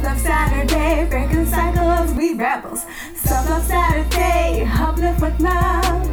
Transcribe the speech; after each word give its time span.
Self 0.00 0.14
Love 0.14 0.22
Saturday, 0.22 1.06
breaking 1.10 1.44
cycles, 1.44 2.14
we 2.14 2.32
rebels. 2.32 2.86
Self 3.16 3.50
Love 3.50 3.62
Saturday, 3.62 4.64
uplift 4.66 5.20
with 5.20 5.38
love. 5.40 6.06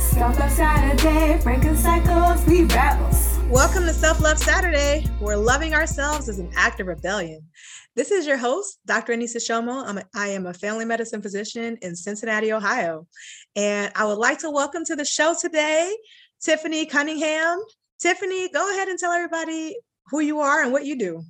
Self 0.00 0.38
Love 0.38 0.50
Saturday, 0.50 1.38
breaking 1.42 1.76
cycles, 1.76 2.42
we 2.46 2.64
rebels. 2.64 3.38
Welcome 3.50 3.82
to 3.82 3.92
Self 3.92 4.22
Love 4.22 4.38
Saturday, 4.38 5.06
where 5.18 5.36
loving 5.36 5.74
ourselves 5.74 6.30
is 6.30 6.38
an 6.38 6.50
act 6.56 6.80
of 6.80 6.86
rebellion. 6.86 7.42
This 7.94 8.10
is 8.10 8.26
your 8.26 8.38
host, 8.38 8.78
Dr. 8.86 9.12
Anissa 9.12 9.36
Shomo. 9.36 9.86
I'm 9.86 9.98
a, 9.98 10.04
I 10.14 10.28
am 10.28 10.46
a 10.46 10.54
family 10.54 10.86
medicine 10.86 11.20
physician 11.20 11.76
in 11.82 11.94
Cincinnati, 11.94 12.50
Ohio. 12.50 13.06
And 13.56 13.92
I 13.94 14.06
would 14.06 14.16
like 14.16 14.38
to 14.38 14.50
welcome 14.50 14.86
to 14.86 14.96
the 14.96 15.04
show 15.04 15.34
today 15.38 15.94
Tiffany 16.40 16.86
Cunningham. 16.86 17.60
Tiffany, 18.00 18.48
go 18.48 18.72
ahead 18.72 18.88
and 18.88 18.98
tell 18.98 19.12
everybody 19.12 19.76
who 20.06 20.20
you 20.20 20.40
are 20.40 20.62
and 20.62 20.72
what 20.72 20.86
you 20.86 20.98
do. 20.98 21.22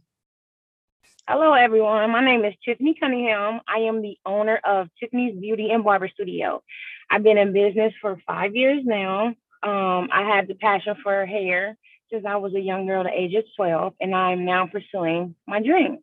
Hello, 1.26 1.54
everyone. 1.54 2.10
My 2.10 2.22
name 2.22 2.44
is 2.44 2.52
Tiffany 2.62 2.94
Cunningham. 3.00 3.62
I 3.66 3.78
am 3.78 4.02
the 4.02 4.18
owner 4.26 4.60
of 4.62 4.88
Tiffany's 5.00 5.34
Beauty 5.40 5.70
and 5.70 5.82
Barber 5.82 6.10
Studio. 6.12 6.62
I've 7.10 7.22
been 7.22 7.38
in 7.38 7.54
business 7.54 7.94
for 8.02 8.18
five 8.26 8.54
years 8.54 8.82
now. 8.84 9.28
Um, 9.62 10.10
I 10.12 10.30
had 10.30 10.48
the 10.48 10.54
passion 10.54 10.94
for 11.02 11.24
hair 11.24 11.78
since 12.12 12.26
I 12.28 12.36
was 12.36 12.54
a 12.54 12.60
young 12.60 12.86
girl, 12.86 13.04
the 13.04 13.10
age 13.10 13.32
of 13.36 13.44
12, 13.56 13.94
and 14.02 14.14
I'm 14.14 14.44
now 14.44 14.66
pursuing 14.66 15.34
my 15.46 15.62
dream. 15.62 16.00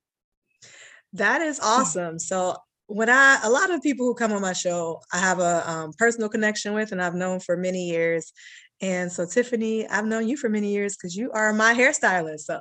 That 1.13 1.41
is 1.41 1.59
awesome. 1.59 2.17
So, 2.17 2.57
when 2.87 3.07
I, 3.07 3.39
a 3.43 3.49
lot 3.51 3.69
of 3.69 3.83
people 3.83 4.07
who 4.07 4.15
come 4.15 4.33
on 4.33 4.41
my 4.41 4.53
show, 4.53 5.01
I 5.13 5.19
have 5.19 5.39
a 5.39 5.69
um, 5.69 5.93
personal 5.99 6.29
connection 6.29 6.73
with, 6.73 6.91
and 6.91 7.01
I've 7.01 7.13
known 7.13 7.39
for 7.39 7.55
many 7.55 7.89
years. 7.89 8.33
And 8.81 9.11
so, 9.11 9.25
Tiffany, 9.25 9.87
I've 9.87 10.05
known 10.05 10.27
you 10.27 10.37
for 10.37 10.49
many 10.49 10.71
years 10.71 10.95
because 10.95 11.15
you 11.15 11.31
are 11.31 11.53
my 11.53 11.73
hairstylist. 11.73 12.41
So, 12.41 12.59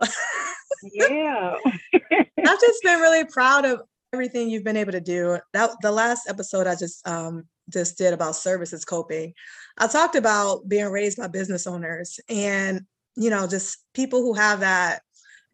yeah. 0.83 1.57
I've 1.95 2.61
just 2.61 2.83
been 2.83 3.01
really 3.01 3.25
proud 3.25 3.65
of 3.65 3.83
everything 4.13 4.51
you've 4.51 4.65
been 4.65 4.77
able 4.77 4.93
to 4.93 5.01
do. 5.01 5.39
That 5.53 5.71
the 5.83 5.93
last 5.93 6.29
episode 6.29 6.67
I 6.67 6.75
just 6.75 7.07
um 7.07 7.45
just 7.69 7.97
did 7.99 8.13
about 8.13 8.37
services 8.37 8.85
coping. 8.85 9.35
I 9.79 9.87
talked 9.87 10.17
about 10.17 10.69
being 10.69 10.89
raised 10.89 11.19
by 11.19 11.29
business 11.29 11.67
owners 11.67 12.21
and 12.29 12.83
you 13.17 13.31
know 13.31 13.47
just 13.47 13.79
people 13.95 14.23
who 14.23 14.35
have 14.35 14.61
that 14.61 15.03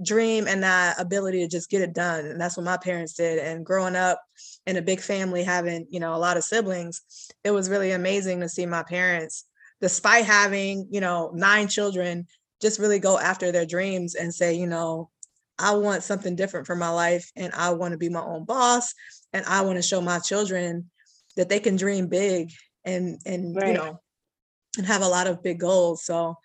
dream 0.03 0.47
and 0.47 0.63
that 0.63 1.01
ability 1.01 1.41
to 1.41 1.49
just 1.49 1.71
get 1.71 1.81
it 1.81 1.95
done 1.95 2.27
and 2.27 2.39
that's 2.39 2.57
what 2.57 2.65
my 2.65 2.77
parents 2.77 3.15
did 3.15 3.39
and 3.39 3.65
growing 3.65 3.97
up 3.97 4.21
in 4.67 4.77
a 4.77 4.83
big 4.83 5.01
family 5.01 5.43
having 5.43 5.87
you 5.89 5.99
know 5.99 6.15
a 6.15 6.19
lot 6.19 6.37
of 6.37 6.45
siblings 6.45 7.01
it 7.45 7.51
was 7.51 7.71
really 7.71 7.93
amazing 7.93 8.41
to 8.41 8.49
see 8.49 8.67
my 8.67 8.83
parents 8.83 9.47
despite 9.81 10.25
having 10.25 10.89
you 10.91 11.01
know 11.01 11.31
nine 11.35 11.69
children 11.69 12.27
just 12.61 12.79
really 12.79 12.99
go 12.99 13.19
after 13.19 13.53
their 13.53 13.67
dreams 13.67 14.15
and 14.15 14.35
say 14.35 14.55
you 14.55 14.67
know 14.67 15.11
I 15.59 15.75
want 15.75 16.03
something 16.03 16.37
different 16.37 16.67
for 16.67 16.77
my 16.77 16.91
life 16.91 17.31
and 17.35 17.53
I 17.55 17.71
want 17.71 17.93
to 17.93 17.99
be 17.99 18.09
my 18.09 18.21
own 18.21 18.45
boss 18.45 18.93
and 19.33 19.45
I 19.47 19.63
want 19.63 19.77
to 19.77 19.83
show 19.83 20.01
my 20.01 20.19
children 20.19 20.91
that 21.37 21.49
they 21.49 21.61
can 21.61 21.77
dream 21.77 22.09
big 22.09 22.53
and 22.85 23.19
and 23.25 23.57
right. 23.57 23.69
you 23.69 23.75
know 23.75 24.01
and 24.77 24.87
have 24.87 25.03
a 25.03 25.09
lot 25.09 25.27
of 25.27 25.43
big 25.43 25.61
goals. 25.61 26.05
So 26.05 26.37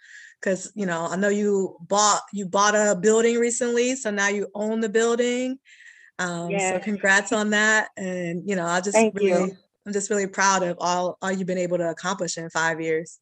cuz 0.41 0.71
you 0.75 0.85
know, 0.85 1.07
I 1.09 1.15
know 1.17 1.29
you 1.29 1.77
bought 1.81 2.21
you 2.31 2.45
bought 2.45 2.75
a 2.75 2.95
building 2.95 3.37
recently, 3.37 3.95
so 3.95 4.11
now 4.11 4.29
you 4.29 4.47
own 4.55 4.79
the 4.79 4.89
building. 4.89 5.59
Um 6.19 6.51
yes. 6.51 6.73
so 6.73 6.79
congrats 6.79 7.31
on 7.31 7.49
that 7.51 7.89
and 7.97 8.47
you 8.47 8.55
know, 8.55 8.65
I 8.65 8.79
just 8.81 8.95
Thank 8.95 9.15
really 9.15 9.49
you. 9.49 9.57
I'm 9.85 9.93
just 9.93 10.09
really 10.09 10.27
proud 10.27 10.63
of 10.63 10.77
all 10.79 11.17
all 11.21 11.31
you've 11.31 11.47
been 11.47 11.57
able 11.57 11.77
to 11.77 11.89
accomplish 11.89 12.37
in 12.37 12.49
5 12.49 12.81
years. 12.81 13.19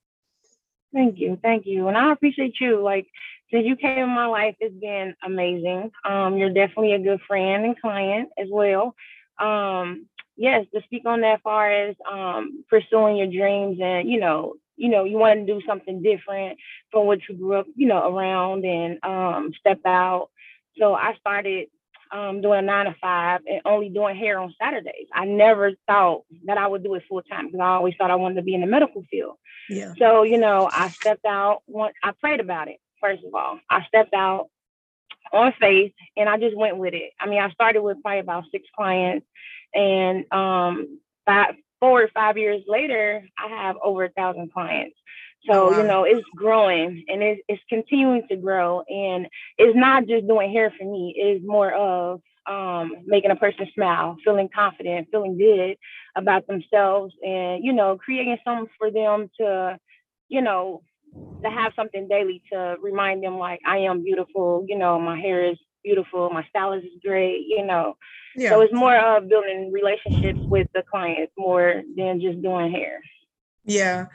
Thank 0.93 1.19
you. 1.19 1.37
Thank 1.41 1.65
you. 1.65 1.87
And 1.87 1.97
I 1.97 2.11
appreciate 2.11 2.55
you 2.59 2.81
like 2.81 3.07
since 3.51 3.65
you 3.65 3.75
came 3.75 3.97
in 3.99 4.09
my 4.09 4.27
life, 4.27 4.55
it's 4.59 4.75
been 4.75 5.15
amazing. 5.23 5.91
Um, 6.07 6.37
you're 6.37 6.53
definitely 6.53 6.93
a 6.93 6.99
good 6.99 7.19
friend 7.27 7.65
and 7.65 7.79
client 7.79 8.29
as 8.37 8.47
well. 8.51 8.95
Um, 9.39 10.07
yes, 10.37 10.65
to 10.73 10.81
speak 10.83 11.03
on 11.05 11.21
that 11.21 11.41
far 11.41 11.71
as 11.71 11.95
um, 12.11 12.63
pursuing 12.69 13.17
your 13.17 13.27
dreams 13.27 13.79
and 13.81 14.09
you 14.09 14.19
know, 14.19 14.55
you 14.77 14.89
know, 14.89 15.03
you 15.03 15.17
want 15.17 15.39
to 15.39 15.45
do 15.45 15.61
something 15.65 16.01
different 16.01 16.57
from 16.91 17.05
what 17.05 17.19
you 17.27 17.35
grew 17.35 17.55
up, 17.55 17.67
you 17.75 17.87
know, 17.87 18.15
around 18.15 18.65
and 18.65 19.03
um, 19.03 19.51
step 19.59 19.79
out. 19.85 20.29
So 20.77 20.93
I 20.93 21.15
started 21.19 21.67
um, 22.11 22.41
doing 22.41 22.59
a 22.59 22.61
nine 22.61 22.85
to 22.85 22.95
five 23.01 23.41
and 23.47 23.61
only 23.65 23.89
doing 23.89 24.15
hair 24.15 24.39
on 24.39 24.53
Saturdays. 24.61 25.07
I 25.13 25.25
never 25.25 25.71
thought 25.87 26.23
that 26.45 26.57
I 26.57 26.67
would 26.67 26.83
do 26.83 26.95
it 26.95 27.03
full 27.07 27.21
time 27.21 27.47
because 27.47 27.59
I 27.59 27.67
always 27.67 27.95
thought 27.97 28.11
I 28.11 28.15
wanted 28.15 28.35
to 28.35 28.41
be 28.41 28.55
in 28.55 28.61
the 28.61 28.67
medical 28.67 29.03
field. 29.09 29.35
Yeah. 29.69 29.93
So 29.97 30.23
you 30.23 30.37
know, 30.37 30.69
I 30.71 30.89
stepped 30.89 31.25
out. 31.25 31.61
Once 31.67 31.93
I 32.03 32.11
prayed 32.11 32.39
about 32.39 32.67
it 32.67 32.79
first 33.01 33.23
of 33.23 33.33
all. 33.33 33.59
I 33.69 33.85
stepped 33.85 34.13
out 34.13 34.49
on 35.31 35.53
faith 35.59 35.93
and 36.17 36.27
I 36.27 36.37
just 36.37 36.55
went 36.55 36.77
with 36.77 36.93
it. 36.93 37.11
I 37.19 37.27
mean, 37.27 37.39
I 37.39 37.49
started 37.51 37.81
with 37.81 38.01
probably 38.01 38.19
about 38.19 38.45
six 38.51 38.67
clients, 38.75 39.25
and 39.73 40.31
um, 40.33 40.99
five, 41.25 41.55
four 41.79 42.03
or 42.03 42.09
five 42.09 42.37
years 42.37 42.63
later, 42.67 43.23
I 43.37 43.47
have 43.63 43.77
over 43.83 44.05
a 44.05 44.09
thousand 44.09 44.51
clients. 44.51 44.95
So, 45.47 45.71
wow. 45.71 45.77
you 45.77 45.87
know, 45.87 46.03
it's 46.03 46.25
growing 46.35 47.05
and 47.07 47.23
it's, 47.23 47.41
it's 47.47 47.61
continuing 47.69 48.27
to 48.29 48.35
grow. 48.35 48.81
And 48.89 49.27
it's 49.57 49.77
not 49.77 50.05
just 50.07 50.27
doing 50.27 50.51
hair 50.51 50.73
for 50.77 50.83
me, 50.83 51.13
it's 51.17 51.45
more 51.45 51.73
of 51.73 52.21
um, 52.45 52.91
making 53.05 53.31
a 53.31 53.35
person 53.35 53.67
smile, 53.73 54.17
feeling 54.23 54.49
confident, 54.53 55.07
feeling 55.11 55.37
good 55.37 55.77
about 56.15 56.47
themselves, 56.47 57.13
and, 57.23 57.63
you 57.63 57.71
know, 57.71 57.97
creating 57.97 58.37
something 58.43 58.67
for 58.77 58.91
them 58.91 59.29
to, 59.39 59.77
you 60.29 60.41
know, 60.41 60.81
to 61.43 61.49
have 61.49 61.73
something 61.75 62.07
daily 62.07 62.41
to 62.51 62.75
remind 62.81 63.23
them 63.23 63.37
like 63.37 63.61
I 63.65 63.77
am 63.79 64.03
beautiful, 64.03 64.65
you 64.67 64.77
know, 64.77 64.99
my 64.99 65.19
hair 65.19 65.49
is 65.49 65.57
beautiful, 65.83 66.29
my 66.29 66.45
stylist 66.49 66.85
is 66.85 66.99
great, 67.05 67.45
you 67.47 67.65
know. 67.65 67.95
Yeah. 68.35 68.49
So 68.49 68.61
it's 68.61 68.73
more 68.73 68.97
of 68.97 69.29
building 69.29 69.71
relationships 69.71 70.39
with 70.49 70.67
the 70.73 70.83
clients 70.89 71.33
more 71.37 71.81
than 71.95 72.19
just 72.19 72.41
doing 72.41 72.71
hair. 72.71 73.01
Yeah. 73.65 74.05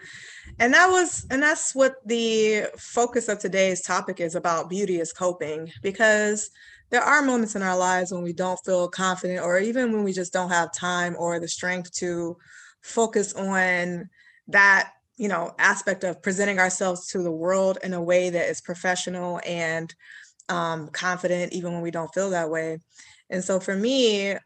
And 0.59 0.73
that 0.75 0.91
was 0.91 1.27
and 1.31 1.43
that's 1.43 1.75
what 1.75 1.97
the 2.07 2.67
focus 2.79 3.29
of 3.29 3.39
today's 3.39 3.83
topic 3.83 4.21
is 4.21 4.35
about 4.35 4.71
beauty 4.71 5.01
is 5.01 5.13
coping 5.13 5.71
because 5.83 6.51
there 6.91 7.03
are 7.03 7.23
moments 7.23 7.57
in 7.57 7.63
our 7.63 7.77
lives 7.77 8.13
when 8.13 8.23
we 8.23 8.33
don't 8.33 8.61
feel 8.65 8.89
confident 8.89 9.43
or 9.43 9.59
even 9.59 9.93
when 9.93 10.05
we 10.05 10.13
just 10.13 10.33
don't 10.33 10.51
have 10.51 10.73
time 10.73 11.17
or 11.19 11.41
the 11.41 11.49
strength 11.49 11.93
to 11.93 12.37
focus 12.83 13.33
on 13.35 14.09
that 14.49 14.93
you 15.17 15.29
know 15.29 15.55
aspect 15.59 16.05
of 16.05 16.23
presenting 16.23 16.59
ourselves 16.59 17.09
to 17.09 17.23
the 17.23 17.33
world 17.33 17.79
in 17.83 17.95
a 17.95 18.03
way 18.03 18.31
that 18.31 18.49
is 18.49 18.61
professional 18.61 19.41
and 19.47 19.95
um, 20.49 20.89
confident 20.89 21.53
even 21.53 21.73
when 21.73 21.83
we 21.83 21.91
don't 21.91 22.13
feel 22.13 22.31
that 22.31 22.51
way 22.51 22.79
and 23.31 23.43
so 23.43 23.59
for 23.59 23.75
me 23.75 24.37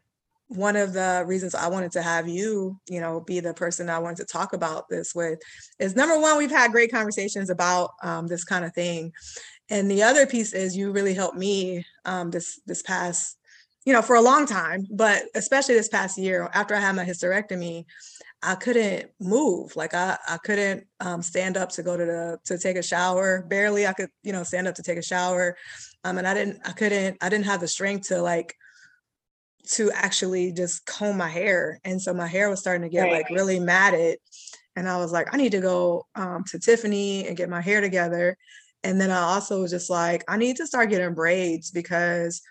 one 0.49 0.75
of 0.75 0.93
the 0.93 1.23
reasons 1.27 1.53
i 1.53 1.67
wanted 1.67 1.91
to 1.91 2.01
have 2.01 2.27
you 2.27 2.77
you 2.89 2.99
know 2.99 3.21
be 3.21 3.39
the 3.39 3.53
person 3.53 3.89
i 3.89 3.99
wanted 3.99 4.17
to 4.17 4.25
talk 4.25 4.53
about 4.53 4.89
this 4.89 5.13
with 5.13 5.39
is 5.77 5.95
number 5.95 6.19
one 6.19 6.37
we've 6.37 6.49
had 6.49 6.71
great 6.71 6.91
conversations 6.91 7.49
about 7.49 7.91
um, 8.03 8.27
this 8.27 8.43
kind 8.43 8.65
of 8.65 8.73
thing 8.73 9.11
and 9.69 9.89
the 9.89 10.01
other 10.01 10.25
piece 10.25 10.53
is 10.53 10.75
you 10.75 10.91
really 10.91 11.13
helped 11.13 11.37
me 11.37 11.85
um, 12.05 12.31
this 12.31 12.59
this 12.65 12.81
past 12.81 13.37
you 13.85 13.93
know 13.93 14.01
for 14.01 14.15
a 14.15 14.21
long 14.21 14.45
time 14.45 14.87
but 14.91 15.23
especially 15.35 15.75
this 15.75 15.87
past 15.87 16.17
year 16.17 16.49
after 16.53 16.75
i 16.75 16.79
had 16.79 16.95
my 16.95 17.05
hysterectomy 17.05 17.85
I 18.41 18.55
couldn't 18.55 19.11
move. 19.19 19.75
Like 19.75 19.93
I, 19.93 20.17
I 20.27 20.37
couldn't 20.37 20.85
um, 20.99 21.21
stand 21.21 21.57
up 21.57 21.69
to 21.71 21.83
go 21.83 21.97
to 21.97 22.05
the 22.05 22.39
to 22.45 22.57
take 22.57 22.77
a 22.77 22.83
shower. 22.83 23.41
Barely 23.49 23.85
I 23.85 23.93
could, 23.93 24.09
you 24.23 24.31
know, 24.31 24.43
stand 24.43 24.67
up 24.67 24.75
to 24.75 24.83
take 24.83 24.97
a 24.97 25.03
shower. 25.03 25.57
Um, 26.03 26.17
and 26.17 26.27
I 26.27 26.33
didn't, 26.33 26.61
I 26.65 26.71
couldn't, 26.71 27.17
I 27.21 27.27
didn't 27.27 27.45
have 27.45 27.59
the 27.59 27.67
strength 27.67 28.07
to 28.07 28.21
like 28.21 28.55
to 29.69 29.91
actually 29.91 30.51
just 30.51 30.85
comb 30.85 31.17
my 31.17 31.29
hair. 31.29 31.79
And 31.83 32.01
so 32.01 32.13
my 32.13 32.27
hair 32.27 32.49
was 32.49 32.59
starting 32.59 32.81
to 32.83 32.89
get 32.89 33.03
right. 33.03 33.13
like 33.13 33.29
really 33.29 33.59
matted. 33.59 34.17
And 34.75 34.89
I 34.89 34.97
was 34.97 35.11
like, 35.11 35.33
I 35.33 35.37
need 35.37 35.51
to 35.51 35.61
go 35.61 36.05
um, 36.15 36.43
to 36.47 36.59
Tiffany 36.59 37.27
and 37.27 37.37
get 37.37 37.49
my 37.49 37.61
hair 37.61 37.81
together. 37.81 38.37
And 38.83 38.99
then 38.99 39.11
I 39.11 39.19
also 39.19 39.61
was 39.61 39.71
just 39.71 39.89
like, 39.89 40.23
I 40.27 40.37
need 40.37 40.57
to 40.57 40.67
start 40.67 40.89
getting 40.89 41.13
braids 41.13 41.69
because 41.69 42.41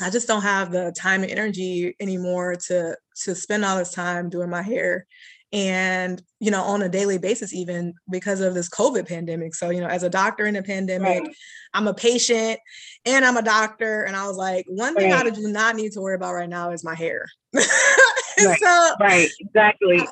I 0.00 0.10
just 0.10 0.28
don't 0.28 0.42
have 0.42 0.70
the 0.70 0.94
time 0.96 1.22
and 1.22 1.32
energy 1.32 1.94
anymore 2.00 2.54
to 2.68 2.96
to 3.24 3.34
spend 3.34 3.64
all 3.64 3.76
this 3.76 3.92
time 3.92 4.30
doing 4.30 4.48
my 4.48 4.62
hair 4.62 5.06
and 5.52 6.22
you 6.40 6.50
know 6.50 6.62
on 6.62 6.82
a 6.82 6.88
daily 6.88 7.16
basis 7.16 7.54
even 7.54 7.94
because 8.10 8.40
of 8.40 8.52
this 8.52 8.68
covid 8.68 9.08
pandemic 9.08 9.54
so 9.54 9.70
you 9.70 9.80
know 9.80 9.86
as 9.86 10.02
a 10.02 10.10
doctor 10.10 10.44
in 10.44 10.56
a 10.56 10.62
pandemic 10.62 11.22
right. 11.22 11.36
i'm 11.72 11.88
a 11.88 11.94
patient 11.94 12.60
and 13.08 13.24
i'm 13.24 13.36
a 13.36 13.42
doctor 13.42 14.02
and 14.04 14.16
i 14.16 14.26
was 14.26 14.36
like 14.36 14.64
one 14.68 14.94
thing 14.94 15.10
right. 15.10 15.26
i 15.26 15.30
do 15.30 15.48
not 15.48 15.76
need 15.76 15.92
to 15.92 16.00
worry 16.00 16.14
about 16.14 16.34
right 16.34 16.48
now 16.48 16.70
is 16.70 16.84
my 16.84 16.94
hair 16.94 17.26
right. 17.54 18.58
so 18.60 18.94
right 19.00 19.30
exactly 19.40 20.06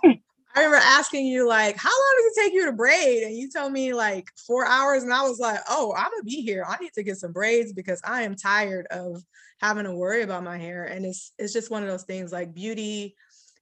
I 0.57 0.61
remember 0.61 0.83
asking 0.83 1.27
you 1.27 1.47
like, 1.47 1.77
how 1.77 1.91
long 1.91 2.15
does 2.17 2.33
it 2.35 2.41
take 2.41 2.55
you 2.55 2.65
to 2.65 2.73
braid? 2.73 3.25
And 3.25 3.37
you 3.37 3.51
told 3.51 3.73
me 3.73 3.93
like 3.93 4.31
four 4.47 4.67
hours. 4.67 5.03
And 5.03 5.13
I 5.13 5.21
was 5.23 5.39
like, 5.39 5.61
oh, 5.69 5.93
I'm 5.95 6.11
gonna 6.11 6.23
be 6.25 6.41
here. 6.41 6.65
I 6.67 6.79
need 6.79 6.95
to 6.95 7.03
get 7.03 7.19
some 7.19 7.33
braids 7.33 7.75
because 7.75 8.01
I 8.03 8.23
am 8.23 8.35
tired 8.35 8.87
of 8.91 9.23
having 9.61 9.85
to 9.85 9.95
worry 9.95 10.23
about 10.23 10.45
my 10.45 10.57
hair. 10.57 10.85
And 10.85 11.05
it's 11.05 11.33
it's 11.39 11.53
just 11.53 11.71
one 11.71 11.83
of 11.83 11.91
those 11.91 12.05
things 12.05 12.33
like 12.33 12.55
beauty, 12.55 13.15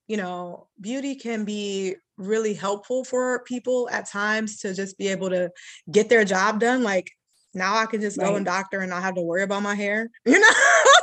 you 0.07 0.17
know, 0.17 0.69
beauty 0.81 1.17
can 1.17 1.45
be 1.45 1.97
really 2.17 2.55
helpful 2.55 3.03
for 3.03 3.43
people 3.43 3.89
at 3.91 4.09
times 4.09 4.61
to 4.61 4.73
just 4.73 4.97
be 4.97 5.09
able 5.09 5.31
to 5.31 5.51
get 5.91 6.09
their 6.09 6.25
job 6.25 6.61
done. 6.61 6.85
Like 6.85 7.11
now 7.55 7.77
I 7.77 7.87
can 7.87 8.01
just 8.01 8.19
right. 8.19 8.29
go 8.29 8.37
and 8.37 8.45
doctor 8.45 8.81
and 8.81 8.91
not 8.91 9.03
have 9.03 9.15
to 9.15 9.23
worry 9.23 9.43
about 9.43 9.63
my 9.63 9.75
hair, 9.75 10.11
you 10.25 10.39
know? 10.39 10.49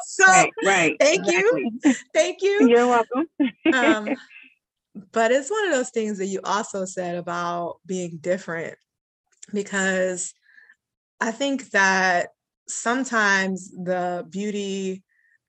so 0.06 0.26
right, 0.26 0.52
right. 0.66 0.98
Thank 1.00 1.28
exactly. 1.28 1.72
you. 1.84 1.94
Thank 2.14 2.42
you. 2.42 2.68
You're 2.70 2.88
welcome. 2.88 3.28
um, 3.74 4.10
but 5.12 5.32
it's 5.32 5.50
one 5.50 5.66
of 5.68 5.74
those 5.74 5.90
things 5.90 6.18
that 6.18 6.28
you 6.28 6.42
also 6.44 6.86
said 6.86 7.16
about 7.16 7.78
being 7.86 8.18
different 8.22 8.76
because 9.54 10.34
I 11.20 11.32
think 11.32 11.70
that 11.72 12.30
sometimes 12.68 13.72
the 13.72 14.26
beauty 14.30 15.04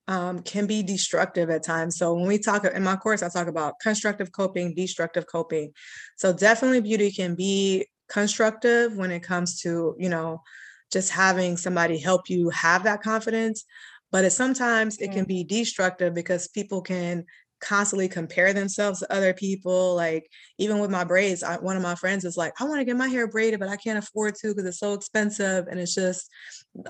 um, 0.09 0.43
can 0.43 0.67
be 0.67 0.83
destructive 0.83 1.49
at 1.51 1.65
times. 1.65 1.97
So 1.97 2.15
when 2.15 2.27
we 2.27 2.39
talk 2.39 2.65
in 2.65 2.83
my 2.83 2.97
course, 2.97 3.23
I 3.23 3.29
talk 3.29 3.47
about 3.47 3.79
constructive 3.81 4.33
coping, 4.33 4.75
destructive 4.75 5.27
coping. 5.27 5.73
So 6.17 6.33
definitely 6.33 6.81
beauty 6.81 7.11
can 7.11 7.35
be 7.35 7.87
constructive 8.09 8.97
when 8.97 9.11
it 9.11 9.23
comes 9.23 9.61
to, 9.61 9.95
you 9.99 10.09
know, 10.09 10.43
just 10.93 11.11
having 11.11 11.57
somebody 11.57 11.99
help 11.99 12.29
you 12.29 12.51
have 12.51 12.85
that 12.85 13.03
confidence. 13.03 13.65
But 14.11 14.25
it 14.27 14.31
sometimes 14.31 14.99
it 14.99 15.11
can 15.13 15.25
be 15.25 15.43
destructive 15.43 16.13
because 16.15 16.49
people 16.49 16.83
can 16.83 17.25
constantly 17.63 18.09
compare 18.09 18.53
themselves 18.53 18.99
to 18.99 19.11
other 19.11 19.33
people. 19.33 19.95
Like 19.95 20.29
even 20.59 20.81
with 20.81 20.91
my 20.91 21.05
braids, 21.05 21.43
I, 21.43 21.57
one 21.57 21.77
of 21.77 21.83
my 21.83 21.95
friends 21.95 22.25
is 22.25 22.37
like, 22.37 22.53
I 22.61 22.65
want 22.65 22.81
to 22.81 22.85
get 22.85 22.97
my 22.97 23.09
hair 23.09 23.27
braided, 23.27 23.61
but 23.61 23.71
I 23.71 23.77
can't 23.77 23.99
afford 23.99 24.35
to 24.37 24.49
because 24.49 24.67
it's 24.67 24.81
so 24.81 24.93
expensive. 24.93 25.67
And 25.69 25.81
it's 25.81 25.95
just 25.95 26.29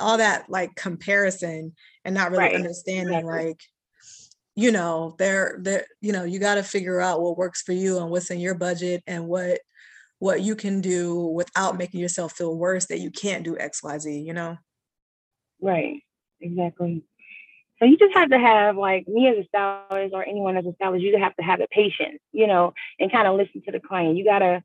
all 0.00 0.18
that 0.18 0.46
like 0.48 0.74
comparison 0.74 1.74
and 2.04 2.14
not 2.14 2.32
really 2.32 2.44
right. 2.44 2.56
understanding 2.56 3.14
exactly. 3.14 3.46
like, 3.46 3.60
you 4.56 4.72
know, 4.72 5.14
there, 5.18 5.58
there, 5.60 5.86
you 6.00 6.12
know, 6.12 6.24
you 6.24 6.40
got 6.40 6.56
to 6.56 6.62
figure 6.62 7.00
out 7.00 7.22
what 7.22 7.38
works 7.38 7.62
for 7.62 7.72
you 7.72 7.98
and 7.98 8.10
what's 8.10 8.30
in 8.30 8.40
your 8.40 8.54
budget 8.54 9.02
and 9.06 9.28
what 9.28 9.60
what 10.22 10.40
you 10.40 10.54
can 10.54 10.80
do 10.80 11.16
without 11.16 11.76
making 11.76 11.98
yourself 11.98 12.30
feel 12.34 12.56
worse 12.56 12.86
that 12.86 13.00
you 13.00 13.10
can't 13.10 13.42
do 13.42 13.56
XYZ, 13.56 14.24
you 14.24 14.32
know? 14.32 14.56
Right. 15.60 16.00
Exactly. 16.40 17.02
So 17.80 17.86
you 17.86 17.96
just 17.96 18.14
have 18.14 18.30
to 18.30 18.38
have 18.38 18.76
like 18.76 19.08
me 19.08 19.26
as 19.26 19.38
a 19.38 19.48
stylist 19.48 20.14
or 20.14 20.24
anyone 20.24 20.56
as 20.56 20.64
a 20.64 20.74
stylist, 20.74 21.02
you 21.02 21.18
have 21.18 21.34
to 21.34 21.42
have 21.42 21.58
the 21.58 21.66
patience, 21.72 22.20
you 22.30 22.46
know, 22.46 22.72
and 23.00 23.10
kind 23.10 23.26
of 23.26 23.34
listen 23.36 23.62
to 23.62 23.72
the 23.72 23.80
client. 23.80 24.16
You 24.16 24.24
gotta 24.24 24.62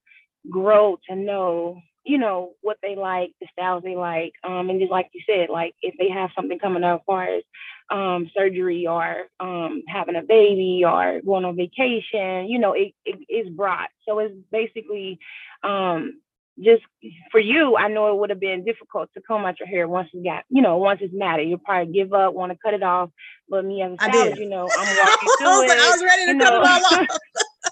grow 0.48 1.00
to 1.10 1.16
know, 1.16 1.82
you 2.06 2.20
know, 2.20 2.52
what 2.62 2.78
they 2.84 2.96
like, 2.96 3.32
the 3.42 3.48
styles 3.52 3.82
they 3.82 3.96
like. 3.96 4.34
Um, 4.44 4.70
and 4.70 4.80
just 4.80 4.92
like 4.92 5.10
you 5.14 5.22
said, 5.28 5.50
like 5.50 5.74
if 5.82 5.96
they 5.98 6.10
have 6.10 6.30
something 6.36 6.60
coming 6.60 6.84
up 6.84 7.00
as 7.00 7.06
far 7.08 7.24
as 7.24 7.42
um, 7.90 8.30
surgery 8.36 8.86
or 8.86 9.24
um, 9.40 9.84
having 9.88 10.16
a 10.16 10.22
baby 10.22 10.84
or 10.86 11.22
going 11.26 11.46
on 11.46 11.56
vacation, 11.56 12.48
you 12.48 12.60
know, 12.60 12.74
it, 12.74 12.94
it 13.06 13.20
is 13.30 13.50
broad. 13.50 13.88
So 14.08 14.20
it's 14.20 14.36
basically 14.52 15.20
um, 15.68 16.22
just 16.60 16.84
for 17.32 17.40
you, 17.40 17.78
I 17.78 17.88
know 17.88 18.12
it 18.12 18.20
would 18.20 18.30
have 18.30 18.40
been 18.40 18.66
difficult 18.66 19.10
to 19.14 19.22
comb 19.22 19.46
out 19.46 19.60
your 19.60 19.68
hair 19.68 19.88
once 19.88 20.10
it 20.14 20.24
got, 20.24 20.44
you 20.50 20.62
know, 20.62 20.78
once 20.78 21.00
it's 21.04 21.14
matted. 21.14 21.48
You'll 21.48 21.60
probably 21.60 21.94
give 21.94 22.14
up, 22.14 22.34
want 22.34 22.52
to 22.52 22.58
cut 22.64 22.74
it 22.74 22.84
off. 22.84 23.12
But 23.50 23.64
me 23.64 23.82
as 23.82 23.94
a 23.94 24.04
stylist, 24.04 24.42
you 24.42 24.50
know, 24.50 24.70
I'm 24.72 24.98
walking 24.98 25.30
through 25.38 25.64
it. 25.64 25.72
I 25.72 25.92
was 25.92 26.04
ready 26.04 26.26
to 26.26 26.32
you 26.32 26.40
cut 26.40 26.50
know. 26.50 26.62
it 26.62 26.68
all 26.68 27.02
off. 27.02 27.08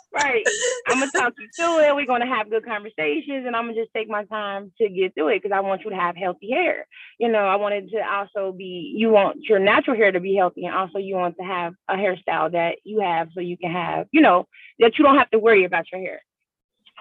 right. 0.13 0.45
I'm 0.87 0.99
gonna 0.99 1.11
talk 1.11 1.33
you 1.37 1.47
through 1.55 1.79
it. 1.81 1.95
We're 1.95 2.05
gonna 2.05 2.27
have 2.27 2.49
good 2.49 2.65
conversations, 2.65 3.45
and 3.45 3.55
I'm 3.55 3.65
gonna 3.65 3.75
just 3.75 3.93
take 3.93 4.07
my 4.07 4.23
time 4.25 4.71
to 4.79 4.87
get 4.87 5.13
through 5.13 5.29
it 5.29 5.41
because 5.41 5.55
I 5.55 5.59
want 5.61 5.83
you 5.83 5.89
to 5.89 5.95
have 5.95 6.15
healthy 6.15 6.51
hair. 6.51 6.87
You 7.19 7.29
know, 7.29 7.39
I 7.39 7.55
wanted 7.55 7.89
to 7.91 7.99
also 7.99 8.53
be. 8.53 8.93
You 8.95 9.09
want 9.09 9.43
your 9.43 9.59
natural 9.59 9.97
hair 9.97 10.11
to 10.11 10.19
be 10.19 10.35
healthy, 10.35 10.65
and 10.65 10.75
also 10.75 10.99
you 10.99 11.15
want 11.15 11.35
to 11.37 11.43
have 11.43 11.73
a 11.89 11.95
hairstyle 11.95 12.51
that 12.53 12.77
you 12.83 13.01
have, 13.01 13.29
so 13.33 13.41
you 13.41 13.57
can 13.57 13.71
have, 13.71 14.07
you 14.11 14.21
know, 14.21 14.47
that 14.79 14.97
you 14.97 15.03
don't 15.03 15.17
have 15.17 15.29
to 15.31 15.39
worry 15.39 15.65
about 15.65 15.85
your 15.91 16.01
hair. 16.01 16.21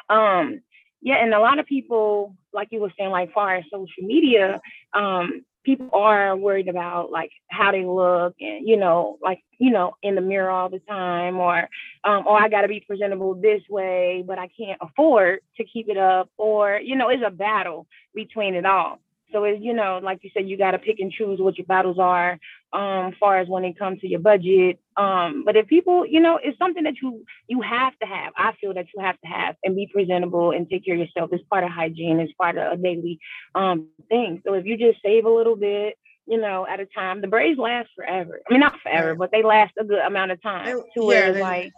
Um, 0.09 0.61
yeah, 1.05 1.17
and 1.17 1.35
a 1.35 1.39
lot 1.39 1.59
of 1.59 1.67
people, 1.67 2.35
like 2.55 2.69
you 2.73 2.81
were 2.81 2.93
saying, 2.99 3.11
like 3.11 3.33
far 3.35 3.57
as 3.57 3.65
social 3.71 4.03
media, 4.03 4.61
um, 4.95 5.45
people 5.63 5.91
are 5.93 6.35
worried 6.35 6.69
about 6.69 7.11
like 7.11 7.31
how 7.49 7.73
they 7.73 7.85
look 7.85 8.35
and 8.41 8.67
you 8.67 8.77
know 8.77 9.19
like 9.23 9.43
you 9.59 9.71
know 9.71 9.95
in 10.03 10.15
the 10.15 10.21
mirror 10.21 10.51
all 10.51 10.69
the 10.69 10.79
time 10.81 11.39
or 11.39 11.61
um 12.05 12.25
oh, 12.27 12.35
i 12.35 12.49
got 12.51 12.63
to 12.63 12.69
be 12.69 12.81
presentable 12.81 13.35
this 13.35 13.63
way 13.71 14.23
but 14.27 14.39
i 14.39 14.49
can't 14.49 14.79
afford 14.83 15.41
to 15.57 15.65
keep 15.65 15.89
it 15.89 15.97
up 15.97 16.29
or 16.37 16.79
you 16.85 16.95
know 16.95 17.09
it's 17.09 17.23
a 17.27 17.31
battle 17.31 17.87
between 18.15 18.55
it 18.55 18.67
all 18.67 18.99
so 19.35 19.43
it's, 19.43 19.61
you 19.61 19.75
know, 19.75 19.99
like 20.01 20.21
you 20.23 20.31
said, 20.33 20.49
you 20.49 20.57
got 20.57 20.71
to 20.71 20.79
pick 20.79 21.01
and 21.01 21.11
choose 21.11 21.41
what 21.41 21.59
your 21.59 21.67
battles 21.67 21.99
are, 21.99 22.39
um, 22.73 23.13
far 23.19 23.41
as 23.41 23.49
when 23.49 23.65
it 23.65 23.77
comes 23.77 24.01
to 24.01 24.09
your 24.09 24.21
budget. 24.21 24.79
Um, 24.97 25.43
but 25.45 25.57
if 25.57 25.67
people, 25.67 26.07
you 26.07 26.21
know, 26.21 26.39
it's 26.41 26.57
something 26.57 26.85
that 26.85 26.95
you 27.03 27.25
you 27.49 27.61
have 27.61 27.99
to 27.99 28.07
have. 28.07 28.33
I 28.37 28.53
feel 28.61 28.73
that 28.75 28.87
you 28.95 29.03
have 29.03 29.21
to 29.23 29.27
have 29.27 29.57
and 29.65 29.75
be 29.75 29.89
presentable 29.93 30.53
and 30.53 30.71
take 30.71 30.85
care 30.85 30.95
of 30.95 31.01
yourself. 31.01 31.31
It's 31.33 31.43
part 31.51 31.65
of 31.65 31.71
hygiene. 31.71 32.21
It's 32.21 32.33
part 32.35 32.57
of 32.57 32.79
a 32.79 32.81
daily 32.81 33.19
um 33.57 33.89
thing. 34.09 34.41
So 34.47 34.55
if 34.55 34.67
you 34.67 34.77
just 34.77 35.03
save 35.05 35.25
a 35.25 35.31
little 35.31 35.57
bit, 35.57 35.97
you 36.27 36.41
know, 36.41 36.65
at 36.65 36.79
a 36.79 36.87
time, 36.87 37.21
the 37.21 37.27
braids 37.27 37.59
last 37.59 37.89
forever. 37.97 38.41
I 38.49 38.53
mean, 38.53 38.61
not 38.61 38.81
forever, 38.83 39.17
but 39.17 39.33
they 39.33 39.43
last 39.43 39.73
a 39.81 39.85
good 39.85 39.99
amount 39.99 40.31
of 40.31 40.41
time. 40.41 40.67
To 40.67 40.85
yeah, 40.95 41.03
where 41.03 41.31
it's 41.31 41.41
like, 41.41 41.73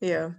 yeah. 0.00 0.30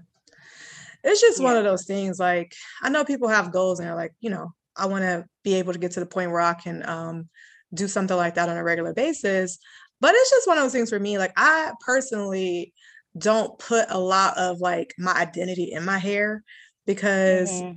It's 1.02 1.22
just 1.22 1.40
yeah. 1.40 1.46
one 1.46 1.56
of 1.56 1.64
those 1.64 1.86
things. 1.86 2.20
Like 2.20 2.54
I 2.84 2.90
know 2.90 3.06
people 3.06 3.30
have 3.30 3.54
goals 3.54 3.80
and 3.80 3.88
they're 3.88 3.96
like, 3.96 4.12
you 4.20 4.30
know, 4.30 4.52
I 4.78 4.86
want 4.88 5.04
to 5.04 5.26
be 5.44 5.56
able 5.56 5.74
to 5.74 5.80
get 5.80 5.92
to 5.92 6.00
the 6.00 6.06
point 6.06 6.32
where 6.32 6.42
I 6.42 6.54
can 6.54 6.88
um, 6.88 7.30
do 7.74 7.88
something 7.88 8.16
like 8.16 8.36
that 8.36 8.50
on 8.50 8.58
a 8.58 8.64
regular 8.64 8.94
basis. 8.94 9.60
But 10.00 10.14
it's 10.16 10.30
just 10.30 10.48
one 10.48 10.58
of 10.58 10.64
those 10.64 10.74
things 10.74 10.90
for 10.90 11.00
me. 11.00 11.18
Like 11.18 11.34
I 11.36 11.72
personally 11.86 12.74
don't 13.18 13.58
put 13.58 13.88
a 13.90 14.00
lot 14.00 14.38
of 14.38 14.60
like 14.60 14.94
my 14.98 15.14
identity 15.14 15.72
in 15.72 15.84
my 15.84 15.98
hair 15.98 16.44
because 16.86 17.52
mm-hmm. 17.52 17.74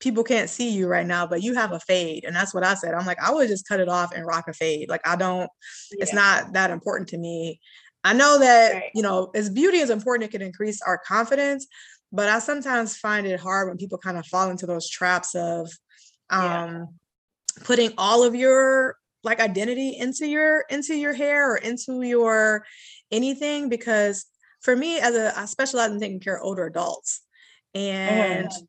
people 0.00 0.22
can't 0.22 0.48
see 0.48 0.70
you 0.70 0.86
right 0.86 1.06
now, 1.06 1.26
but 1.26 1.42
you 1.42 1.54
have 1.54 1.72
a 1.72 1.80
fade. 1.80 2.24
And 2.24 2.34
that's 2.34 2.54
what 2.54 2.64
I 2.64 2.74
said. 2.74 2.94
I'm 2.94 3.06
like, 3.06 3.22
I 3.22 3.32
would 3.32 3.48
just 3.48 3.66
cut 3.66 3.80
it 3.80 3.88
off 3.88 4.14
and 4.14 4.26
rock 4.26 4.46
a 4.48 4.52
fade. 4.52 4.88
Like 4.88 5.06
I 5.06 5.16
don't, 5.16 5.50
yeah. 5.92 6.02
it's 6.02 6.14
not 6.14 6.52
that 6.52 6.70
important 6.70 7.08
to 7.10 7.18
me. 7.18 7.60
I 8.04 8.12
know 8.12 8.38
that, 8.38 8.72
right. 8.74 8.90
you 8.94 9.02
know, 9.02 9.30
as 9.34 9.50
beauty 9.50 9.78
is 9.78 9.90
important, 9.90 10.28
it 10.28 10.32
can 10.32 10.42
increase 10.46 10.80
our 10.82 10.98
confidence. 10.98 11.66
But 12.12 12.28
I 12.28 12.38
sometimes 12.38 12.96
find 12.96 13.26
it 13.26 13.40
hard 13.40 13.68
when 13.68 13.78
people 13.78 13.98
kind 13.98 14.18
of 14.18 14.26
fall 14.26 14.50
into 14.50 14.66
those 14.66 14.88
traps 14.88 15.34
of 15.34 15.68
um 16.34 16.42
yeah. 16.42 16.84
putting 17.64 17.92
all 17.96 18.22
of 18.24 18.34
your 18.34 18.96
like 19.22 19.40
identity 19.40 19.96
into 19.98 20.26
your 20.26 20.64
into 20.70 20.94
your 20.94 21.14
hair 21.14 21.50
or 21.50 21.56
into 21.56 22.02
your 22.02 22.64
anything 23.10 23.68
because 23.68 24.26
for 24.60 24.76
me 24.76 24.98
as 24.98 25.14
a 25.14 25.38
I 25.38 25.46
specialize 25.46 25.90
in 25.90 26.00
taking 26.00 26.20
care 26.20 26.36
of 26.36 26.44
older 26.44 26.66
adults 26.66 27.22
and 27.74 28.48
mm. 28.48 28.66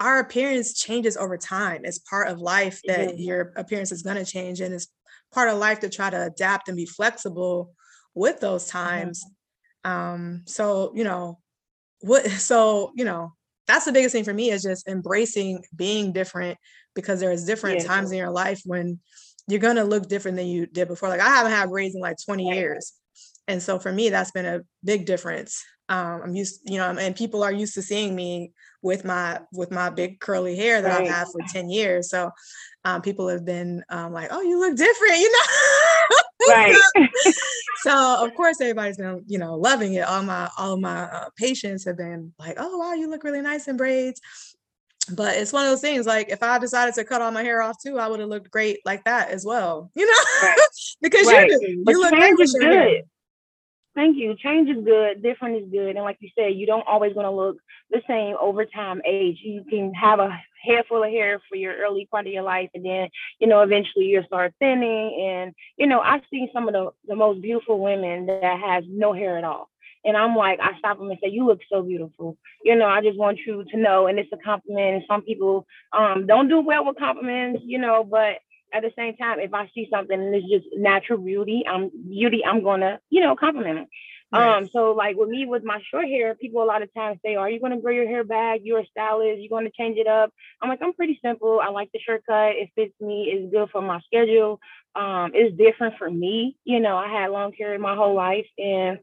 our 0.00 0.18
appearance 0.18 0.74
changes 0.74 1.16
over 1.16 1.36
time 1.36 1.82
it's 1.84 1.98
part 1.98 2.28
of 2.28 2.40
life 2.40 2.80
that 2.86 3.10
mm. 3.10 3.24
your 3.24 3.52
appearance 3.56 3.92
is 3.92 4.02
going 4.02 4.16
to 4.16 4.30
change 4.30 4.60
and 4.60 4.74
it's 4.74 4.88
part 5.32 5.50
of 5.50 5.58
life 5.58 5.80
to 5.80 5.90
try 5.90 6.08
to 6.10 6.26
adapt 6.26 6.68
and 6.68 6.76
be 6.76 6.86
flexible 6.86 7.74
with 8.14 8.40
those 8.40 8.66
mm-hmm. 8.66 8.78
times 8.78 9.24
mm. 9.84 9.90
um 9.90 10.42
so 10.46 10.92
you 10.94 11.04
know 11.04 11.38
what 12.00 12.26
so 12.30 12.92
you 12.96 13.04
know 13.04 13.32
that's 13.68 13.84
the 13.84 13.92
biggest 13.92 14.14
thing 14.14 14.24
for 14.24 14.34
me 14.34 14.50
is 14.50 14.62
just 14.62 14.88
embracing 14.88 15.62
being 15.76 16.12
different 16.12 16.58
because 16.94 17.20
there's 17.20 17.44
different 17.44 17.82
yeah. 17.82 17.86
times 17.86 18.10
in 18.10 18.18
your 18.18 18.30
life 18.30 18.60
when 18.64 18.98
you're 19.46 19.60
gonna 19.60 19.84
look 19.84 20.08
different 20.08 20.36
than 20.36 20.48
you 20.48 20.66
did 20.66 20.88
before. 20.88 21.08
Like 21.08 21.20
I 21.20 21.28
haven't 21.28 21.52
had 21.52 21.68
braids 21.68 21.94
in 21.94 22.00
like 22.00 22.16
20 22.24 22.44
years. 22.44 22.94
And 23.46 23.62
so 23.62 23.78
for 23.78 23.92
me, 23.92 24.08
that's 24.08 24.30
been 24.30 24.46
a 24.46 24.60
big 24.84 25.06
difference. 25.06 25.62
Um, 25.88 26.20
I'm 26.24 26.34
used, 26.34 26.60
you 26.64 26.78
know, 26.78 26.90
and 26.90 27.14
people 27.14 27.42
are 27.42 27.52
used 27.52 27.74
to 27.74 27.82
seeing 27.82 28.14
me 28.14 28.52
with 28.82 29.04
my 29.04 29.40
with 29.52 29.70
my 29.70 29.90
big 29.90 30.20
curly 30.20 30.56
hair 30.56 30.80
that 30.80 30.88
right. 30.88 31.08
I've 31.08 31.14
had 31.14 31.26
for 31.28 31.40
10 31.48 31.70
years. 31.70 32.10
So 32.10 32.30
um, 32.84 33.02
people 33.02 33.28
have 33.28 33.44
been 33.44 33.82
um, 33.88 34.12
like, 34.12 34.28
oh, 34.30 34.40
you 34.40 34.58
look 34.58 34.76
different, 34.76 35.18
you 35.18 35.32
know. 35.32 36.54
right. 36.54 36.76
so 37.82 38.24
of 38.24 38.34
course 38.34 38.60
everybody's 38.60 38.96
been, 38.96 39.24
you 39.26 39.38
know, 39.38 39.54
loving 39.56 39.94
it. 39.94 40.06
All 40.06 40.22
my 40.22 40.48
all 40.56 40.76
my 40.76 41.02
uh, 41.02 41.28
patients 41.36 41.84
have 41.84 41.96
been 41.96 42.32
like, 42.38 42.56
oh 42.58 42.78
wow, 42.78 42.92
you 42.94 43.10
look 43.10 43.24
really 43.24 43.42
nice 43.42 43.68
in 43.68 43.76
braids 43.76 44.20
but 45.10 45.36
it's 45.36 45.52
one 45.52 45.64
of 45.64 45.70
those 45.70 45.80
things 45.80 46.06
like 46.06 46.28
if 46.28 46.42
I 46.42 46.58
decided 46.58 46.94
to 46.94 47.04
cut 47.04 47.22
all 47.22 47.30
my 47.30 47.42
hair 47.42 47.62
off 47.62 47.76
too, 47.82 47.98
I 47.98 48.08
would 48.08 48.20
have 48.20 48.28
looked 48.28 48.50
great 48.50 48.80
like 48.84 49.04
that 49.04 49.30
as 49.30 49.44
well, 49.44 49.90
you 49.94 50.06
know, 50.06 50.48
right. 50.48 50.56
because 51.00 51.26
right. 51.26 51.50
you, 51.50 51.60
you 51.62 51.82
but 51.84 51.94
look 51.94 52.12
change 52.12 52.40
is 52.40 52.52
good. 52.52 52.72
Hair. 52.72 53.02
Thank 53.98 54.16
you. 54.16 54.36
Change 54.36 54.70
is 54.70 54.84
good. 54.84 55.24
Different 55.24 55.56
is 55.60 55.68
good. 55.72 55.96
And 55.96 56.04
like 56.04 56.18
you 56.20 56.30
said, 56.38 56.54
you 56.54 56.66
don't 56.66 56.86
always 56.86 57.16
want 57.16 57.26
to 57.26 57.32
look 57.32 57.56
the 57.90 58.00
same 58.06 58.36
over 58.40 58.64
time 58.64 59.02
age. 59.04 59.38
You 59.42 59.64
can 59.68 59.92
have 59.92 60.20
a 60.20 60.40
hair 60.64 60.84
full 60.88 61.02
of 61.02 61.10
hair 61.10 61.40
for 61.48 61.56
your 61.56 61.74
early 61.74 62.06
part 62.08 62.24
of 62.24 62.32
your 62.32 62.44
life. 62.44 62.70
And 62.74 62.84
then, 62.84 63.08
you 63.40 63.48
know, 63.48 63.60
eventually 63.62 64.04
you'll 64.04 64.22
start 64.22 64.54
thinning. 64.60 65.20
And, 65.28 65.52
you 65.78 65.88
know, 65.88 65.98
I've 65.98 66.22
seen 66.30 66.48
some 66.52 66.68
of 66.68 66.74
the, 66.74 66.90
the 67.08 67.16
most 67.16 67.42
beautiful 67.42 67.80
women 67.80 68.26
that 68.26 68.60
has 68.64 68.84
no 68.86 69.12
hair 69.12 69.36
at 69.36 69.42
all. 69.42 69.68
And 70.04 70.16
I'm 70.16 70.36
like, 70.36 70.60
I 70.62 70.78
stop 70.78 70.98
them 70.98 71.10
and 71.10 71.18
say, 71.20 71.28
"You 71.30 71.44
look 71.44 71.58
so 71.70 71.82
beautiful." 71.82 72.38
You 72.62 72.76
know, 72.76 72.86
I 72.86 73.00
just 73.00 73.18
want 73.18 73.40
you 73.44 73.64
to 73.64 73.76
know, 73.76 74.06
and 74.06 74.16
it's 74.16 74.32
a 74.32 74.36
compliment. 74.36 74.94
And 74.94 75.04
some 75.08 75.22
people 75.22 75.66
um, 75.92 76.24
don't 76.24 76.48
do 76.48 76.60
well 76.60 76.84
with 76.84 76.98
compliments, 76.98 77.62
you 77.66 77.78
know, 77.78 78.04
but 78.04 78.36
at 78.72 78.82
the 78.82 78.92
same 78.96 79.16
time, 79.16 79.40
if 79.40 79.54
I 79.54 79.70
see 79.74 79.88
something 79.90 80.18
and 80.18 80.34
it's 80.34 80.48
just 80.48 80.66
natural 80.76 81.18
beauty, 81.18 81.64
I'm 81.68 81.90
beauty, 82.08 82.44
I'm 82.44 82.62
gonna, 82.62 83.00
you 83.10 83.20
know, 83.20 83.36
compliment 83.36 83.80
it. 83.80 83.88
Right. 84.30 84.58
Um, 84.58 84.68
so 84.68 84.92
like 84.92 85.16
with 85.16 85.30
me 85.30 85.46
with 85.46 85.64
my 85.64 85.80
short 85.90 86.06
hair, 86.06 86.34
people 86.34 86.62
a 86.62 86.64
lot 86.64 86.82
of 86.82 86.92
times 86.92 87.18
say, 87.24 87.36
Are 87.36 87.48
you 87.48 87.60
gonna 87.60 87.80
grow 87.80 87.92
your 87.92 88.06
hair 88.06 88.24
back? 88.24 88.60
You're 88.62 88.80
a 88.80 88.86
stylist, 88.86 89.40
you're 89.40 89.48
gonna 89.48 89.70
change 89.70 89.96
it 89.96 90.06
up. 90.06 90.32
I'm 90.60 90.68
like, 90.68 90.80
I'm 90.82 90.92
pretty 90.92 91.18
simple. 91.24 91.60
I 91.62 91.70
like 91.70 91.90
the 91.92 92.00
short 92.00 92.24
cut, 92.26 92.56
it 92.56 92.70
fits 92.74 92.94
me, 93.00 93.30
it's 93.32 93.50
good 93.52 93.70
for 93.70 93.80
my 93.80 94.00
schedule. 94.00 94.60
Um, 94.94 95.32
it's 95.34 95.56
different 95.56 95.96
for 95.96 96.10
me. 96.10 96.56
You 96.64 96.80
know, 96.80 96.96
I 96.96 97.08
had 97.08 97.30
long 97.30 97.52
hair 97.52 97.78
my 97.78 97.94
whole 97.94 98.14
life 98.14 98.46
and 98.58 98.98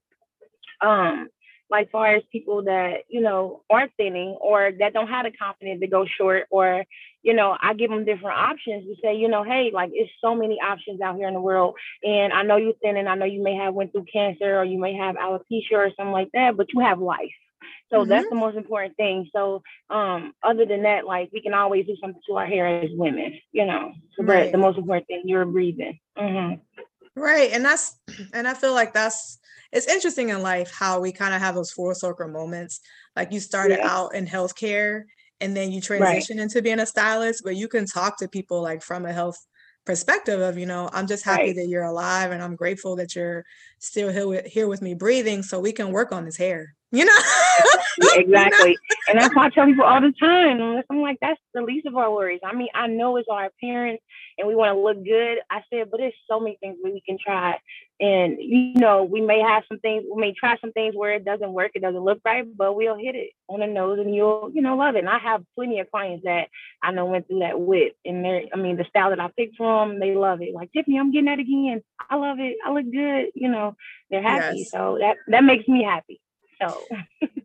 um 0.82 1.30
like 1.70 1.92
far 1.92 2.16
as 2.16 2.24
people 2.32 2.64
that 2.64 3.04
you 3.10 3.22
know 3.22 3.62
aren't 3.70 3.92
thinning 3.98 4.38
or 4.42 4.72
that 4.80 4.94
don't 4.94 5.08
have 5.08 5.26
the 5.26 5.32
confidence 5.32 5.80
to 5.82 5.88
go 5.88 6.06
short 6.06 6.46
or 6.50 6.84
you 7.24 7.34
know 7.34 7.58
i 7.62 7.74
give 7.74 7.90
them 7.90 8.06
different 8.06 8.38
options 8.38 8.86
to 8.86 8.96
say 9.02 9.16
you 9.16 9.28
know 9.28 9.44
hey 9.44 9.72
like 9.74 9.90
it's 9.94 10.12
so 10.22 10.36
many 10.36 10.60
options 10.62 11.02
out 11.02 11.16
here 11.16 11.28
in 11.28 11.34
the 11.34 11.42
world 11.42 11.76
and 12.04 12.34
i 12.34 12.44
know 12.44 12.58
you're 12.58 12.74
thinning 12.82 13.08
i 13.08 13.16
know 13.16 13.26
you 13.26 13.44
may 13.44 13.56
have 13.56 13.74
went 13.74 13.92
through 13.92 14.06
cancer 14.12 14.58
or 14.58 14.64
you 14.64 14.80
may 14.80 14.94
have 14.94 15.16
alopecia 15.16 15.74
or 15.74 15.90
something 15.98 16.12
like 16.12 16.30
that 16.34 16.56
but 16.56 16.68
you 16.74 16.80
have 16.80 17.00
life 17.00 17.30
so 17.90 18.00
mm-hmm. 18.00 18.10
that's 18.10 18.30
the 18.30 18.36
most 18.36 18.58
important 18.58 18.96
thing 18.96 19.28
so 19.34 19.64
um 19.90 20.34
other 20.44 20.66
than 20.66 20.84
that 20.84 21.06
like 21.06 21.30
we 21.34 21.42
can 21.42 21.54
always 21.54 21.86
do 21.86 21.96
something 22.00 22.22
to 22.28 22.36
our 22.36 22.46
hair 22.46 22.68
as 22.68 22.90
women 22.94 23.34
you 23.52 23.66
know 23.66 23.92
right. 24.20 24.52
the 24.52 24.58
most 24.58 24.78
important 24.78 25.08
thing 25.08 25.24
you're 25.26 25.46
breathing 25.46 26.00
mm-hmm. 26.18 26.62
right 27.20 27.52
and 27.54 27.66
that's 27.66 27.98
and 28.34 28.48
i 28.48 28.54
feel 28.54 28.74
like 28.74 28.94
that's 28.94 29.40
it's 29.76 29.88
interesting 29.88 30.30
in 30.30 30.42
life 30.42 30.72
how 30.72 31.02
we 31.02 31.12
kind 31.12 31.36
of 31.36 31.42
have 31.42 31.54
those 31.54 31.72
full 31.72 31.94
circle 31.94 32.30
moments. 32.30 32.80
Like 33.16 33.34
you 33.34 33.42
started 33.42 33.80
yeah. 33.82 33.92
out 33.92 34.16
in 34.16 34.26
healthcare 34.26 35.04
and 35.42 35.56
then 35.56 35.70
you 35.72 35.82
transition 35.82 36.38
right. 36.38 36.44
into 36.44 36.62
being 36.62 36.80
a 36.80 36.86
stylist, 36.86 37.44
but 37.44 37.58
you 37.58 37.68
can 37.68 37.86
talk 37.86 38.18
to 38.20 38.30
people 38.30 38.62
like 38.62 38.82
from 38.82 39.06
a 39.06 39.12
health 39.12 39.38
perspective 39.86 40.40
of, 40.40 40.58
you 40.58 40.66
know, 40.66 40.90
I'm 40.94 41.08
just 41.08 41.26
happy 41.26 41.48
right. 41.48 41.56
that 41.58 41.68
you're 41.68 41.84
alive 41.84 42.32
and 42.32 42.42
I'm 42.42 42.56
grateful 42.56 42.96
that 42.96 43.16
you're 43.16 43.44
still 43.80 44.12
here 44.12 44.28
with, 44.28 44.46
here 44.46 44.68
with 44.68 44.82
me 44.82 44.94
breathing 44.94 45.44
so 45.44 45.60
we 45.60 45.74
can 45.74 45.92
work 45.92 46.14
on 46.14 46.24
this 46.24 46.38
hair. 46.38 46.74
You 46.92 47.04
know? 47.06 47.14
exactly. 48.14 48.70
you 48.70 48.74
know? 48.74 48.76
and 49.10 49.20
that's 49.20 49.36
why 49.36 49.48
I 49.48 49.50
tell 49.50 49.66
people 49.66 49.84
all 49.84 50.00
the 50.00 50.14
time. 50.20 50.84
I'm 50.90 51.02
like, 51.02 51.18
that's 51.20 51.40
the 51.54 51.62
least 51.62 51.88
of 51.88 51.98
our 51.98 52.12
worries. 52.12 52.40
I 52.44 52.56
mean, 52.56 52.70
I 52.74 52.88
know 52.88 53.18
it's 53.18 53.28
our 53.30 53.46
appearance 53.46 54.00
and 54.38 54.48
we 54.48 54.56
want 54.56 54.74
to 54.76 54.80
look 54.80 55.04
good. 55.04 55.40
I 55.50 55.62
said, 55.70 55.92
but 55.92 56.00
there's 56.00 56.14
so 56.30 56.40
many 56.40 56.58
things 56.62 56.78
we 56.84 57.02
can 57.06 57.18
try 57.18 57.58
and 58.00 58.38
you 58.40 58.74
know, 58.74 59.04
we 59.04 59.22
may 59.22 59.40
have 59.40 59.64
some 59.70 59.80
things, 59.80 60.04
we 60.14 60.20
may 60.20 60.34
try 60.34 60.58
some 60.60 60.74
things 60.74 60.96
where 60.96 61.14
it 61.14 61.24
doesn't 61.24 61.54
work, 61.54 61.72
it 61.76 61.82
doesn't 61.82 62.04
look 62.04 62.20
right, 62.26 62.46
but 62.58 62.76
we'll 62.76 62.98
hit 62.98 63.16
it 63.16 63.30
on 63.48 63.62
the 63.62 63.68
nose 63.68 64.00
and 64.00 64.14
you'll, 64.14 64.52
you 64.54 64.62
know, 64.62 64.76
love 64.76 64.96
it. 64.96 65.00
And 65.00 65.10
I 65.10 65.18
have 65.18 65.46
plenty 65.56 65.80
of 65.80 65.90
clients 65.90 66.26
that 66.26 66.50
I 66.84 66.92
know 66.92 67.06
went 67.06 67.28
through 67.28 67.40
that 67.40 67.60
with. 67.60 67.94
And 68.04 68.24
they're, 68.24 68.44
I 68.54 68.58
mean, 68.58 68.76
the 68.76 68.84
style 68.90 69.12
that 69.12 69.20
I 69.22 69.30
picked 69.38 69.56
from, 69.56 70.00
they 70.00 70.14
love 70.14 70.42
it. 70.42 70.54
Like 70.54 70.74
Tiffany, 70.74 71.00
I'm 71.00 71.12
getting 71.14 71.28
that 71.28 71.40
again. 71.40 71.82
I 72.10 72.18
love 72.18 72.40
it. 72.40 72.58
I 72.66 72.72
look 72.72 72.92
good. 72.92 73.28
You 73.34 73.50
know, 73.50 73.78
they're 74.10 74.22
happy. 74.22 74.60
Yes. 74.60 74.72
So 74.72 74.98
that 75.00 75.16
that 75.28 75.46
makes 75.46 75.68
me 75.68 75.84
happy. 75.84 76.20
So 76.62 76.86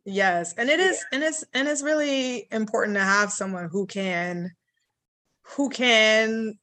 yes. 0.05 0.55
And 0.55 0.69
it 0.69 0.81
is, 0.81 0.97
yeah. 0.97 1.17
and 1.17 1.25
it's 1.25 1.45
and 1.55 1.69
it's 1.69 1.83
really 1.83 2.47
important 2.50 2.97
to 2.97 3.02
have 3.02 3.33
someone 3.33 3.69
who 3.71 3.87
can 3.87 4.50
who 5.57 5.69
can 5.69 6.59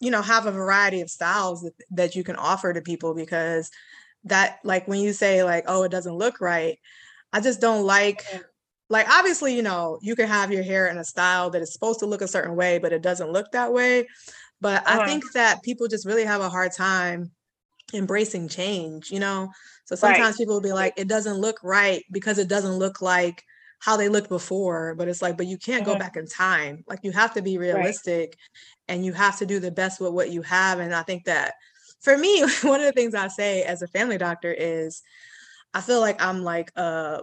you 0.00 0.10
know 0.10 0.22
have 0.22 0.46
a 0.46 0.52
variety 0.52 1.00
of 1.00 1.10
styles 1.10 1.62
that, 1.62 1.72
that 1.90 2.16
you 2.16 2.24
can 2.24 2.36
offer 2.36 2.72
to 2.72 2.80
people 2.80 3.14
because 3.14 3.70
that 4.24 4.58
like 4.64 4.86
when 4.88 5.00
you 5.00 5.12
say 5.12 5.42
like 5.44 5.64
oh 5.66 5.82
it 5.84 5.90
doesn't 5.90 6.16
look 6.16 6.40
right 6.40 6.78
i 7.32 7.40
just 7.40 7.60
don't 7.60 7.84
like 7.84 8.24
like 8.88 9.08
obviously 9.08 9.54
you 9.54 9.62
know 9.62 9.98
you 10.02 10.14
can 10.16 10.28
have 10.28 10.52
your 10.52 10.62
hair 10.62 10.88
in 10.88 10.98
a 10.98 11.04
style 11.04 11.50
that 11.50 11.62
is 11.62 11.72
supposed 11.72 12.00
to 12.00 12.06
look 12.06 12.22
a 12.22 12.28
certain 12.28 12.56
way 12.56 12.78
but 12.78 12.92
it 12.92 13.02
doesn't 13.02 13.32
look 13.32 13.50
that 13.52 13.72
way 13.72 14.06
but 14.60 14.86
uh-huh. 14.86 15.00
i 15.00 15.06
think 15.06 15.24
that 15.32 15.62
people 15.62 15.88
just 15.88 16.06
really 16.06 16.24
have 16.24 16.40
a 16.40 16.50
hard 16.50 16.72
time 16.72 17.30
embracing 17.94 18.48
change 18.48 19.10
you 19.10 19.20
know 19.20 19.48
so 19.86 19.96
sometimes 19.96 20.34
right. 20.34 20.36
people 20.36 20.54
will 20.54 20.60
be 20.60 20.72
like 20.72 20.92
it 20.96 21.08
doesn't 21.08 21.38
look 21.38 21.58
right 21.62 22.04
because 22.12 22.38
it 22.38 22.48
doesn't 22.48 22.74
look 22.74 23.00
like 23.00 23.42
how 23.78 23.96
they 23.96 24.08
looked 24.08 24.28
before 24.28 24.94
but 24.94 25.08
it's 25.08 25.22
like 25.22 25.36
but 25.36 25.46
you 25.46 25.56
can't 25.56 25.84
go 25.84 25.92
mm-hmm. 25.92 26.00
back 26.00 26.16
in 26.16 26.26
time 26.26 26.84
like 26.86 27.00
you 27.02 27.12
have 27.12 27.32
to 27.32 27.42
be 27.42 27.58
realistic 27.58 28.30
right. 28.30 28.36
and 28.88 29.04
you 29.04 29.12
have 29.12 29.38
to 29.38 29.46
do 29.46 29.58
the 29.58 29.70
best 29.70 30.00
with 30.00 30.12
what 30.12 30.30
you 30.30 30.42
have 30.42 30.80
and 30.80 30.94
i 30.94 31.02
think 31.02 31.24
that 31.24 31.54
for 32.00 32.16
me 32.18 32.40
one 32.62 32.80
of 32.80 32.86
the 32.86 32.92
things 32.92 33.14
i 33.14 33.28
say 33.28 33.62
as 33.62 33.82
a 33.82 33.88
family 33.88 34.18
doctor 34.18 34.52
is 34.52 35.02
i 35.72 35.80
feel 35.80 36.00
like 36.00 36.20
i'm 36.22 36.42
like 36.42 36.70
a 36.76 37.22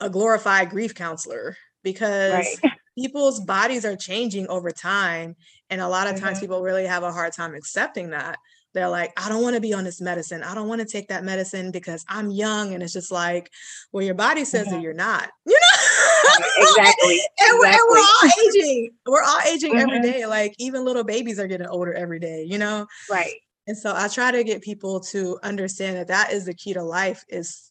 a 0.00 0.10
glorified 0.10 0.68
grief 0.68 0.94
counselor 0.94 1.56
because 1.82 2.58
right. 2.62 2.72
people's 2.98 3.40
bodies 3.40 3.84
are 3.84 3.96
changing 3.96 4.46
over 4.48 4.70
time 4.70 5.36
and 5.70 5.80
a 5.80 5.88
lot 5.88 6.06
of 6.06 6.18
times 6.18 6.36
mm-hmm. 6.36 6.46
people 6.46 6.62
really 6.62 6.86
have 6.86 7.02
a 7.02 7.12
hard 7.12 7.32
time 7.32 7.54
accepting 7.54 8.10
that 8.10 8.36
they're 8.74 8.88
like, 8.88 9.12
I 9.16 9.28
don't 9.28 9.42
want 9.42 9.54
to 9.54 9.60
be 9.60 9.74
on 9.74 9.84
this 9.84 10.00
medicine. 10.00 10.42
I 10.42 10.54
don't 10.54 10.68
want 10.68 10.80
to 10.80 10.86
take 10.86 11.08
that 11.08 11.24
medicine 11.24 11.70
because 11.70 12.04
I'm 12.08 12.30
young. 12.30 12.74
And 12.74 12.82
it's 12.82 12.92
just 12.92 13.12
like, 13.12 13.50
well, 13.92 14.04
your 14.04 14.14
body 14.14 14.44
says 14.44 14.66
mm-hmm. 14.66 14.76
that 14.76 14.82
you're 14.82 14.94
not, 14.94 15.30
you 15.46 15.58
know? 15.58 16.46
exactly. 16.56 17.20
and, 17.40 17.58
We're, 17.58 17.66
and, 17.66 17.78
We're, 17.90 17.98
all 17.98 18.30
aging. 18.46 18.90
We're 19.06 19.22
all 19.22 19.40
aging 19.46 19.72
mm-hmm. 19.72 19.90
every 19.90 20.00
day. 20.00 20.26
Like 20.26 20.54
even 20.58 20.84
little 20.84 21.04
babies 21.04 21.38
are 21.38 21.46
getting 21.46 21.66
older 21.66 21.92
every 21.92 22.18
day, 22.18 22.46
you 22.48 22.58
know? 22.58 22.86
Right. 23.10 23.34
And 23.66 23.76
so 23.76 23.94
I 23.94 24.08
try 24.08 24.30
to 24.32 24.42
get 24.42 24.62
people 24.62 25.00
to 25.00 25.38
understand 25.42 25.96
that 25.96 26.08
that 26.08 26.32
is 26.32 26.46
the 26.46 26.54
key 26.54 26.72
to 26.72 26.82
life 26.82 27.24
is, 27.28 27.70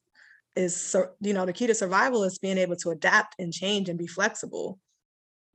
is, 0.56 0.96
you 1.20 1.34
know, 1.34 1.46
the 1.46 1.54
key 1.54 1.68
to 1.68 1.76
survival 1.76 2.24
is 2.24 2.38
being 2.38 2.58
able 2.58 2.76
to 2.78 2.92
adapt 2.92 3.36
and 3.40 3.52
change 3.52 3.90
and 3.90 3.98
be 3.98 4.08
flexible. 4.08 4.80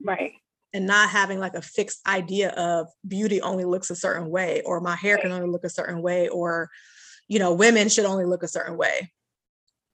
Right 0.02 0.32
and 0.76 0.86
not 0.86 1.08
having 1.08 1.40
like 1.40 1.54
a 1.54 1.62
fixed 1.62 2.06
idea 2.06 2.50
of 2.50 2.86
beauty 3.08 3.40
only 3.40 3.64
looks 3.64 3.88
a 3.88 3.96
certain 3.96 4.28
way 4.28 4.60
or 4.66 4.78
my 4.78 4.94
hair 4.94 5.16
can 5.16 5.32
only 5.32 5.48
look 5.48 5.64
a 5.64 5.70
certain 5.70 6.02
way 6.02 6.28
or 6.28 6.68
you 7.28 7.38
know 7.38 7.54
women 7.54 7.88
should 7.88 8.04
only 8.04 8.26
look 8.26 8.42
a 8.42 8.48
certain 8.48 8.76
way. 8.76 9.10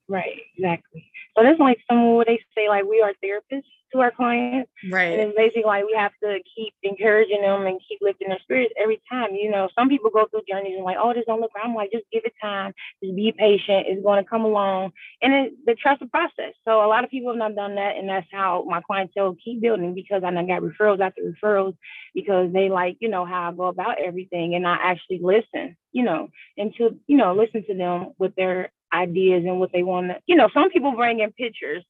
Right 0.09 0.41
exactly. 0.57 1.09
So 1.37 1.43
that's 1.43 1.59
like 1.59 1.77
some 1.89 2.15
what 2.15 2.27
they 2.27 2.37
say 2.53 2.67
like 2.67 2.83
we 2.83 3.01
are 3.01 3.13
therapists 3.23 3.63
to 3.93 4.01
our 4.01 4.11
clients. 4.11 4.69
Right. 4.89 5.13
And 5.13 5.29
it's 5.29 5.37
basically 5.37 5.63
like 5.63 5.85
we 5.85 5.95
have 5.97 6.11
to 6.23 6.39
keep 6.55 6.73
encouraging 6.83 7.41
them 7.41 7.65
and 7.65 7.79
keep 7.87 7.99
lifting 8.01 8.29
their 8.29 8.39
spirits 8.39 8.73
every 8.81 9.01
time. 9.09 9.35
You 9.35 9.51
know, 9.51 9.69
some 9.77 9.89
people 9.89 10.09
go 10.09 10.25
through 10.25 10.41
journeys 10.49 10.75
and 10.75 10.83
like, 10.83 10.97
oh, 10.99 11.13
this 11.13 11.23
don't 11.25 11.39
look 11.39 11.53
right. 11.55 11.65
I'm 11.65 11.75
like, 11.75 11.91
just 11.91 12.05
give 12.11 12.23
it 12.25 12.33
time. 12.41 12.73
Just 13.03 13.15
be 13.15 13.33
patient. 13.37 13.87
It's 13.87 14.03
going 14.03 14.23
to 14.23 14.29
come 14.29 14.43
along. 14.43 14.91
And 15.21 15.33
it, 15.33 15.53
the 15.65 15.75
trust 15.75 16.01
the 16.01 16.07
process. 16.07 16.53
So 16.65 16.83
a 16.83 16.87
lot 16.87 17.03
of 17.03 17.09
people 17.09 17.31
have 17.31 17.39
not 17.39 17.55
done 17.55 17.75
that. 17.75 17.97
And 17.97 18.09
that's 18.09 18.27
how 18.31 18.65
my 18.67 18.81
clientele 18.81 19.37
keep 19.43 19.61
building 19.61 19.93
because 19.93 20.23
I 20.23 20.31
done 20.31 20.47
got 20.47 20.61
referrals 20.61 20.99
after 20.99 21.21
referrals 21.21 21.77
because 22.13 22.51
they 22.51 22.69
like, 22.69 22.97
you 22.99 23.09
know, 23.09 23.25
how 23.25 23.49
I 23.49 23.53
go 23.53 23.67
about 23.67 24.01
everything. 24.01 24.55
And 24.55 24.67
I 24.67 24.77
actually 24.81 25.19
listen, 25.21 25.77
you 25.91 26.03
know, 26.03 26.29
and 26.57 26.73
to, 26.77 26.99
you 27.07 27.17
know, 27.17 27.33
listen 27.33 27.65
to 27.67 27.75
them 27.75 28.13
with 28.17 28.35
their 28.35 28.71
ideas 28.93 29.43
and 29.45 29.59
what 29.59 29.71
they 29.71 29.83
want 29.83 30.09
to, 30.09 30.19
you 30.27 30.35
know, 30.35 30.49
some 30.53 30.69
people 30.69 30.91
bring 30.91 31.19
in 31.19 31.31
pictures 31.31 31.83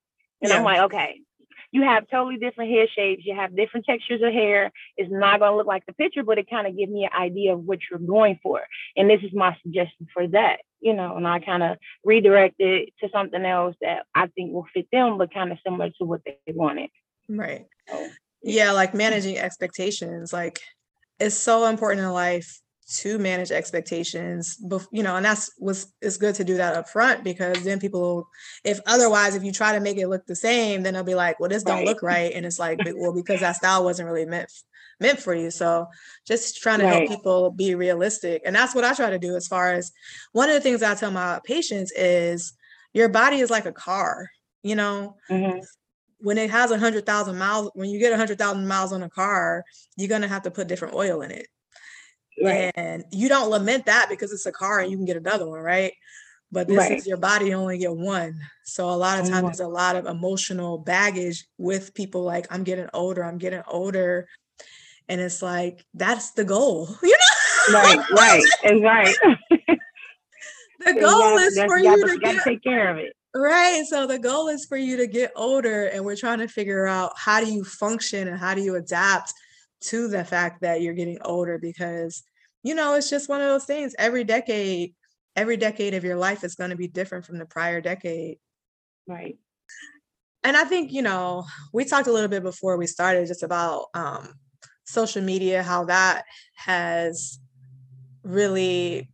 and 0.43 0.49
yeah. 0.49 0.57
I'm 0.57 0.63
like, 0.63 0.81
okay, 0.81 1.21
you 1.73 1.81
have 1.81 2.07
totally 2.07 2.37
different 2.37 2.69
hair 2.69 2.87
shapes. 2.87 3.25
You 3.25 3.35
have 3.35 3.55
different 3.55 3.87
textures 3.87 4.21
of 4.21 4.31
hair. 4.31 4.71
It's 4.95 5.11
not 5.11 5.39
going 5.39 5.51
to 5.51 5.57
look 5.57 5.65
like 5.65 5.83
the 5.87 5.93
picture, 5.93 6.21
but 6.21 6.37
it 6.37 6.47
kind 6.47 6.67
of 6.67 6.77
gives 6.77 6.91
me 6.91 7.05
an 7.05 7.19
idea 7.19 7.53
of 7.53 7.65
what 7.65 7.79
you're 7.89 7.99
going 7.99 8.39
for. 8.43 8.61
And 8.95 9.09
this 9.09 9.21
is 9.23 9.33
my 9.33 9.57
suggestion 9.63 10.07
for 10.13 10.27
that, 10.27 10.57
you 10.81 10.93
know, 10.93 11.17
and 11.17 11.27
I 11.27 11.39
kind 11.39 11.63
of 11.63 11.79
redirect 12.05 12.57
it 12.59 12.93
to 12.99 13.09
something 13.09 13.43
else 13.43 13.75
that 13.81 14.05
I 14.13 14.27
think 14.27 14.53
will 14.53 14.67
fit 14.71 14.87
them, 14.91 15.17
but 15.17 15.33
kind 15.33 15.51
of 15.51 15.57
similar 15.65 15.89
to 15.97 16.05
what 16.05 16.21
they 16.25 16.37
wanted. 16.47 16.91
Right. 17.27 17.65
So, 17.89 18.07
yeah, 18.43 18.71
like 18.71 18.93
managing 18.93 19.39
expectations. 19.39 20.31
Like 20.31 20.59
it's 21.19 21.35
so 21.35 21.65
important 21.65 22.05
in 22.05 22.11
life 22.11 22.61
to 22.87 23.17
manage 23.17 23.51
expectations 23.51 24.57
you 24.91 25.03
know 25.03 25.15
and 25.15 25.25
that's 25.25 25.51
was 25.59 25.93
it's 26.01 26.17
good 26.17 26.35
to 26.35 26.43
do 26.43 26.57
that 26.57 26.75
up 26.75 26.89
front 26.89 27.23
because 27.23 27.63
then 27.63 27.79
people 27.79 28.27
if 28.63 28.79
otherwise 28.85 29.35
if 29.35 29.43
you 29.43 29.51
try 29.51 29.73
to 29.73 29.79
make 29.79 29.97
it 29.97 30.07
look 30.07 30.25
the 30.25 30.35
same 30.35 30.83
then 30.83 30.93
they'll 30.93 31.03
be 31.03 31.15
like 31.15 31.39
well 31.39 31.49
this 31.49 31.63
don't 31.63 31.85
look 31.85 32.03
right. 32.03 32.33
and 32.33 32.45
it's 32.45 32.59
like 32.59 32.79
well 32.95 33.13
because 33.13 33.39
that 33.39 33.55
style 33.55 33.83
wasn't 33.83 34.07
really 34.07 34.25
meant 34.25 34.51
meant 34.99 35.19
for 35.19 35.33
you. 35.33 35.49
So 35.49 35.87
just 36.25 36.61
trying 36.61 36.79
to 36.79 36.85
right. 36.85 36.93
help 36.93 37.09
people 37.09 37.49
be 37.49 37.73
realistic. 37.73 38.43
And 38.45 38.55
that's 38.55 38.75
what 38.75 38.83
i 38.83 38.93
try 38.93 39.09
to 39.09 39.17
do 39.17 39.35
as 39.35 39.47
far 39.47 39.73
as 39.73 39.91
one 40.33 40.49
of 40.49 40.53
the 40.53 40.61
things 40.61 40.83
i 40.83 40.93
tell 40.93 41.09
my 41.09 41.41
patients 41.43 41.91
is 41.93 42.53
your 42.93 43.09
body 43.09 43.39
is 43.39 43.49
like 43.49 43.65
a 43.65 43.73
car 43.73 44.29
you 44.63 44.75
know? 44.75 45.17
Mm-hmm. 45.29 45.59
When 46.19 46.37
it 46.37 46.49
has 46.49 46.71
a 46.71 46.79
hundred 46.79 47.05
thousand 47.05 47.37
miles, 47.37 47.69
when 47.75 47.89
you 47.89 47.99
get 47.99 48.13
a 48.13 48.17
hundred 48.17 48.37
thousand 48.39 48.65
miles 48.65 48.93
on 48.93 49.03
a 49.03 49.09
car, 49.09 49.65
you're 49.97 50.07
gonna 50.07 50.27
have 50.27 50.43
to 50.43 50.51
put 50.51 50.67
different 50.67 50.95
oil 50.95 51.21
in 51.21 51.31
it. 51.31 51.47
Right. 52.41 52.71
And 52.75 53.03
you 53.11 53.29
don't 53.29 53.49
lament 53.49 53.85
that 53.85 54.07
because 54.09 54.31
it's 54.31 54.45
a 54.45 54.51
car 54.51 54.79
and 54.79 54.91
you 54.91 54.97
can 54.97 55.05
get 55.05 55.17
another 55.17 55.47
one, 55.47 55.59
right? 55.61 55.93
But 56.51 56.67
this 56.67 56.77
right. 56.77 56.91
is 56.91 57.07
your 57.07 57.17
body 57.17 57.47
you 57.47 57.53
only 57.53 57.79
get 57.79 57.95
one. 57.95 58.39
So 58.63 58.89
a 58.89 58.91
lot 58.91 59.19
of 59.19 59.27
times 59.27 59.45
there's 59.45 59.59
a 59.59 59.67
lot 59.67 59.95
of 59.95 60.05
emotional 60.05 60.77
baggage 60.77 61.45
with 61.57 61.95
people 61.95 62.23
like, 62.23 62.45
I'm 62.51 62.63
getting 62.63 62.87
older, 62.93 63.23
I'm 63.23 63.39
getting 63.39 63.63
older. 63.67 64.27
And 65.09 65.19
it's 65.19 65.41
like, 65.41 65.83
that's 65.95 66.31
the 66.31 66.43
goal, 66.43 66.95
you 67.03 67.09
know? 67.09 67.79
Right, 67.79 68.09
right, 68.11 68.43
and 68.65 68.83
right. 68.83 69.15
the 70.85 70.93
goal 70.93 71.37
is 71.37 71.57
for 71.65 71.79
you, 71.79 72.07
to 72.07 72.17
get, 72.19 72.43
take 72.43 72.61
care 72.61 72.89
of 72.89 72.97
it. 72.97 73.13
Right. 73.35 73.83
So 73.87 74.05
the 74.05 74.19
goal 74.19 74.47
is 74.49 74.65
for 74.65 74.77
you 74.77 74.97
to 74.97 75.07
get 75.07 75.31
older, 75.35 75.85
and 75.85 76.05
we're 76.05 76.15
trying 76.15 76.39
to 76.39 76.47
figure 76.47 76.85
out 76.85 77.13
how 77.17 77.43
do 77.43 77.51
you 77.51 77.63
function 77.63 78.27
and 78.27 78.37
how 78.37 78.53
do 78.53 78.61
you 78.61 78.75
adapt 78.75 79.33
to 79.83 80.07
the 80.07 80.23
fact 80.23 80.61
that 80.61 80.81
you're 80.81 80.93
getting 80.93 81.19
older 81.23 81.57
because 81.57 82.23
you 82.63 82.73
know 82.75 82.93
it's 82.95 83.09
just 83.09 83.29
one 83.29 83.41
of 83.41 83.47
those 83.47 83.65
things 83.65 83.95
every 83.99 84.23
decade 84.23 84.93
every 85.35 85.57
decade 85.57 85.93
of 85.93 86.03
your 86.03 86.15
life 86.15 86.43
is 86.43 86.55
going 86.55 86.69
to 86.69 86.75
be 86.75 86.87
different 86.87 87.25
from 87.25 87.37
the 87.37 87.45
prior 87.45 87.81
decade. 87.81 88.37
Right. 89.07 89.37
And 90.43 90.57
I 90.57 90.65
think, 90.65 90.91
you 90.91 91.01
know, 91.01 91.45
we 91.71 91.85
talked 91.85 92.07
a 92.07 92.11
little 92.11 92.29
bit 92.29 92.43
before 92.43 92.77
we 92.77 92.87
started 92.87 93.27
just 93.27 93.43
about 93.43 93.85
um, 93.93 94.33
social 94.85 95.21
media, 95.21 95.63
how 95.63 95.85
that 95.85 96.23
has 96.55 97.39
really 98.23 99.09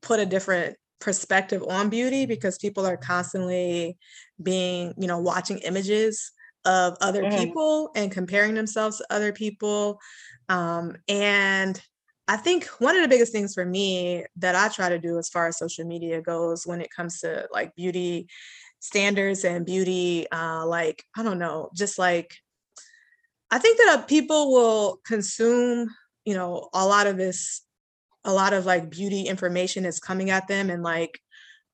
put 0.00 0.20
a 0.20 0.26
different 0.26 0.76
perspective 0.98 1.62
on 1.68 1.90
beauty 1.90 2.26
because 2.26 2.58
people 2.58 2.86
are 2.86 2.96
constantly 2.96 3.98
being, 4.42 4.94
you 4.96 5.06
know, 5.06 5.18
watching 5.18 5.58
images 5.58 6.32
of 6.64 6.96
other 7.00 7.24
mm. 7.24 7.38
people 7.38 7.90
and 7.94 8.10
comparing 8.10 8.54
themselves 8.54 8.98
to 8.98 9.06
other 9.10 9.32
people. 9.32 10.00
Um, 10.48 10.96
and 11.08 11.80
I 12.28 12.36
think 12.36 12.66
one 12.78 12.96
of 12.96 13.02
the 13.02 13.08
biggest 13.08 13.32
things 13.32 13.54
for 13.54 13.64
me 13.64 14.24
that 14.36 14.54
I 14.54 14.68
try 14.68 14.88
to 14.88 14.98
do 14.98 15.18
as 15.18 15.28
far 15.28 15.48
as 15.48 15.58
social 15.58 15.84
media 15.84 16.22
goes 16.22 16.66
when 16.66 16.80
it 16.80 16.90
comes 16.94 17.20
to 17.20 17.48
like 17.52 17.74
beauty 17.74 18.28
standards 18.80 19.44
and 19.44 19.66
beauty, 19.66 20.26
uh, 20.30 20.66
like, 20.66 21.04
I 21.16 21.22
don't 21.22 21.38
know, 21.38 21.70
just 21.76 21.98
like, 21.98 22.34
I 23.50 23.58
think 23.58 23.78
that 23.78 23.98
uh, 23.98 24.02
people 24.02 24.52
will 24.52 25.00
consume, 25.04 25.88
you 26.24 26.34
know, 26.34 26.68
a 26.72 26.86
lot 26.86 27.06
of 27.06 27.16
this, 27.16 27.62
a 28.24 28.32
lot 28.32 28.52
of 28.52 28.66
like 28.66 28.88
beauty 28.88 29.22
information 29.22 29.84
is 29.84 30.00
coming 30.00 30.30
at 30.30 30.48
them 30.48 30.70
and 30.70 30.82
like 30.82 31.20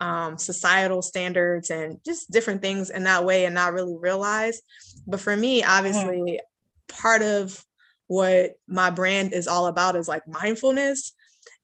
um, 0.00 0.38
societal 0.38 1.02
standards 1.02 1.70
and 1.70 1.98
just 2.04 2.30
different 2.30 2.62
things 2.62 2.90
in 2.90 3.04
that 3.04 3.24
way 3.24 3.44
and 3.44 3.54
not 3.54 3.72
really 3.72 3.96
realize. 3.96 4.60
But 5.06 5.20
for 5.20 5.36
me, 5.36 5.62
mm-hmm. 5.62 5.70
obviously, 5.70 6.40
part 6.88 7.22
of 7.22 7.64
what 8.06 8.54
my 8.66 8.90
brand 8.90 9.32
is 9.32 9.46
all 9.46 9.66
about 9.66 9.96
is 9.96 10.08
like 10.08 10.26
mindfulness 10.26 11.12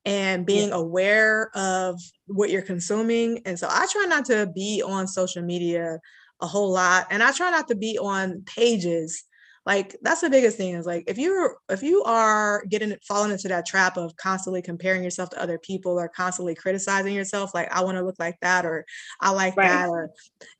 and 0.05 0.45
being 0.45 0.69
yeah. 0.69 0.75
aware 0.75 1.51
of 1.55 2.01
what 2.27 2.51
you're 2.51 2.63
consuming. 2.63 3.41
And 3.47 3.59
so 3.59 3.69
I 3.71 3.87
try 3.91 4.05
not 4.07 4.27
to 4.27 4.51
be 4.55 4.83
on 4.83 5.09
social 5.09 5.43
media 5.43 5.99
a 6.41 6.47
whole 6.47 6.71
lot. 6.71 7.07
And 7.11 7.23
I 7.23 7.33
try 7.33 7.51
not 7.51 7.69
to 7.69 7.75
be 7.75 7.99
on 7.99 8.43
pages. 8.45 9.25
Like 9.67 9.97
that's 10.03 10.21
the 10.21 10.29
biggest 10.29 10.59
thing 10.59 10.75
is 10.75 10.85
like 10.85 11.05
if 11.07 11.17
you're 11.17 11.57
if 11.71 11.83
you 11.83 12.03
are 12.05 12.65
getting 12.69 12.95
falling 13.07 13.31
into 13.31 13.49
that 13.49 13.65
trap 13.65 13.97
of 13.97 14.15
constantly 14.17 14.61
comparing 14.61 15.03
yourself 15.03 15.31
to 15.31 15.43
other 15.43 15.59
people 15.59 15.99
or 15.99 16.09
constantly 16.09 16.55
criticizing 16.55 17.15
yourself, 17.15 17.55
like 17.55 17.73
I 17.73 17.83
want 17.83 17.97
to 17.97 18.05
look 18.05 18.19
like 18.19 18.39
that 18.43 18.67
or 18.67 18.85
I 19.21 19.31
like 19.31 19.57
right. 19.57 19.69
that 19.69 19.89
or 19.89 20.11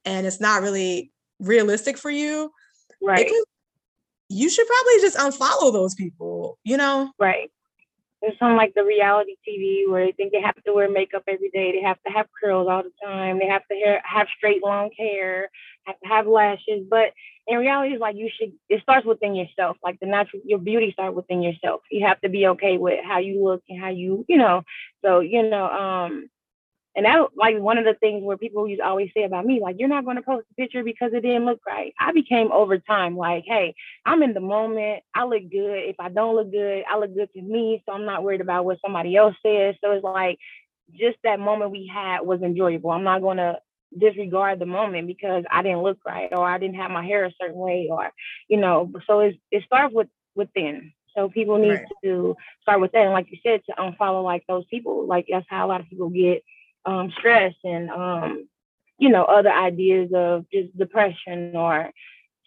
and 0.07 0.27
it's 0.27 0.41
not 0.41 0.63
really 0.63 1.13
realistic 1.39 1.99
for 1.99 2.11
you. 2.11 2.51
Right. 3.03 3.27
Can, 3.27 3.43
you 4.31 4.49
should 4.49 4.67
probably 4.67 5.01
just 5.01 5.19
unfollow 5.19 5.73
those 5.73 5.95
people, 5.95 6.59
you 6.65 6.77
know? 6.79 7.11
Right. 7.19 7.51
There's 8.23 8.39
some 8.39 8.57
like 8.57 8.75
the 8.75 8.85
reality 8.85 9.37
TV 9.47 9.85
where 9.91 10.07
they 10.07 10.13
think 10.13 10.33
they 10.33 10.41
have 10.41 10.57
to 10.65 10.73
wear 10.73 10.91
makeup 10.91 11.25
every 11.29 11.51
day. 11.51 11.73
They 11.73 11.83
have 11.83 12.03
to 12.07 12.13
have 12.13 12.27
curls 12.43 12.69
all 12.71 12.83
the 12.83 12.93
time. 13.05 13.39
They 13.39 13.47
have 13.47 13.67
to 13.69 13.75
hair, 13.75 14.01
have 14.05 14.27
straight 14.37 14.63
long 14.63 14.91
hair, 14.99 15.51
have 15.85 16.01
to 16.01 16.09
have 16.09 16.27
lashes. 16.27 16.87
But 16.89 17.13
in 17.47 17.59
reality, 17.59 17.93
it's 17.95 18.01
like 18.01 18.17
you 18.17 18.31
should. 18.35 18.53
It 18.69 18.83
starts 18.83 19.07
within 19.07 19.35
yourself. 19.35 19.77
Like 19.83 20.01
the 20.01 20.07
natural, 20.07 20.43
your 20.45 20.59
beauty 20.59 20.93
starts 20.93 21.15
within 21.17 21.43
yourself. 21.43 21.83
You 21.91 22.07
have 22.07 22.21
to 22.23 22.29
be 22.31 22.47
okay 22.49 22.79
with 22.79 23.01
how 23.05 23.19
you 23.19 23.45
look 23.45 23.63
and 23.69 23.81
how 23.81 23.91
you, 23.91 24.25
you 24.29 24.39
know. 24.39 24.63
So 25.05 25.21
you 25.21 25.43
know, 25.49 25.67
um, 25.69 26.29
and 26.97 27.07
that 27.07 27.29
like 27.37 27.59
one 27.59 27.79
of 27.79 27.85
the 27.85 27.95
things 27.95 28.23
where 28.23 28.37
people 28.37 28.69
used 28.69 28.81
always 28.81 29.11
say 29.17 29.25
about 29.25 29.45
me, 29.45 29.61
like, 29.61 29.77
you're 29.79 29.89
not 29.89 30.05
going 30.05 30.17
to 30.17 30.23
post 30.23 30.47
a 30.51 30.55
picture 30.55 30.85
because 30.85 31.13
it 31.13 31.23
didn't 31.23 31.45
look 31.45 31.61
right. 31.67 31.93
I 31.99 32.13
became 32.13 32.53
over 32.53 32.79
time 32.79 33.17
like, 33.17 33.45
hey, 33.47 33.75
I'm 34.07 34.23
in 34.23 34.33
the 34.33 34.41
moment. 34.41 35.03
I 35.15 35.25
look 35.25 35.51
good. 35.51 35.89
If 35.89 35.97
I 35.99 36.09
don't 36.09 36.37
look 36.37 36.53
good, 36.53 36.85
I 36.89 36.99
look 36.99 37.15
good 37.15 37.33
to 37.33 37.43
me. 37.43 37.83
So 37.85 37.93
I'm 37.93 38.05
not 38.05 38.23
worried 38.23 38.41
about 38.41 38.65
what 38.65 38.79
somebody 38.85 39.17
else 39.17 39.35
says. 39.45 39.75
So 39.83 39.91
it's 39.93 40.05
like 40.05 40.39
just 40.93 41.19
that 41.25 41.41
moment 41.41 41.73
we 41.73 41.91
had 41.93 42.21
was 42.21 42.43
enjoyable. 42.43 42.91
I'm 42.91 43.05
not 43.05 43.23
going 43.23 43.39
to 43.39 43.59
disregard 43.97 44.59
the 44.59 44.67
moment 44.67 45.07
because 45.07 45.45
I 45.51 45.63
didn't 45.63 45.83
look 45.83 45.99
right 46.07 46.29
or 46.33 46.47
I 46.47 46.59
didn't 46.59 46.77
have 46.77 46.91
my 46.91 47.05
hair 47.05 47.25
a 47.25 47.33
certain 47.41 47.59
way 47.59 47.89
or, 47.91 48.11
you 48.49 48.59
know, 48.59 48.93
so 49.07 49.21
it's, 49.21 49.39
it 49.51 49.65
starts 49.65 49.95
with 49.95 50.09
within. 50.37 50.93
So 51.17 51.29
people 51.29 51.59
need 51.59 51.71
right. 51.71 51.87
to 52.03 52.37
start 52.63 52.81
with 52.81 52.93
that. 52.93 53.03
And 53.03 53.13
like 53.13 53.29
you 53.31 53.39
said, 53.43 53.63
to 53.67 53.77
unfollow 53.77 54.25
like 54.25 54.45
those 54.49 54.65
people, 54.67 55.07
like 55.07 55.27
that's 55.31 55.47
how 55.49 55.67
a 55.67 55.69
lot 55.69 55.81
of 55.81 55.89
people 55.89 56.09
get 56.09 56.43
um, 56.87 57.13
stress 57.19 57.55
and 57.65 57.91
um, 57.91 58.49
you 58.99 59.09
know 59.09 59.25
other 59.25 59.53
ideas 59.53 60.11
of 60.15 60.45
just 60.53 60.77
depression 60.77 61.57
or 61.57 61.91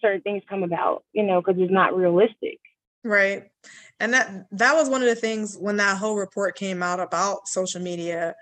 certain 0.02 0.22
things 0.22 0.44
come 0.50 0.64
about 0.64 1.04
you 1.14 1.24
know 1.24 1.42
because 1.42 1.60
it's 1.62 1.72
not 1.72 1.96
realistic 1.96 2.60
right 3.04 3.44
and 4.00 4.14
that 4.14 4.48
that 4.52 4.74
was 4.74 4.90
one 4.90 5.02
of 5.02 5.08
the 5.08 5.16
things 5.16 5.58
when 5.60 5.78
that 5.78 5.98
whole 5.98 6.16
report 6.16 6.56
came 6.56 6.84
out 6.84 7.00
about 7.00 7.48
social 7.48 7.82
media 7.82 8.36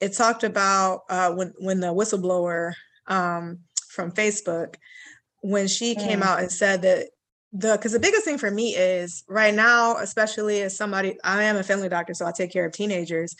it 0.00 0.12
talked 0.14 0.42
about 0.42 1.02
uh, 1.08 1.30
when 1.32 1.52
when 1.58 1.80
the 1.80 1.88
whistleblower 1.88 2.72
um, 3.06 3.58
from 3.88 4.10
facebook 4.10 4.76
when 5.42 5.66
she 5.66 5.94
came 5.94 6.20
mm. 6.20 6.24
out 6.24 6.40
and 6.40 6.50
said 6.50 6.82
that 6.82 7.08
the 7.52 7.72
because 7.72 7.92
the 7.92 8.00
biggest 8.00 8.24
thing 8.24 8.38
for 8.38 8.50
me 8.50 8.74
is 8.74 9.24
right 9.28 9.54
now 9.54 9.96
especially 9.98 10.62
as 10.62 10.76
somebody 10.76 11.18
i 11.22 11.42
am 11.42 11.56
a 11.56 11.62
family 11.62 11.88
doctor 11.88 12.14
so 12.14 12.26
i 12.26 12.32
take 12.32 12.50
care 12.50 12.64
of 12.64 12.72
teenagers 12.72 13.36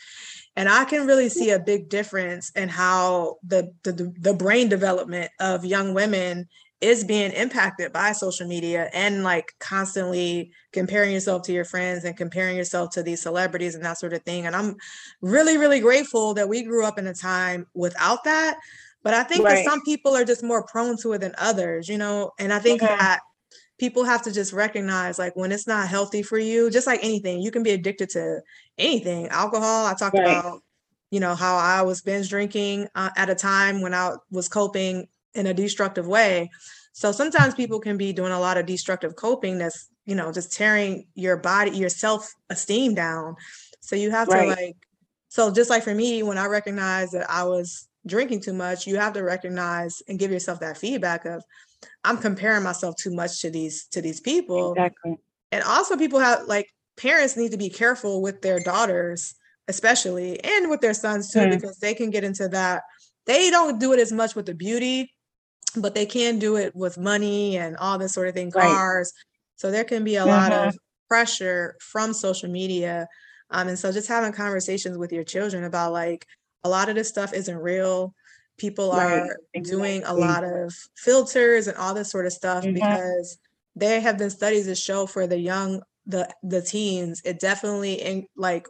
and 0.55 0.69
i 0.69 0.85
can 0.85 1.07
really 1.07 1.29
see 1.29 1.49
a 1.49 1.59
big 1.59 1.89
difference 1.89 2.51
in 2.51 2.69
how 2.69 3.37
the 3.43 3.73
the, 3.83 4.13
the 4.19 4.33
brain 4.33 4.69
development 4.69 5.31
of 5.39 5.65
young 5.65 5.93
women 5.93 6.47
is 6.79 7.03
being 7.03 7.31
impacted 7.31 7.93
by 7.93 8.11
social 8.11 8.45
media 8.45 8.89
and 8.93 9.23
like 9.23 9.53
constantly 9.59 10.51
comparing 10.73 11.13
yourself 11.13 11.41
to 11.41 11.53
your 11.53 11.65
friends 11.65 12.03
and 12.03 12.17
comparing 12.17 12.57
yourself 12.57 12.89
to 12.91 13.01
these 13.01 13.21
celebrities 13.21 13.73
and 13.73 13.85
that 13.85 13.97
sort 13.97 14.13
of 14.13 14.21
thing 14.23 14.45
and 14.45 14.55
i'm 14.55 14.75
really 15.21 15.57
really 15.57 15.79
grateful 15.79 16.35
that 16.35 16.47
we 16.47 16.61
grew 16.61 16.85
up 16.85 16.99
in 16.99 17.07
a 17.07 17.13
time 17.13 17.65
without 17.73 18.23
that 18.25 18.59
but 19.01 19.15
i 19.15 19.23
think 19.23 19.43
right. 19.43 19.55
that 19.55 19.65
some 19.65 19.81
people 19.83 20.15
are 20.15 20.25
just 20.25 20.43
more 20.43 20.63
prone 20.67 20.97
to 20.97 21.13
it 21.13 21.19
than 21.19 21.33
others 21.39 21.89
you 21.89 21.97
know 21.97 22.31
and 22.37 22.53
i 22.53 22.59
think 22.59 22.79
mm-hmm. 22.79 22.95
that 22.95 23.21
people 23.79 24.03
have 24.03 24.21
to 24.21 24.31
just 24.31 24.53
recognize 24.53 25.17
like 25.17 25.35
when 25.35 25.51
it's 25.51 25.67
not 25.67 25.87
healthy 25.87 26.21
for 26.21 26.37
you 26.37 26.69
just 26.69 26.87
like 26.87 27.03
anything 27.03 27.41
you 27.41 27.51
can 27.51 27.63
be 27.63 27.71
addicted 27.71 28.09
to 28.09 28.41
anything 28.77 29.27
alcohol 29.27 29.85
i 29.85 29.93
talked 29.93 30.17
right. 30.17 30.37
about 30.37 30.61
you 31.11 31.19
know 31.19 31.35
how 31.35 31.55
i 31.57 31.81
was 31.81 32.01
binge 32.01 32.29
drinking 32.29 32.87
uh, 32.95 33.09
at 33.17 33.29
a 33.29 33.35
time 33.35 33.81
when 33.81 33.93
i 33.93 34.11
was 34.31 34.47
coping 34.47 35.07
in 35.33 35.47
a 35.47 35.53
destructive 35.53 36.07
way 36.07 36.49
so 36.93 37.11
sometimes 37.11 37.55
people 37.55 37.79
can 37.79 37.97
be 37.97 38.13
doing 38.13 38.31
a 38.31 38.39
lot 38.39 38.57
of 38.57 38.65
destructive 38.65 39.15
coping 39.15 39.57
that's 39.57 39.89
you 40.05 40.15
know 40.15 40.31
just 40.31 40.53
tearing 40.53 41.05
your 41.15 41.37
body 41.37 41.71
your 41.71 41.89
self 41.89 42.31
esteem 42.49 42.93
down 42.93 43.35
so 43.81 43.95
you 43.95 44.11
have 44.11 44.27
right. 44.27 44.43
to 44.43 44.49
like 44.49 44.77
so 45.29 45.51
just 45.51 45.69
like 45.69 45.83
for 45.83 45.95
me 45.95 46.23
when 46.23 46.37
i 46.37 46.45
recognized 46.45 47.13
that 47.13 47.29
i 47.29 47.43
was 47.43 47.87
drinking 48.05 48.39
too 48.41 48.53
much 48.53 48.85
you 48.85 48.97
have 48.97 49.13
to 49.13 49.23
recognize 49.23 50.03
and 50.07 50.19
give 50.19 50.29
yourself 50.29 50.59
that 50.59 50.77
feedback 50.77 51.25
of 51.25 51.43
I'm 52.03 52.17
comparing 52.17 52.63
myself 52.63 52.95
too 52.95 53.13
much 53.13 53.41
to 53.41 53.49
these 53.49 53.85
to 53.87 54.01
these 54.01 54.19
people. 54.19 54.73
Exactly. 54.73 55.17
And 55.51 55.63
also 55.63 55.97
people 55.97 56.19
have 56.19 56.43
like 56.47 56.67
parents 56.97 57.37
need 57.37 57.51
to 57.51 57.57
be 57.57 57.69
careful 57.69 58.21
with 58.21 58.41
their 58.41 58.59
daughters, 58.59 59.35
especially 59.67 60.43
and 60.43 60.69
with 60.69 60.81
their 60.81 60.93
sons 60.93 61.31
too, 61.31 61.39
mm. 61.39 61.51
because 61.51 61.77
they 61.79 61.93
can 61.93 62.09
get 62.09 62.23
into 62.23 62.47
that. 62.49 62.83
They 63.25 63.49
don't 63.49 63.79
do 63.79 63.93
it 63.93 63.99
as 63.99 64.11
much 64.11 64.35
with 64.35 64.45
the 64.45 64.53
beauty, 64.53 65.13
but 65.75 65.95
they 65.95 66.05
can 66.05 66.39
do 66.39 66.57
it 66.57 66.75
with 66.75 66.97
money 66.97 67.57
and 67.57 67.77
all 67.77 67.97
this 67.97 68.13
sort 68.13 68.27
of 68.27 68.33
thing, 68.33 68.51
cars. 68.51 69.13
Right. 69.15 69.23
So 69.55 69.71
there 69.71 69.83
can 69.83 70.03
be 70.03 70.15
a 70.15 70.21
mm-hmm. 70.21 70.29
lot 70.29 70.51
of 70.51 70.77
pressure 71.07 71.75
from 71.79 72.13
social 72.13 72.49
media. 72.49 73.07
Um, 73.49 73.67
and 73.67 73.79
so 73.79 73.91
just 73.91 74.07
having 74.07 74.33
conversations 74.33 74.97
with 74.97 75.11
your 75.11 75.23
children 75.23 75.63
about 75.63 75.93
like 75.93 76.25
a 76.63 76.69
lot 76.69 76.89
of 76.89 76.95
this 76.95 77.09
stuff 77.09 77.33
isn't 77.33 77.57
real 77.57 78.13
people 78.63 78.91
right. 78.93 79.19
are 79.19 79.39
exactly. 79.53 79.61
doing 79.61 80.03
a 80.05 80.13
lot 80.13 80.41
of 80.45 80.73
filters 80.95 81.67
and 81.67 81.75
all 81.75 81.93
this 81.93 82.09
sort 82.09 82.25
of 82.25 82.31
stuff 82.31 82.63
mm-hmm. 82.63 82.75
because 82.75 83.37
there 83.75 83.99
have 83.99 84.17
been 84.17 84.29
studies 84.29 84.67
that 84.67 84.77
show 84.77 85.05
for 85.05 85.27
the 85.27 85.37
young 85.37 85.81
the 86.05 86.29
the 86.43 86.61
teens 86.61 87.21
it 87.25 87.41
definitely 87.41 87.95
in, 87.95 88.25
like 88.37 88.65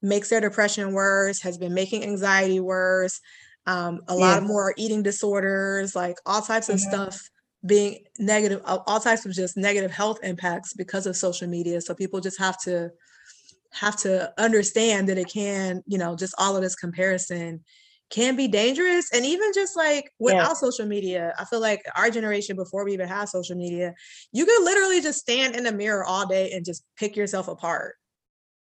makes 0.00 0.30
their 0.30 0.40
depression 0.40 0.92
worse 0.92 1.42
has 1.42 1.58
been 1.58 1.74
making 1.74 2.02
anxiety 2.02 2.60
worse 2.60 3.20
um, 3.66 4.00
a 4.08 4.14
lot 4.14 4.42
more 4.42 4.72
eating 4.78 5.02
disorders 5.02 5.94
like 5.94 6.16
all 6.24 6.40
types 6.40 6.70
of 6.70 6.76
mm-hmm. 6.76 6.88
stuff 6.88 7.28
being 7.66 7.98
negative 8.18 8.62
all 8.64 9.00
types 9.00 9.26
of 9.26 9.32
just 9.32 9.58
negative 9.58 9.90
health 9.90 10.18
impacts 10.22 10.72
because 10.72 11.06
of 11.06 11.14
social 11.14 11.46
media 11.46 11.78
so 11.78 11.94
people 11.94 12.20
just 12.20 12.38
have 12.38 12.58
to 12.58 12.90
have 13.72 13.96
to 13.96 14.32
understand 14.40 15.10
that 15.10 15.18
it 15.18 15.28
can 15.30 15.82
you 15.86 15.98
know 15.98 16.16
just 16.16 16.34
all 16.38 16.56
of 16.56 16.62
this 16.62 16.74
comparison 16.74 17.62
can 18.10 18.36
be 18.36 18.46
dangerous 18.46 19.12
and 19.12 19.24
even 19.24 19.52
just 19.52 19.76
like 19.76 20.10
without 20.18 20.48
yeah. 20.48 20.52
social 20.54 20.86
media 20.86 21.34
i 21.38 21.44
feel 21.44 21.60
like 21.60 21.82
our 21.96 22.10
generation 22.10 22.54
before 22.54 22.84
we 22.84 22.92
even 22.92 23.08
have 23.08 23.28
social 23.28 23.56
media 23.56 23.92
you 24.32 24.44
could 24.44 24.62
literally 24.62 25.00
just 25.00 25.18
stand 25.18 25.56
in 25.56 25.64
the 25.64 25.72
mirror 25.72 26.04
all 26.04 26.26
day 26.26 26.52
and 26.52 26.64
just 26.64 26.84
pick 26.96 27.16
yourself 27.16 27.48
apart 27.48 27.96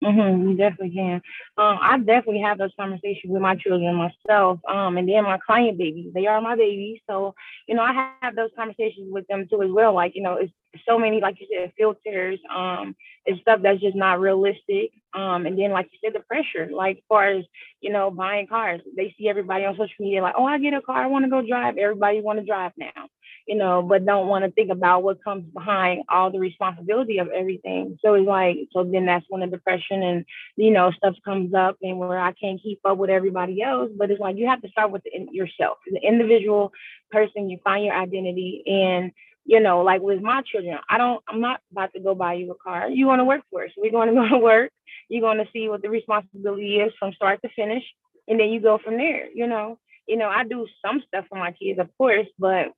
Mm-hmm, 0.05 0.51
you 0.51 0.57
definitely 0.57 0.95
can. 0.95 1.23
Um, 1.57 1.79
I 1.81 1.99
definitely 1.99 2.43
have 2.43 2.59
those 2.59 2.73
conversations 2.79 3.33
with 3.33 3.41
my 3.41 3.57
children 3.57 3.95
myself. 3.95 4.61
Um, 4.69 4.99
and 4.99 5.09
then 5.09 5.25
my 5.25 5.39
client 5.39 5.79
babies, 5.79 6.13
they 6.15 6.27
are 6.27 6.41
my 6.41 6.55
babies. 6.55 7.01
So, 7.09 7.35
you 7.67 7.75
know, 7.75 7.83
I 7.83 8.13
have 8.21 8.37
those 8.37 8.51
conversations 8.57 9.09
with 9.11 9.27
them 9.29 9.47
too 9.51 9.63
as 9.63 9.71
well. 9.71 9.95
Like, 9.95 10.13
you 10.15 10.23
know, 10.23 10.35
it's 10.35 10.53
so 10.87 10.99
many, 10.99 11.21
like 11.21 11.41
you 11.41 11.47
said, 11.53 11.73
filters, 11.79 12.39
um, 12.55 12.95
and 13.27 13.39
stuff 13.41 13.61
that's 13.63 13.81
just 13.81 13.97
not 13.97 14.21
realistic. 14.21 14.93
Um, 15.15 15.47
and 15.47 15.59
then 15.59 15.71
like 15.71 15.89
you 15.93 15.99
said, 16.03 16.15
the 16.15 16.25
pressure, 16.25 16.69
like 16.73 17.03
far 17.09 17.29
as, 17.29 17.45
you 17.81 17.91
know, 17.93 18.11
buying 18.11 18.47
cars. 18.47 18.81
They 18.97 19.15
see 19.19 19.29
everybody 19.29 19.65
on 19.65 19.75
social 19.75 19.95
media 20.01 20.23
like, 20.23 20.35
oh, 20.37 20.45
I 20.45 20.59
get 20.59 20.75
a 20.75 20.83
car, 20.83 21.03
I 21.03 21.07
want 21.07 21.25
to 21.25 21.31
go 21.31 21.47
drive. 21.47 21.79
Everybody 21.79 22.21
want 22.21 22.39
to 22.39 22.45
drive 22.45 22.73
now 22.77 23.09
you 23.47 23.57
know, 23.57 23.81
but 23.81 24.05
don't 24.05 24.27
want 24.27 24.45
to 24.45 24.51
think 24.51 24.71
about 24.71 25.05
what 25.05 25.23
comes 25.23 25.45
behind 25.53 26.03
all 26.09 26.31
the 26.31 26.39
responsibility 26.39 27.19
of 27.19 27.29
everything. 27.29 27.97
So 28.05 28.15
it's 28.15 28.27
like, 28.27 28.57
so 28.73 28.83
then 28.83 29.07
that's 29.07 29.25
when 29.29 29.41
the 29.41 29.47
depression 29.47 30.03
and, 30.03 30.25
you 30.57 30.73
know, 30.73 30.91
stuff 30.91 31.15
comes 31.25 31.55
up 31.55 31.77
and 31.81 31.99
where 31.99 32.19
I 32.19 32.33
can't 32.33 32.61
keep 32.61 32.81
up 32.85 32.99
with 32.99 33.09
everybody 33.09 33.63
else. 33.63 33.91
But 33.97 34.11
it's 34.11 34.21
like, 34.21 34.37
you 34.37 34.49
have 34.49 34.63
to 34.63 34.69
start 34.69 34.91
with 34.91 35.03
yourself, 35.31 35.79
the 35.87 36.01
individual 36.03 36.73
person, 37.11 37.49
you 37.49 37.59
find 37.63 37.85
your 37.85 37.95
identity. 37.95 38.63
And, 38.67 39.13
you 39.47 39.61
know, 39.61 39.83
like 39.83 40.03
with 40.03 40.21
my 40.21 40.43
children, 40.43 40.79
I 40.91 40.99
don't, 40.99 41.23
I'm 41.29 41.41
not 41.41 41.61
about 41.71 41.93
to 41.95 42.01
go 42.01 42.15
buy 42.15 42.35
you 42.35 42.51
a 42.51 42.55
car. 42.57 42.91
You 42.91 43.07
want 43.07 43.21
to 43.21 43.25
work 43.25 43.43
for 43.51 43.65
us. 43.65 43.71
We're 43.77 43.93
going 43.93 44.09
to 44.15 44.15
go 44.15 44.29
to 44.29 44.39
work. 44.39 44.73
You're 45.09 45.21
going 45.21 45.39
to 45.39 45.49
see 45.53 45.69
what 45.69 45.83
the 45.83 45.89
responsibility 45.89 46.77
is 46.77 46.93
from 46.99 47.13
start 47.13 47.41
to 47.43 47.49
finish. 47.55 47.85
And 48.29 48.41
then 48.41 48.49
you 48.49 48.61
go 48.61 48.79
from 48.79 48.97
there, 48.97 49.31
you 49.33 49.47
know. 49.47 49.79
You 50.09 50.17
know, 50.17 50.29
I 50.29 50.45
do 50.45 50.67
some 50.85 51.03
stuff 51.07 51.27
for 51.29 51.39
my 51.39 51.53
kids, 51.53 51.79
of 51.81 51.89
course, 51.97 52.27
but 52.39 52.73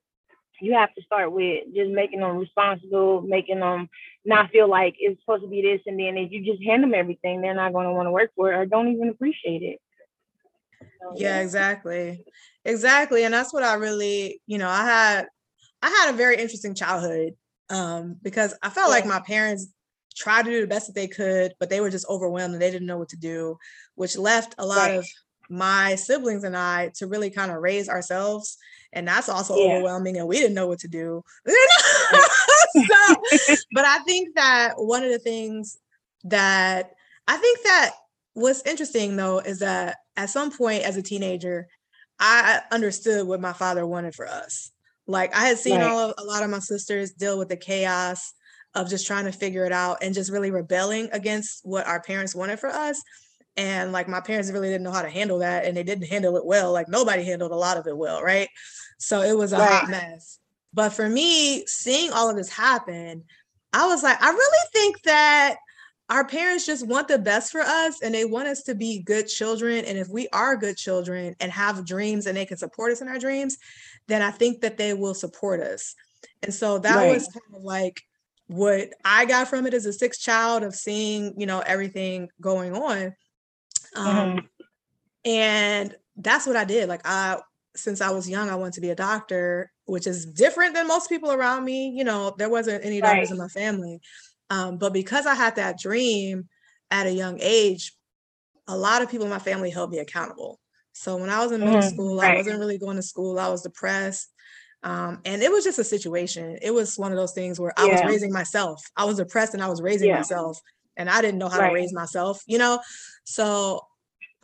you 0.61 0.73
have 0.73 0.93
to 0.95 1.01
start 1.03 1.31
with 1.31 1.63
just 1.75 1.91
making 1.91 2.19
them 2.19 2.37
responsible, 2.37 3.21
making 3.21 3.59
them 3.59 3.89
not 4.25 4.51
feel 4.51 4.69
like 4.69 4.95
it's 4.99 5.19
supposed 5.21 5.43
to 5.43 5.49
be 5.49 5.61
this, 5.61 5.81
and 5.85 5.99
then 5.99 6.17
if 6.17 6.31
you 6.31 6.43
just 6.43 6.63
hand 6.63 6.83
them 6.83 6.93
everything, 6.93 7.41
they're 7.41 7.53
not 7.53 7.73
going 7.73 7.87
to 7.87 7.93
want 7.93 8.07
to 8.07 8.11
work 8.11 8.31
for 8.35 8.51
it 8.51 8.57
or 8.57 8.65
don't 8.65 8.89
even 8.89 9.09
appreciate 9.09 9.61
it. 9.61 9.79
So, 10.81 11.13
yeah, 11.15 11.37
yeah, 11.37 11.41
exactly, 11.41 12.25
exactly, 12.65 13.23
and 13.23 13.33
that's 13.33 13.53
what 13.53 13.63
I 13.63 13.75
really, 13.75 14.41
you 14.47 14.57
know, 14.57 14.69
I 14.69 14.85
had, 14.85 15.27
I 15.81 15.89
had 15.89 16.13
a 16.13 16.17
very 16.17 16.37
interesting 16.37 16.75
childhood 16.75 17.33
um, 17.69 18.17
because 18.21 18.55
I 18.61 18.69
felt 18.69 18.89
yeah. 18.89 18.95
like 18.95 19.05
my 19.05 19.19
parents 19.19 19.67
tried 20.15 20.45
to 20.45 20.51
do 20.51 20.61
the 20.61 20.67
best 20.67 20.87
that 20.87 20.95
they 20.95 21.07
could, 21.07 21.53
but 21.59 21.69
they 21.69 21.81
were 21.81 21.89
just 21.89 22.09
overwhelmed 22.09 22.53
and 22.53 22.61
they 22.61 22.71
didn't 22.71 22.87
know 22.87 22.97
what 22.97 23.09
to 23.09 23.17
do, 23.17 23.57
which 23.95 24.17
left 24.17 24.55
a 24.57 24.65
lot 24.65 24.89
right. 24.89 24.97
of 24.97 25.07
my 25.49 25.95
siblings 25.95 26.43
and 26.43 26.57
I 26.57 26.91
to 26.95 27.07
really 27.07 27.29
kind 27.29 27.51
of 27.51 27.61
raise 27.61 27.89
ourselves 27.89 28.57
and 28.93 29.07
that's 29.07 29.29
also 29.29 29.55
yeah. 29.55 29.73
overwhelming 29.73 30.17
and 30.17 30.27
we 30.27 30.37
didn't 30.37 30.55
know 30.55 30.67
what 30.67 30.79
to 30.79 30.87
do 30.87 31.23
so, 31.47 33.15
but 33.73 33.85
i 33.85 33.99
think 33.99 34.35
that 34.35 34.73
one 34.77 35.03
of 35.03 35.11
the 35.11 35.19
things 35.19 35.77
that 36.23 36.91
i 37.27 37.37
think 37.37 37.59
that 37.63 37.91
what's 38.33 38.65
interesting 38.65 39.15
though 39.15 39.39
is 39.39 39.59
that 39.59 39.97
at 40.17 40.29
some 40.29 40.51
point 40.51 40.83
as 40.83 40.97
a 40.97 41.01
teenager 41.01 41.67
i 42.19 42.61
understood 42.71 43.27
what 43.27 43.41
my 43.41 43.53
father 43.53 43.85
wanted 43.85 44.13
for 44.13 44.27
us 44.27 44.71
like 45.09 45.35
i 45.35 45.47
had 45.47 45.57
seen 45.57 45.79
right. 45.79 45.89
all 45.89 46.09
of, 46.09 46.13
a 46.17 46.23
lot 46.23 46.43
of 46.43 46.49
my 46.49 46.59
sisters 46.59 47.11
deal 47.11 47.37
with 47.37 47.49
the 47.49 47.57
chaos 47.57 48.33
of 48.75 48.89
just 48.89 49.07
trying 49.07 49.25
to 49.25 49.31
figure 49.31 49.65
it 49.65 49.71
out 49.71 49.97
and 50.01 50.13
just 50.13 50.31
really 50.31 50.51
rebelling 50.51 51.09
against 51.11 51.61
what 51.63 51.87
our 51.87 52.01
parents 52.01 52.35
wanted 52.35 52.59
for 52.59 52.69
us 52.69 53.01
and 53.57 53.91
like 53.91 54.07
my 54.07 54.21
parents 54.21 54.51
really 54.51 54.69
didn't 54.69 54.83
know 54.83 54.91
how 54.91 55.01
to 55.01 55.09
handle 55.09 55.39
that 55.39 55.65
and 55.65 55.75
they 55.75 55.83
didn't 55.83 56.07
handle 56.07 56.37
it 56.37 56.45
well 56.45 56.71
like 56.71 56.87
nobody 56.87 57.23
handled 57.23 57.51
a 57.51 57.55
lot 57.55 57.77
of 57.77 57.87
it 57.87 57.97
well 57.97 58.21
right 58.21 58.49
so 58.99 59.21
it 59.21 59.37
was 59.37 59.51
a 59.51 59.57
right. 59.57 59.69
hot 59.69 59.89
mess 59.89 60.39
but 60.73 60.89
for 60.89 61.09
me 61.09 61.65
seeing 61.65 62.11
all 62.11 62.29
of 62.29 62.35
this 62.35 62.49
happen 62.49 63.23
i 63.73 63.87
was 63.87 64.03
like 64.03 64.21
i 64.21 64.29
really 64.29 64.69
think 64.71 65.01
that 65.01 65.55
our 66.09 66.25
parents 66.25 66.65
just 66.65 66.87
want 66.87 67.07
the 67.07 67.19
best 67.19 67.51
for 67.51 67.61
us 67.61 68.01
and 68.01 68.13
they 68.13 68.25
want 68.25 68.47
us 68.47 68.63
to 68.63 68.75
be 68.75 69.01
good 69.03 69.27
children 69.27 69.85
and 69.85 69.97
if 69.97 70.07
we 70.09 70.27
are 70.29 70.55
good 70.55 70.75
children 70.75 71.35
and 71.39 71.51
have 71.51 71.85
dreams 71.85 72.25
and 72.25 72.35
they 72.35 72.45
can 72.45 72.57
support 72.57 72.91
us 72.91 73.01
in 73.01 73.07
our 73.07 73.19
dreams 73.19 73.57
then 74.07 74.21
i 74.21 74.31
think 74.31 74.61
that 74.61 74.77
they 74.77 74.93
will 74.93 75.13
support 75.13 75.59
us 75.59 75.95
and 76.43 76.53
so 76.53 76.79
that 76.79 76.95
right. 76.95 77.13
was 77.13 77.27
kind 77.27 77.55
of 77.55 77.63
like 77.63 78.01
what 78.47 78.89
i 79.05 79.25
got 79.25 79.47
from 79.47 79.67
it 79.67 79.73
as 79.73 79.85
a 79.85 79.93
sixth 79.93 80.21
child 80.21 80.63
of 80.63 80.73
seeing 80.73 81.33
you 81.37 81.45
know 81.45 81.59
everything 81.59 82.27
going 82.41 82.75
on 82.75 83.13
um, 83.95 84.05
mm-hmm. 84.05 84.45
And 85.25 85.95
that's 86.15 86.47
what 86.47 86.55
I 86.55 86.65
did. 86.65 86.89
Like 86.89 87.01
I, 87.05 87.37
since 87.75 88.01
I 88.01 88.09
was 88.11 88.29
young, 88.29 88.49
I 88.49 88.55
wanted 88.55 88.73
to 88.73 88.81
be 88.81 88.89
a 88.89 88.95
doctor, 88.95 89.71
which 89.85 90.07
is 90.07 90.25
different 90.25 90.73
than 90.73 90.87
most 90.87 91.09
people 91.09 91.31
around 91.31 91.65
me. 91.65 91.89
You 91.89 92.03
know, 92.03 92.35
there 92.37 92.49
wasn't 92.49 92.85
any 92.85 93.01
doctors 93.01 93.29
right. 93.29 93.31
in 93.31 93.37
my 93.37 93.47
family. 93.47 93.99
Um, 94.49 94.77
but 94.77 94.93
because 94.93 95.25
I 95.25 95.35
had 95.35 95.55
that 95.57 95.79
dream 95.79 96.47
at 96.91 97.07
a 97.07 97.11
young 97.11 97.37
age, 97.41 97.93
a 98.67 98.77
lot 98.77 99.01
of 99.01 99.09
people 99.09 99.25
in 99.25 99.31
my 99.31 99.39
family 99.39 99.69
held 99.69 99.91
me 99.91 99.99
accountable. 99.99 100.59
So 100.93 101.17
when 101.17 101.29
I 101.29 101.43
was 101.43 101.51
in 101.51 101.61
middle 101.61 101.75
mm-hmm. 101.75 101.89
school, 101.89 102.17
right. 102.17 102.33
I 102.33 102.37
wasn't 102.37 102.59
really 102.59 102.77
going 102.77 102.97
to 102.97 103.01
school. 103.01 103.39
I 103.39 103.49
was 103.49 103.61
depressed. 103.61 104.31
Um, 104.83 105.19
and 105.25 105.41
it 105.41 105.51
was 105.51 105.63
just 105.63 105.79
a 105.79 105.83
situation. 105.83 106.57
It 106.61 106.73
was 106.73 106.97
one 106.97 107.11
of 107.11 107.17
those 107.17 107.33
things 107.33 107.59
where 107.59 107.73
I 107.77 107.85
yeah. 107.85 107.93
was 107.93 108.11
raising 108.11 108.31
myself. 108.31 108.81
I 108.95 109.05
was 109.05 109.17
depressed 109.17 109.53
and 109.53 109.63
I 109.63 109.67
was 109.67 109.81
raising 109.81 110.09
yeah. 110.09 110.17
myself 110.17 110.59
and 110.97 111.09
I 111.09 111.21
didn't 111.21 111.39
know 111.39 111.49
how 111.49 111.59
right. 111.59 111.69
to 111.69 111.73
raise 111.73 111.93
myself, 111.93 112.41
you 112.47 112.57
know? 112.57 112.79
So 113.23 113.81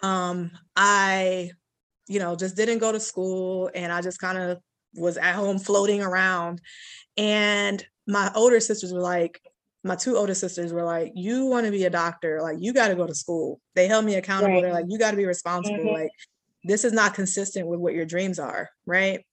um, 0.02 0.52
I, 0.76 1.52
you 2.08 2.20
know, 2.20 2.36
just 2.36 2.56
didn't 2.56 2.80
go 2.80 2.92
to 2.92 3.00
school 3.00 3.70
and 3.74 3.92
I 3.92 4.02
just 4.02 4.20
kind 4.20 4.38
of 4.38 4.60
was 4.94 5.18
at 5.18 5.36
home 5.36 5.60
floating 5.60 6.02
around. 6.02 6.62
And 7.18 7.86
my 8.08 8.32
older 8.36 8.60
sisters 8.60 8.94
were 8.94 9.02
like, 9.02 9.42
my 9.86 9.96
two 9.96 10.18
older 10.18 10.34
sisters 10.34 10.74
were 10.74 10.84
like, 10.84 11.12
you 11.16 11.46
want 11.46 11.66
to 11.66 11.72
be 11.72 11.86
a 11.86 11.90
doctor, 11.90 12.42
like 12.42 12.58
you 12.60 12.74
got 12.74 12.90
to 12.90 12.96
go 12.96 13.08
to 13.08 13.16
school. 13.16 13.62
They 13.76 13.88
held 13.88 14.04
me 14.04 14.16
accountable. 14.16 14.56
Right. 14.56 14.64
They're 14.64 14.74
like, 14.74 14.86
you 14.90 15.00
got 15.00 15.12
to 15.12 15.18
be 15.18 15.26
responsible. 15.26 15.78
Mm-hmm. 15.78 15.94
Like, 15.94 16.10
this 16.64 16.84
is 16.84 16.92
not 16.92 17.14
consistent 17.14 17.68
with 17.68 17.80
what 17.80 17.94
your 17.94 18.06
dreams 18.06 18.40
are, 18.40 18.70
right? 18.86 19.24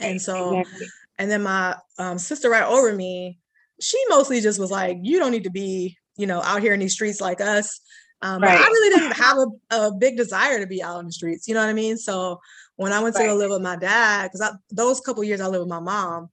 And 0.00 0.20
so, 0.20 0.60
exactly. 0.60 0.88
and 1.18 1.30
then 1.30 1.42
my 1.42 1.76
um, 1.98 2.18
sister 2.18 2.50
right 2.50 2.64
over 2.64 2.92
me, 2.92 3.38
she 3.80 3.96
mostly 4.08 4.40
just 4.40 4.58
was 4.58 4.70
like, 4.70 4.98
you 5.02 5.18
don't 5.18 5.30
need 5.30 5.44
to 5.44 5.50
be 5.50 5.96
you 6.18 6.26
know, 6.26 6.42
out 6.42 6.60
here 6.60 6.74
in 6.74 6.80
these 6.80 6.92
streets 6.92 7.22
like 7.22 7.40
us. 7.40 7.80
Um, 8.20 8.42
right. 8.42 8.60
I 8.60 8.66
really 8.66 8.98
didn't 8.98 9.12
have 9.16 9.38
a, 9.38 9.86
a, 9.86 9.94
big 9.94 10.18
desire 10.18 10.58
to 10.58 10.66
be 10.66 10.82
out 10.82 10.98
in 10.98 11.06
the 11.06 11.12
streets. 11.12 11.48
You 11.48 11.54
know 11.54 11.60
what 11.60 11.70
I 11.70 11.72
mean? 11.72 11.96
So 11.96 12.40
when 12.76 12.92
I 12.92 13.00
went 13.00 13.14
to 13.14 13.22
right. 13.22 13.28
go 13.28 13.36
live 13.36 13.50
with 13.50 13.62
my 13.62 13.76
dad, 13.76 14.30
because 14.30 14.54
those 14.70 15.00
couple 15.00 15.24
years 15.24 15.40
I 15.40 15.46
lived 15.46 15.60
with 15.60 15.70
my 15.70 15.80
mom, 15.80 16.28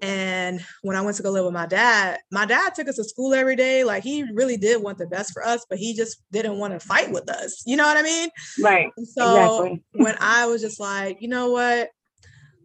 and 0.00 0.64
when 0.82 0.96
I 0.96 1.02
went 1.02 1.16
to 1.16 1.22
go 1.22 1.30
live 1.30 1.44
with 1.44 1.54
my 1.54 1.66
dad, 1.66 2.18
my 2.30 2.46
dad 2.46 2.74
took 2.74 2.88
us 2.88 2.96
to 2.96 3.04
school 3.04 3.34
every 3.34 3.56
day. 3.56 3.84
Like 3.84 4.02
he 4.02 4.24
really 4.32 4.56
did 4.56 4.82
want 4.82 4.98
the 4.98 5.06
best 5.06 5.32
for 5.32 5.44
us, 5.44 5.66
but 5.68 5.78
he 5.78 5.94
just 5.94 6.22
didn't 6.32 6.58
want 6.58 6.72
to 6.72 6.86
fight 6.86 7.10
with 7.10 7.28
us. 7.28 7.62
You 7.66 7.76
know 7.76 7.84
what 7.84 7.96
I 7.96 8.02
mean? 8.02 8.30
Right. 8.62 8.90
And 8.96 9.06
so 9.06 9.64
exactly. 9.64 9.84
when 10.04 10.16
I 10.20 10.46
was 10.46 10.62
just 10.62 10.80
like, 10.80 11.18
you 11.20 11.28
know 11.28 11.50
what, 11.50 11.90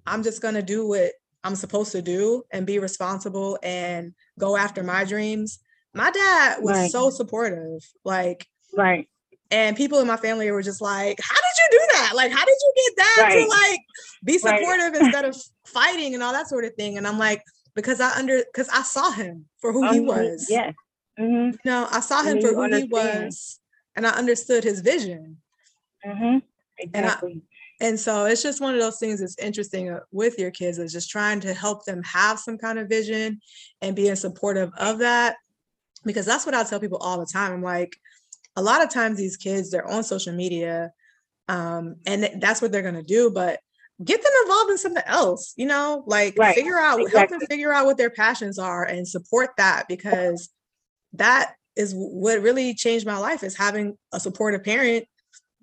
I'm 0.06 0.24
just 0.24 0.42
gonna 0.42 0.62
do 0.62 0.88
what 0.88 1.12
I'm 1.44 1.56
supposed 1.56 1.92
to 1.92 2.02
do 2.02 2.44
and 2.52 2.66
be 2.66 2.80
responsible 2.80 3.60
and 3.62 4.14
go 4.40 4.56
after 4.56 4.84
my 4.84 5.04
dreams 5.04 5.60
my 5.96 6.12
dad 6.12 6.58
was 6.62 6.76
right. 6.76 6.92
so 6.92 7.10
supportive. 7.10 7.82
Like, 8.04 8.46
right. 8.76 9.08
And 9.52 9.78
people 9.78 10.00
in 10.00 10.08
my 10.08 10.18
family 10.18 10.50
were 10.52 10.62
just 10.62 10.82
like, 10.82 11.20
How 11.22 11.36
did 11.36 11.74
you 11.74 11.80
do 11.80 11.88
that? 11.94 12.12
Like, 12.16 12.32
how 12.32 12.44
did 12.44 12.56
you 12.62 12.74
get 12.76 12.98
that 12.98 13.18
right. 13.22 13.44
to 13.44 13.48
like 13.48 13.80
be 14.24 14.38
supportive 14.38 14.94
right. 14.94 15.02
instead 15.02 15.26
of 15.26 15.38
fighting 15.66 16.14
and 16.14 16.24
all 16.24 16.34
that 16.34 16.48
sort 16.48 16.66
of 16.66 16.74
thing? 16.74 16.98
And 16.98 17.08
I'm 17.08 17.20
like, 17.20 17.44
because 17.76 18.00
I 18.02 18.12
under 18.18 18.44
because 18.52 18.70
I 18.70 18.82
saw 18.82 19.12
him 19.12 19.46
for 19.60 19.72
who 19.72 19.86
um, 19.86 19.94
he 19.94 20.00
was. 20.00 20.48
Yeah. 20.50 20.72
Mm-hmm. 21.20 21.52
You 21.52 21.72
know, 21.72 21.88
I 21.92 22.00
saw 22.00 22.24
him 22.24 22.42
for 22.42 22.50
who 22.50 22.64
understand. 22.64 22.90
he 22.90 23.28
was 23.28 23.60
and 23.96 24.08
I 24.08 24.12
understood 24.12 24.64
his 24.64 24.82
vision. 24.82 25.38
Mm-hmm. 26.06 26.40
Exactly. 26.78 27.32
And, 27.32 27.42
I, 27.42 27.86
and 27.86 28.00
so 28.00 28.26
it's 28.26 28.44
just 28.44 28.62
one 28.62 28.74
of 28.74 28.82
those 28.82 29.00
things 29.00 29.20
that's 29.20 29.38
interesting 29.38 29.90
uh, 29.90 30.00
with 30.12 30.40
your 30.40 30.52
kids 30.52 30.78
is 30.78 30.92
just 30.92 31.10
trying 31.10 31.40
to 31.42 31.54
help 31.54 31.86
them 31.86 32.02
have 32.04 32.40
some 32.40 32.58
kind 32.58 32.80
of 32.80 32.90
vision 32.90 33.40
and 33.82 33.96
being 33.96 34.16
supportive 34.16 34.72
of 34.78 35.00
that 35.00 35.36
because 36.06 36.26
that's 36.26 36.46
what 36.46 36.56
I 36.56 36.64
tell 36.64 36.80
people 36.80 37.00
all 37.00 37.20
the 37.20 37.26
time. 37.26 37.52
I'm 37.52 37.64
like, 37.64 37.96
a 38.56 38.62
lot 38.62 38.84
of 38.84 38.90
times 38.90 39.18
these 39.18 39.38
kids, 39.38 39.72
they're 39.72 39.88
on 39.88 40.04
social 40.04 40.34
media 40.34 40.92
um, 41.48 41.98
and 42.06 42.30
that's 42.40 42.62
what 42.62 42.72
they're 42.72 42.82
going 42.82 42.96
to 42.96 43.04
do, 43.04 43.32
but 43.32 43.60
get 44.04 44.22
them 44.22 44.32
involved 44.44 44.72
in 44.72 44.78
something 44.78 45.04
else, 45.06 45.54
you 45.56 45.66
know, 45.66 46.04
like 46.08 46.36
right. 46.38 46.56
figure 46.56 46.78
out, 46.78 47.00
exactly. 47.00 47.20
help 47.20 47.30
them 47.30 47.48
figure 47.48 47.74
out 47.74 47.86
what 47.86 47.98
their 47.98 48.10
passions 48.10 48.58
are 48.58 48.84
and 48.84 49.08
support 49.08 49.52
that 49.58 49.86
because 49.88 50.50
that 51.14 51.54
is 51.76 51.94
what 51.96 52.42
really 52.42 52.74
changed 52.74 53.06
my 53.06 53.18
life 53.18 53.44
is 53.44 53.56
having 53.56 53.98
a 54.14 54.20
supportive 54.20 54.64
parent 54.64 55.06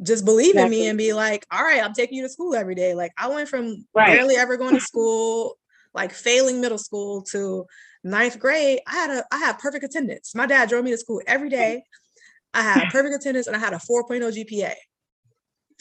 just 0.02 0.24
believe 0.24 0.50
exactly. 0.50 0.76
in 0.76 0.83
me 0.83 0.88
and 0.88 0.98
be 0.98 1.12
like, 1.12 1.46
all 1.52 1.62
right, 1.62 1.83
I'm 1.83 1.92
taking 1.92 2.18
you 2.18 2.24
to 2.24 2.28
school 2.28 2.55
every 2.55 2.74
day. 2.74 2.94
Like 2.94 3.12
I 3.16 3.28
went 3.28 3.48
from 3.48 3.87
right. 3.94 4.16
barely 4.16 4.37
ever 4.37 4.57
going 4.57 4.74
to 4.74 4.81
school, 4.81 5.57
like 5.94 6.12
failing 6.12 6.61
middle 6.61 6.78
school 6.78 7.22
to 7.31 7.66
ninth 8.05 8.38
grade, 8.38 8.81
I 8.87 8.94
had 8.94 9.11
a 9.11 9.24
I 9.31 9.38
had 9.38 9.59
perfect 9.59 9.85
attendance. 9.85 10.35
My 10.35 10.46
dad 10.46 10.68
drove 10.68 10.85
me 10.85 10.90
to 10.90 10.98
school 10.98 11.20
every 11.26 11.48
day. 11.48 11.85
I 12.54 12.62
had 12.62 12.90
perfect 12.90 13.14
attendance 13.14 13.46
and 13.46 13.56
I 13.56 13.58
had 13.58 13.72
a 13.72 13.78
4.0 13.78 14.20
GPA. 14.20 14.74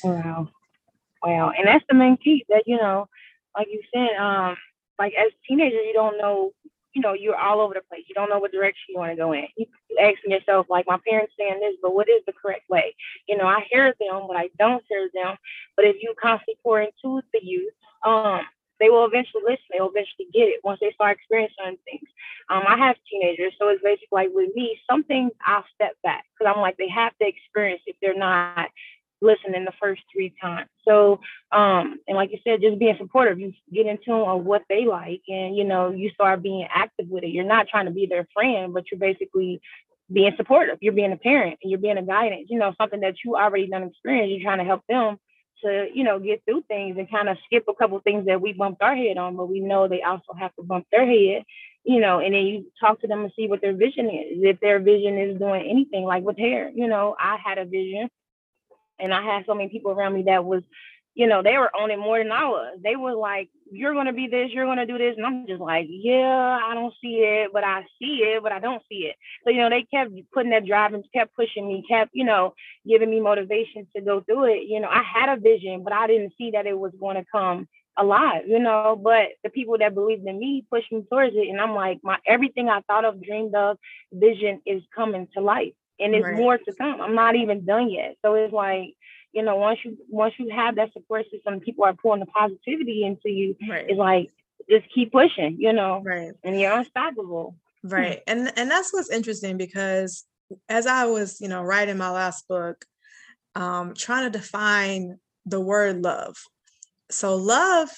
Wow. 0.03 0.49
Wow. 1.23 1.51
And 1.57 1.67
that's 1.67 1.85
the 1.89 1.95
main 1.95 2.17
key 2.17 2.45
that, 2.49 2.63
you 2.65 2.77
know, 2.77 3.07
like 3.55 3.67
you 3.69 3.81
said, 3.93 4.15
um, 4.17 4.55
like 4.97 5.13
as 5.13 5.31
teenagers, 5.47 5.81
you 5.85 5.93
don't 5.93 6.17
know 6.17 6.53
you 6.93 7.01
know, 7.01 7.13
you're 7.13 7.37
all 7.37 7.61
over 7.61 7.73
the 7.73 7.81
place. 7.89 8.03
You 8.07 8.15
don't 8.15 8.29
know 8.29 8.39
what 8.39 8.51
direction 8.51 8.83
you 8.89 8.99
want 8.99 9.11
to 9.11 9.15
go 9.15 9.31
in. 9.31 9.47
You 9.57 9.65
asking 9.99 10.31
yourself, 10.31 10.67
like, 10.69 10.85
my 10.87 10.97
parents 11.07 11.33
saying 11.37 11.59
this, 11.59 11.75
but 11.81 11.93
what 11.93 12.09
is 12.09 12.21
the 12.25 12.33
correct 12.33 12.69
way? 12.69 12.95
You 13.27 13.37
know, 13.37 13.45
I 13.45 13.65
hear 13.71 13.93
them, 13.99 14.23
but 14.27 14.37
I 14.37 14.49
don't 14.59 14.83
hear 14.89 15.09
them. 15.13 15.35
But 15.75 15.85
if 15.85 15.97
you 16.01 16.13
constantly 16.21 16.55
pour 16.63 16.81
into 16.81 17.21
the 17.33 17.39
youth, 17.41 17.73
um, 18.05 18.41
they 18.81 18.89
will 18.89 19.05
eventually 19.05 19.43
listen. 19.45 19.63
They 19.71 19.79
will 19.79 19.91
eventually 19.91 20.27
get 20.33 20.49
it 20.49 20.61
once 20.63 20.79
they 20.81 20.91
start 20.91 21.17
experiencing 21.17 21.77
things. 21.85 22.09
Um, 22.49 22.63
I 22.67 22.77
have 22.77 22.97
teenagers, 23.09 23.53
so 23.59 23.69
it's 23.69 23.83
basically 23.83 24.07
like 24.11 24.29
with 24.33 24.53
me, 24.55 24.79
some 24.89 25.03
things 25.03 25.31
I'll 25.45 25.63
step 25.73 25.93
back 26.03 26.25
because 26.33 26.53
I'm 26.53 26.61
like 26.61 26.77
they 26.77 26.89
have 26.89 27.17
to 27.21 27.27
experience 27.27 27.81
if 27.85 27.95
they're 28.01 28.17
not 28.17 28.69
listening 29.21 29.65
the 29.65 29.71
first 29.79 30.01
three 30.11 30.33
times. 30.41 30.67
So, 30.83 31.19
um, 31.51 31.99
and 32.07 32.17
like 32.17 32.31
you 32.31 32.39
said, 32.43 32.61
just 32.61 32.79
being 32.79 32.97
supportive, 32.97 33.39
you 33.39 33.53
get 33.71 33.85
in 33.85 33.99
tune 34.03 34.15
on 34.15 34.43
what 34.43 34.63
they 34.67 34.85
like, 34.85 35.21
and 35.27 35.55
you 35.55 35.63
know, 35.63 35.91
you 35.91 36.09
start 36.09 36.41
being 36.41 36.67
active 36.73 37.07
with 37.07 37.23
it. 37.23 37.29
You're 37.29 37.45
not 37.45 37.67
trying 37.67 37.85
to 37.85 37.91
be 37.91 38.07
their 38.07 38.27
friend, 38.33 38.73
but 38.73 38.85
you're 38.91 38.99
basically 38.99 39.61
being 40.11 40.33
supportive. 40.35 40.79
You're 40.81 40.93
being 40.93 41.13
a 41.13 41.17
parent 41.17 41.59
and 41.61 41.71
you're 41.71 41.79
being 41.79 41.97
a 41.97 42.03
guidance. 42.03 42.47
You 42.49 42.59
know, 42.59 42.73
something 42.77 43.01
that 43.01 43.15
you 43.23 43.35
already 43.35 43.67
done 43.67 43.83
experience. 43.83 44.31
You're 44.31 44.43
trying 44.43 44.59
to 44.59 44.65
help 44.65 44.81
them 44.89 45.17
to, 45.63 45.87
you 45.93 46.03
know, 46.03 46.19
get 46.19 46.43
through 46.45 46.63
things 46.67 46.97
and 46.97 47.09
kind 47.09 47.29
of 47.29 47.37
skip 47.45 47.65
a 47.67 47.73
couple 47.73 47.99
things 47.99 48.25
that 48.25 48.41
we 48.41 48.53
bumped 48.53 48.81
our 48.81 48.95
head 48.95 49.17
on, 49.17 49.35
but 49.35 49.49
we 49.49 49.59
know 49.59 49.87
they 49.87 50.01
also 50.01 50.33
have 50.39 50.55
to 50.55 50.63
bump 50.63 50.87
their 50.91 51.05
head, 51.05 51.43
you 51.83 51.99
know, 51.99 52.19
and 52.19 52.33
then 52.33 52.45
you 52.45 52.65
talk 52.79 53.01
to 53.01 53.07
them 53.07 53.21
and 53.23 53.31
see 53.35 53.47
what 53.47 53.61
their 53.61 53.75
vision 53.75 54.07
is. 54.07 54.39
If 54.41 54.59
their 54.59 54.79
vision 54.79 55.17
is 55.17 55.39
doing 55.39 55.69
anything 55.69 56.03
like 56.03 56.23
with 56.23 56.37
hair, 56.37 56.71
you 56.73 56.87
know, 56.87 57.15
I 57.19 57.37
had 57.43 57.57
a 57.57 57.65
vision 57.65 58.09
and 58.99 59.13
I 59.13 59.23
had 59.23 59.45
so 59.45 59.55
many 59.55 59.69
people 59.69 59.91
around 59.91 60.13
me 60.13 60.23
that 60.27 60.45
was 60.45 60.63
you 61.13 61.27
know, 61.27 61.43
they 61.43 61.57
were 61.57 61.75
on 61.75 61.91
it 61.91 61.99
more 61.99 62.17
than 62.19 62.31
I 62.31 62.45
was. 62.45 62.79
They 62.83 62.95
were 62.95 63.13
like, 63.13 63.49
you're 63.71 63.93
going 63.93 64.07
to 64.07 64.13
be 64.13 64.27
this, 64.27 64.51
you're 64.51 64.65
going 64.65 64.77
to 64.77 64.85
do 64.85 64.97
this. 64.97 65.15
And 65.17 65.25
I'm 65.25 65.47
just 65.47 65.61
like, 65.61 65.87
yeah, 65.89 66.59
I 66.63 66.73
don't 66.73 66.93
see 67.01 67.19
it, 67.19 67.51
but 67.53 67.63
I 67.63 67.83
see 67.99 68.17
it, 68.17 68.43
but 68.43 68.51
I 68.51 68.59
don't 68.59 68.83
see 68.89 69.05
it. 69.09 69.15
So, 69.43 69.49
you 69.49 69.61
know, 69.61 69.69
they 69.69 69.83
kept 69.83 70.11
putting 70.33 70.51
that 70.51 70.65
drive 70.65 70.93
and 70.93 71.05
kept 71.13 71.35
pushing 71.35 71.67
me, 71.67 71.83
kept, 71.87 72.11
you 72.13 72.25
know, 72.25 72.53
giving 72.87 73.09
me 73.09 73.21
motivation 73.21 73.87
to 73.95 74.01
go 74.01 74.21
through 74.21 74.53
it. 74.53 74.63
You 74.67 74.81
know, 74.81 74.89
I 74.89 75.01
had 75.01 75.29
a 75.29 75.39
vision, 75.39 75.83
but 75.83 75.93
I 75.93 76.07
didn't 76.07 76.33
see 76.37 76.51
that 76.51 76.67
it 76.67 76.77
was 76.77 76.91
going 76.99 77.15
to 77.15 77.25
come 77.31 77.67
alive, 77.97 78.43
you 78.47 78.59
know, 78.59 78.99
but 79.01 79.29
the 79.43 79.49
people 79.49 79.77
that 79.77 79.93
believed 79.93 80.25
in 80.25 80.39
me 80.39 80.65
pushed 80.69 80.91
me 80.91 81.03
towards 81.09 81.35
it. 81.35 81.49
And 81.49 81.59
I'm 81.59 81.73
like, 81.73 81.99
my 82.03 82.17
everything 82.27 82.69
I 82.69 82.81
thought 82.81 83.05
of, 83.05 83.23
dreamed 83.23 83.55
of, 83.55 83.77
vision 84.11 84.61
is 84.65 84.83
coming 84.95 85.27
to 85.33 85.41
life. 85.41 85.73
And 85.99 86.15
it's 86.15 86.25
right. 86.25 86.35
more 86.35 86.57
to 86.57 86.73
come. 86.73 86.99
I'm 86.99 87.15
not 87.15 87.35
even 87.35 87.63
done 87.63 87.89
yet. 87.89 88.15
So 88.25 88.33
it's 88.33 88.53
like, 88.53 88.95
you 89.33 89.43
know, 89.43 89.55
once 89.55 89.79
you 89.83 89.97
once 90.09 90.33
you 90.37 90.49
have 90.49 90.75
that 90.75 90.93
support 90.93 91.25
system, 91.31 91.59
people 91.59 91.85
are 91.85 91.93
pouring 91.93 92.19
the 92.19 92.25
positivity 92.25 93.03
into 93.03 93.29
you. 93.29 93.55
Right. 93.69 93.85
It's 93.87 93.97
like 93.97 94.29
just 94.69 94.85
keep 94.93 95.11
pushing, 95.11 95.57
you 95.59 95.73
know, 95.73 96.01
right, 96.03 96.33
and 96.43 96.59
you're 96.59 96.71
unstoppable. 96.71 97.55
Right, 97.83 98.21
and 98.27 98.51
and 98.57 98.69
that's 98.69 98.93
what's 98.93 99.09
interesting 99.09 99.57
because 99.57 100.25
as 100.69 100.85
I 100.85 101.05
was, 101.05 101.39
you 101.41 101.47
know, 101.47 101.61
writing 101.61 101.97
my 101.97 102.09
last 102.09 102.47
book, 102.47 102.85
um, 103.55 103.93
trying 103.95 104.31
to 104.31 104.37
define 104.37 105.17
the 105.45 105.59
word 105.59 106.03
love. 106.03 106.37
So 107.09 107.35
love, 107.35 107.89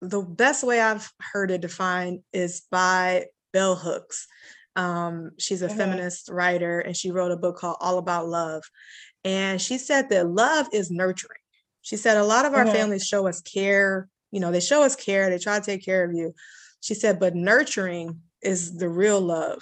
the 0.00 0.22
best 0.22 0.64
way 0.64 0.80
I've 0.80 1.10
heard 1.20 1.50
it 1.50 1.60
defined 1.60 2.20
is 2.32 2.62
by 2.70 3.26
Bell 3.52 3.76
Hooks. 3.76 4.26
Um, 4.74 5.30
she's 5.38 5.62
a 5.62 5.68
mm-hmm. 5.68 5.78
feminist 5.78 6.28
writer 6.30 6.80
and 6.80 6.96
she 6.96 7.10
wrote 7.10 7.32
a 7.32 7.36
book 7.36 7.56
called 7.56 7.78
All 7.80 7.98
About 7.98 8.28
Love. 8.28 8.62
And 9.26 9.60
she 9.60 9.76
said 9.76 10.08
that 10.10 10.30
love 10.30 10.68
is 10.72 10.88
nurturing. 10.88 11.40
She 11.82 11.96
said 11.96 12.16
a 12.16 12.24
lot 12.24 12.44
of 12.44 12.54
our 12.54 12.64
mm-hmm. 12.64 12.74
families 12.74 13.04
show 13.04 13.26
us 13.26 13.40
care, 13.40 14.08
you 14.30 14.38
know, 14.38 14.52
they 14.52 14.60
show 14.60 14.84
us 14.84 14.94
care, 14.94 15.28
they 15.28 15.38
try 15.38 15.58
to 15.58 15.64
take 15.64 15.84
care 15.84 16.04
of 16.04 16.14
you. 16.14 16.32
She 16.80 16.94
said, 16.94 17.18
but 17.18 17.34
nurturing 17.34 18.20
is 18.40 18.76
the 18.76 18.88
real 18.88 19.20
love. 19.20 19.58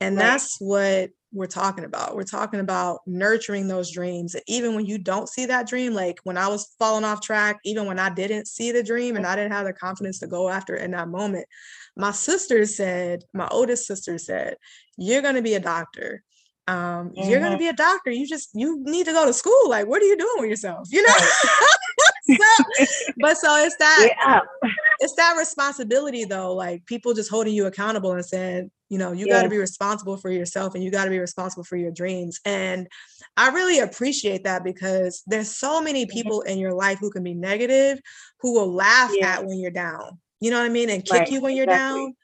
And 0.00 0.16
right. 0.16 0.22
that's 0.22 0.56
what 0.60 1.10
we're 1.30 1.46
talking 1.46 1.84
about. 1.84 2.16
We're 2.16 2.22
talking 2.22 2.60
about 2.60 3.00
nurturing 3.06 3.68
those 3.68 3.92
dreams. 3.92 4.34
Even 4.46 4.74
when 4.74 4.86
you 4.86 4.96
don't 4.96 5.28
see 5.28 5.44
that 5.44 5.68
dream, 5.68 5.92
like 5.92 6.20
when 6.24 6.38
I 6.38 6.48
was 6.48 6.74
falling 6.78 7.04
off 7.04 7.20
track, 7.20 7.58
even 7.66 7.84
when 7.84 7.98
I 7.98 8.08
didn't 8.08 8.48
see 8.48 8.72
the 8.72 8.82
dream 8.82 9.16
and 9.16 9.26
I 9.26 9.36
didn't 9.36 9.52
have 9.52 9.66
the 9.66 9.74
confidence 9.74 10.20
to 10.20 10.26
go 10.26 10.48
after 10.48 10.74
it 10.74 10.82
in 10.82 10.92
that 10.92 11.08
moment, 11.08 11.46
my 11.98 12.12
sister 12.12 12.64
said, 12.64 13.24
my 13.34 13.46
oldest 13.48 13.86
sister 13.86 14.16
said, 14.16 14.56
You're 14.96 15.22
going 15.22 15.34
to 15.34 15.42
be 15.42 15.54
a 15.54 15.60
doctor 15.60 16.22
um 16.66 17.10
mm-hmm. 17.10 17.28
you're 17.28 17.40
going 17.40 17.52
to 17.52 17.58
be 17.58 17.68
a 17.68 17.74
doctor 17.74 18.10
you 18.10 18.26
just 18.26 18.50
you 18.54 18.82
need 18.84 19.04
to 19.04 19.12
go 19.12 19.26
to 19.26 19.32
school 19.32 19.68
like 19.68 19.86
what 19.86 20.00
are 20.00 20.06
you 20.06 20.16
doing 20.16 20.34
with 20.38 20.48
yourself 20.48 20.88
you 20.90 21.06
know 21.06 21.14
so, 22.36 22.84
but 23.18 23.36
so 23.36 23.64
it's 23.64 23.76
that 23.76 24.08
yeah. 24.16 24.40
it's 25.00 25.14
that 25.14 25.36
responsibility 25.36 26.24
though 26.24 26.54
like 26.54 26.84
people 26.86 27.12
just 27.12 27.30
holding 27.30 27.54
you 27.54 27.66
accountable 27.66 28.12
and 28.12 28.24
saying 28.24 28.70
you 28.88 28.98
know 28.98 29.12
you 29.12 29.26
yeah. 29.26 29.34
got 29.34 29.42
to 29.42 29.48
be 29.48 29.58
responsible 29.58 30.16
for 30.16 30.30
yourself 30.30 30.74
and 30.74 30.82
you 30.82 30.90
got 30.90 31.04
to 31.04 31.10
be 31.10 31.18
responsible 31.18 31.64
for 31.64 31.76
your 31.76 31.90
dreams 31.90 32.40
and 32.46 32.88
i 33.36 33.50
really 33.50 33.80
appreciate 33.80 34.44
that 34.44 34.64
because 34.64 35.22
there's 35.26 35.54
so 35.54 35.82
many 35.82 36.06
people 36.06 36.40
in 36.42 36.58
your 36.58 36.72
life 36.72 36.98
who 36.98 37.10
can 37.10 37.22
be 37.22 37.34
negative 37.34 37.98
who 38.40 38.54
will 38.54 38.72
laugh 38.72 39.10
yeah. 39.14 39.34
at 39.34 39.44
when 39.44 39.58
you're 39.58 39.70
down 39.70 40.18
you 40.40 40.50
know 40.50 40.58
what 40.58 40.66
i 40.66 40.70
mean 40.70 40.88
and 40.88 41.04
kick 41.04 41.20
right. 41.20 41.30
you 41.30 41.42
when 41.42 41.54
you're 41.54 41.64
exactly. 41.64 42.00
down 42.00 42.14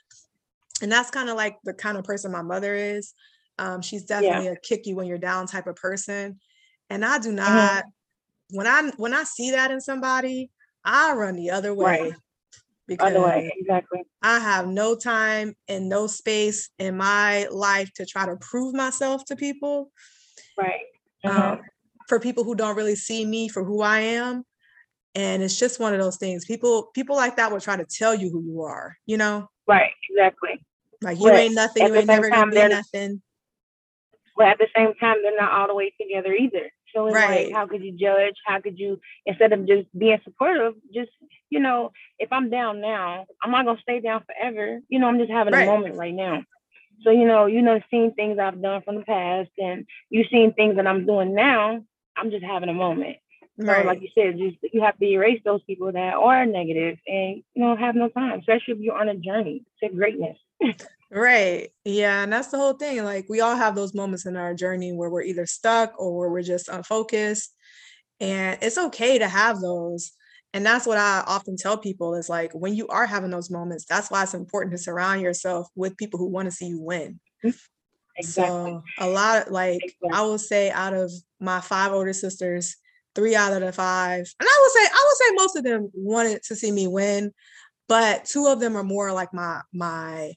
and 0.83 0.91
that's 0.91 1.11
kind 1.11 1.29
of 1.29 1.37
like 1.37 1.59
the 1.65 1.75
kind 1.75 1.99
of 1.99 2.05
person 2.05 2.33
my 2.33 2.43
mother 2.43 2.75
is 2.75 3.13
um, 3.61 3.83
she's 3.83 4.05
definitely 4.05 4.47
yeah. 4.47 4.53
a 4.53 4.57
kick 4.57 4.87
you 4.87 4.97
when 4.97 5.07
you're 5.07 5.19
down 5.19 5.47
type 5.47 5.67
of 5.67 5.77
person. 5.77 6.41
And 6.89 7.05
I 7.05 7.19
do 7.19 7.29
mm-hmm. 7.29 7.37
not 7.37 7.85
mm-hmm. 7.85 8.57
when 8.57 8.67
I 8.67 8.91
when 8.97 9.15
I 9.15 9.25
see 9.25 9.53
that 9.53 9.71
in 9.71 9.81
somebody, 9.81 10.51
I 10.85 11.13
run 11.13 11.37
the 11.37 11.51
other 11.51 11.75
way. 11.75 12.01
Right. 12.01 12.15
Because 12.89 13.13
other 13.13 13.25
way, 13.25 13.53
exactly. 13.57 14.03
I 14.21 14.41
have 14.41 14.67
no 14.67 14.97
time 14.97 15.55
and 15.69 15.89
no 15.89 16.09
space 16.09 16.71
in 16.81 16.97
my 16.97 17.47
life 17.53 17.93
to 17.95 18.07
try 18.07 18.27
to 18.27 18.37
prove 18.41 18.75
myself 18.75 19.25
to 19.27 19.37
people. 19.37 19.93
Right. 20.59 20.81
Mm-hmm. 21.25 21.41
Um, 21.41 21.61
for 22.09 22.19
people 22.19 22.43
who 22.43 22.57
don't 22.57 22.77
really 22.77 22.97
see 22.97 23.25
me 23.25 23.49
for 23.49 23.63
who 23.63 23.83
I 23.83 24.01
am. 24.01 24.43
And 25.15 25.43
it's 25.43 25.59
just 25.59 25.79
one 25.79 25.93
of 25.93 26.01
those 26.01 26.17
things. 26.17 26.47
People 26.47 26.91
people 26.95 27.15
like 27.15 27.37
that 27.37 27.53
will 27.53 27.61
try 27.61 27.77
to 27.77 27.85
tell 27.85 28.15
you 28.15 28.31
who 28.31 28.43
you 28.43 28.63
are, 28.63 28.97
you 29.07 29.19
know? 29.19 29.49
Right, 29.69 29.91
exactly. 30.09 30.65
Like 31.03 31.19
you 31.19 31.31
ain't 31.31 31.55
nothing, 31.55 31.87
you 31.87 31.95
ain't 31.95 32.07
never 32.07 32.31
gonna 32.31 32.51
be 32.51 32.69
nothing 32.69 33.23
but 34.41 34.49
at 34.49 34.57
the 34.57 34.69
same 34.75 34.95
time, 34.95 35.19
they're 35.23 35.37
not 35.37 35.53
all 35.53 35.67
the 35.67 35.75
way 35.75 35.93
together 36.01 36.33
either. 36.33 36.73
So 36.95 37.09
it's 37.09 37.15
right. 37.15 37.45
like, 37.45 37.55
how 37.55 37.67
could 37.67 37.85
you 37.85 37.93
judge? 37.93 38.37
How 38.47 38.59
could 38.59 38.79
you, 38.79 38.99
instead 39.27 39.53
of 39.53 39.67
just 39.67 39.87
being 39.97 40.19
supportive, 40.25 40.77
just, 40.95 41.11
you 41.51 41.61
know, 41.61 41.93
if 42.19 42.33
I'm 42.33 42.49
down 42.49 42.81
now, 42.81 43.27
I'm 43.43 43.51
not 43.51 43.67
going 43.67 43.77
to 43.77 43.83
stay 43.83 44.01
down 44.01 44.25
forever. 44.25 44.81
You 44.89 44.99
know, 44.99 45.09
I'm 45.09 45.19
just 45.19 45.31
having 45.31 45.53
right. 45.53 45.69
a 45.69 45.71
moment 45.71 45.97
right 45.97 46.15
now. 46.15 46.43
So, 47.03 47.11
you 47.11 47.27
know, 47.27 47.45
you 47.45 47.61
know, 47.61 47.83
seeing 47.91 48.13
things 48.13 48.39
I've 48.39 48.63
done 48.63 48.81
from 48.81 48.95
the 48.95 49.03
past 49.03 49.51
and 49.59 49.85
you 50.09 50.25
seeing 50.31 50.55
things 50.55 50.77
that 50.77 50.87
I'm 50.87 51.05
doing 51.05 51.35
now, 51.35 51.85
I'm 52.17 52.31
just 52.31 52.43
having 52.43 52.71
a 52.71 52.75
moment. 52.75 53.19
Right. 53.59 53.83
So, 53.83 53.87
like 53.87 54.01
you 54.01 54.09
said, 54.15 54.39
just 54.39 54.57
you 54.73 54.81
have 54.81 54.97
to 54.97 55.05
erase 55.05 55.43
those 55.45 55.63
people 55.65 55.93
that 55.93 56.15
are 56.15 56.47
negative 56.47 56.97
and, 57.07 57.43
you 57.53 57.63
know, 57.63 57.77
have 57.77 57.95
no 57.95 58.09
time, 58.09 58.39
especially 58.39 58.73
if 58.73 58.79
you're 58.81 58.99
on 58.99 59.11
a 59.11 59.17
journey 59.17 59.67
to 59.83 59.91
greatness. 59.91 60.39
Right. 61.11 61.71
Yeah. 61.85 62.23
And 62.23 62.33
that's 62.33 62.49
the 62.49 62.59
whole 62.59 62.75
thing. 62.75 63.05
Like 63.05 63.27
we 63.29 63.41
all 63.41 63.57
have 63.57 63.75
those 63.75 63.95
moments 63.95 64.27
in 64.27 64.37
our 64.37 64.55
journey 64.55 64.93
where 64.93 65.11
we're 65.11 65.23
either 65.23 65.47
stuck 65.47 65.93
or 65.99 66.17
where 66.17 66.31
we're 66.31 66.43
just 66.43 66.69
unfocused. 66.69 67.53
And 68.21 68.59
it's 68.63 68.79
okay 68.79 69.19
to 69.19 69.29
have 69.29 69.61
those. 69.61 70.13
And 70.53 70.65
that's 70.65 70.87
what 70.87 70.99
I 70.99 71.23
often 71.27 71.57
tell 71.57 71.79
people 71.79 72.15
is 72.15 72.29
like 72.29 72.53
when 72.53 72.75
you 72.75 72.87
are 72.89 73.07
having 73.07 73.31
those 73.31 73.51
moments, 73.51 73.87
that's 73.87 74.11
why 74.11 74.23
it's 74.23 74.35
important 74.35 74.73
to 74.73 74.79
surround 74.79 75.23
yourself 75.23 75.69
with 75.75 75.97
people 75.97 76.19
who 76.19 76.29
want 76.29 76.47
to 76.47 76.53
see 76.53 76.67
you 76.67 76.81
win. 76.81 77.21
Mm-hmm. 77.45 77.57
Exactly. 78.17 78.73
So 78.73 78.83
a 78.99 79.07
lot 79.09 79.47
of 79.47 79.53
like 79.53 79.83
exactly. 79.83 80.11
I 80.13 80.23
will 80.23 80.39
say 80.39 80.71
out 80.71 80.95
of 80.95 81.11
my 81.41 81.61
five 81.61 81.93
older 81.93 82.13
sisters, 82.13 82.77
three 83.15 83.35
out 83.35 83.53
of 83.53 83.61
the 83.61 83.73
five, 83.73 84.27
and 84.39 84.49
I 84.49 84.59
would 84.61 84.71
say 84.73 84.93
I 84.93 85.05
would 85.07 85.17
say 85.17 85.43
most 85.43 85.57
of 85.57 85.65
them 85.65 85.91
wanted 85.95 86.43
to 86.45 86.57
see 86.57 86.71
me 86.71 86.87
win, 86.87 87.33
but 87.89 88.25
two 88.25 88.47
of 88.47 88.61
them 88.61 88.77
are 88.77 88.85
more 88.85 89.13
like 89.13 89.33
my 89.33 89.63
my 89.73 90.33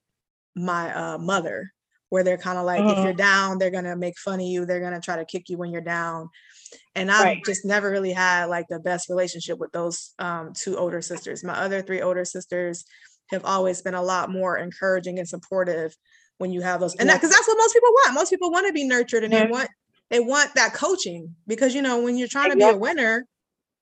my 0.55 0.93
uh, 0.93 1.17
mother, 1.17 1.71
where 2.09 2.23
they're 2.23 2.37
kind 2.37 2.57
of 2.57 2.65
like, 2.65 2.81
if 2.81 2.97
you're 2.97 3.07
mm-hmm. 3.07 3.17
down, 3.17 3.57
they're 3.57 3.71
gonna 3.71 3.95
make 3.95 4.17
fun 4.17 4.39
of 4.39 4.45
you. 4.45 4.65
They're 4.65 4.81
gonna 4.81 5.01
try 5.01 5.15
to 5.15 5.25
kick 5.25 5.49
you 5.49 5.57
when 5.57 5.71
you're 5.71 5.81
down. 5.81 6.29
And 6.95 7.11
I've 7.11 7.23
right. 7.23 7.45
just 7.45 7.65
never 7.65 7.89
really 7.89 8.13
had 8.13 8.45
like 8.45 8.67
the 8.69 8.79
best 8.79 9.09
relationship 9.09 9.59
with 9.59 9.71
those 9.71 10.13
um, 10.19 10.53
two 10.55 10.77
older 10.77 11.01
sisters. 11.01 11.43
My 11.43 11.53
other 11.53 11.81
three 11.81 12.01
older 12.01 12.25
sisters 12.25 12.85
have 13.29 13.45
always 13.45 13.81
been 13.81 13.93
a 13.93 14.01
lot 14.01 14.31
more 14.31 14.57
encouraging 14.57 15.19
and 15.19 15.27
supportive 15.27 15.95
when 16.37 16.51
you 16.51 16.61
have 16.61 16.79
those. 16.79 16.95
And 16.95 17.09
that 17.09 17.15
because 17.15 17.31
that's 17.31 17.47
what 17.47 17.57
most 17.57 17.73
people 17.73 17.89
want. 17.89 18.13
Most 18.13 18.29
people 18.29 18.51
want 18.51 18.67
to 18.67 18.73
be 18.73 18.87
nurtured 18.87 19.23
and 19.23 19.33
they 19.33 19.45
want 19.45 19.69
they 20.09 20.19
want 20.19 20.53
that 20.55 20.73
coaching 20.73 21.35
because 21.47 21.73
you 21.73 21.81
know 21.81 22.01
when 22.01 22.17
you're 22.17 22.27
trying 22.27 22.51
to 22.51 22.55
be 22.55 22.63
a 22.63 22.77
winner, 22.77 23.25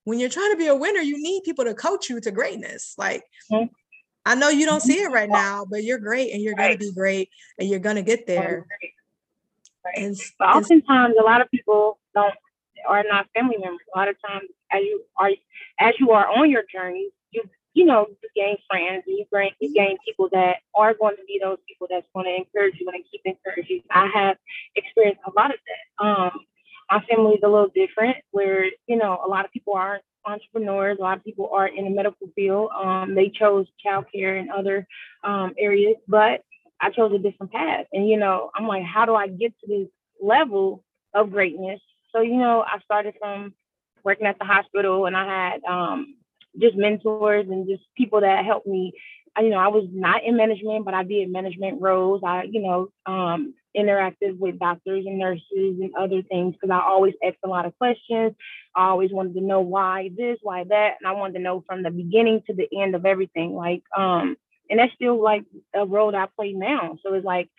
when 0.06 0.20
you're 0.20 0.30
trying 0.30 0.52
to 0.52 0.58
be 0.58 0.68
a 0.68 0.76
winner, 0.76 1.02
you 1.02 1.22
need 1.22 1.44
people 1.44 1.66
to 1.66 1.74
coach 1.74 2.10
you 2.10 2.20
to 2.22 2.32
greatness. 2.32 2.96
Like 2.98 3.24
mm-hmm. 3.52 3.66
I 4.26 4.36
know 4.36 4.50
you 4.50 4.66
don't 4.66 4.82
see 4.82 5.02
it 5.02 5.12
right 5.12 5.30
now, 5.30 5.66
but 5.66 5.84
you're 5.84 5.98
great 5.98 6.34
and 6.34 6.42
you're 6.42 6.54
right. 6.56 6.68
going 6.68 6.80
to 6.80 6.86
be 6.86 6.92
great 6.92 7.30
and 7.58 7.68
you're 7.68 7.80
going 7.80 7.96
to 7.96 8.04
get 8.04 8.28
there. 8.28 8.68
Right. 9.84 9.96
And, 9.96 10.16
but 10.38 10.48
oftentimes, 10.50 11.16
a 11.20 11.24
lot 11.24 11.42
of 11.42 11.50
people 11.50 11.98
don't 12.14 12.34
are 12.88 13.04
not 13.08 13.28
family 13.34 13.58
members. 13.58 13.86
A 13.94 13.98
lot 13.98 14.08
of 14.08 14.16
times, 14.26 14.50
as 14.72 14.82
you 14.82 15.04
are 15.18 15.32
as 15.80 15.94
you 16.00 16.12
are 16.12 16.28
on 16.30 16.50
your 16.50 16.64
journey, 16.72 17.10
you 17.32 17.44
you 17.74 17.86
know, 17.86 18.08
you 18.22 18.30
gain 18.36 18.58
friends 18.70 19.04
and 19.08 19.18
you 19.18 19.26
gain 19.32 19.52
you 19.60 19.74
gain 19.74 19.98
people 20.06 20.30
that 20.32 20.58
are 20.76 20.94
going 20.94 21.16
to 21.16 21.24
be 21.26 21.40
those 21.42 21.58
people 21.68 21.88
that's 21.90 22.08
going 22.14 22.26
to 22.26 22.36
encourage 22.36 22.76
you 22.80 22.90
and 22.94 23.04
keep 23.12 23.22
encouraging. 23.26 23.78
you. 23.78 23.84
I 23.90 24.08
have 24.14 24.38
experienced 24.76 25.22
a 25.26 25.32
lot 25.36 25.52
of 25.52 25.58
that. 25.68 26.06
Um, 26.06 26.32
my 26.90 27.04
family 27.10 27.36
is 27.36 27.42
a 27.44 27.48
little 27.48 27.72
different, 27.74 28.18
where 28.32 28.66
you 28.88 28.98
know 28.98 29.20
a 29.26 29.28
lot 29.28 29.46
of 29.46 29.52
people 29.52 29.74
aren't 29.74 30.04
entrepreneurs. 30.26 30.98
A 31.00 31.02
lot 31.02 31.18
of 31.18 31.24
people 31.24 31.50
are 31.54 31.68
in 31.68 31.86
the 31.86 31.90
medical 31.92 32.28
field. 32.36 32.70
Um, 32.76 33.16
they 33.16 33.30
chose 33.30 33.68
childcare 33.86 34.40
and 34.40 34.52
other 34.52 34.88
um, 35.24 35.54
areas, 35.58 35.96
but 36.08 36.44
I 36.80 36.90
chose 36.90 37.14
a 37.14 37.20
different 37.20 37.52
path. 37.52 37.86
And 37.94 38.08
you 38.08 38.18
know, 38.18 38.52
I'm 38.56 38.68
like, 38.68 38.84
how 38.84 39.06
do 39.06 39.16
I 39.16 39.28
get 39.28 39.54
to 39.62 39.68
this 39.68 39.88
level 40.22 40.84
of 41.14 41.32
greatness? 41.32 41.80
So 42.12 42.22
you 42.22 42.38
know, 42.38 42.64
I 42.66 42.80
started 42.80 43.16
from 43.20 43.54
working 44.04 44.28
at 44.28 44.40
the 44.40 44.46
hospital, 44.46 45.06
and 45.06 45.16
I 45.16 45.26
had 45.26 45.64
um, 45.64 46.16
just 46.60 46.76
mentors 46.76 47.48
and 47.50 47.68
just 47.68 47.84
people 47.96 48.22
that 48.22 48.46
helped 48.46 48.68
me. 48.68 48.94
I, 49.36 49.42
you 49.42 49.50
know, 49.50 49.60
I 49.60 49.70
was 49.70 49.88
not 49.92 50.24
in 50.24 50.36
management, 50.36 50.84
but 50.84 50.94
I 50.94 51.04
did 51.04 51.32
management 51.32 51.82
roles. 51.82 52.22
I, 52.26 52.44
you 52.44 52.62
know, 52.62 52.90
um, 53.06 53.54
interacted 53.78 54.38
with 54.38 54.60
doctors 54.60 55.06
and 55.06 55.20
nurses 55.20 55.44
and 55.52 55.92
other 55.98 56.22
things 56.24 56.54
because 56.54 56.70
I 56.72 56.82
always 56.82 57.14
asked 57.24 57.38
a 57.44 57.50
lot 57.50 57.66
of 57.66 57.78
questions. 57.78 58.34
I 58.76 58.90
always 58.90 59.12
wanted 59.12 59.36
to 59.36 59.42
know 59.42 59.62
why 59.62 60.12
this, 60.18 60.38
why 60.42 60.64
that, 60.66 60.98
and 61.00 61.08
I 61.08 61.14
wanted 61.14 61.34
to 61.34 61.40
know 61.40 61.64
from 61.68 61.84
the 61.84 61.92
beginning 61.92 62.44
to 62.48 62.54
the 62.54 62.68
end 62.82 62.96
of 62.96 63.06
everything. 63.06 63.56
Like, 63.56 63.84
um, 63.96 64.38
and 64.70 64.80
that's 64.80 64.94
still 64.94 65.22
like 65.22 65.44
a 65.74 65.86
role 65.86 66.12
that 66.12 66.22
I 66.22 66.28
play 66.36 66.54
now. 66.54 66.98
So 67.04 67.14
it's 67.14 67.26
like 67.26 67.50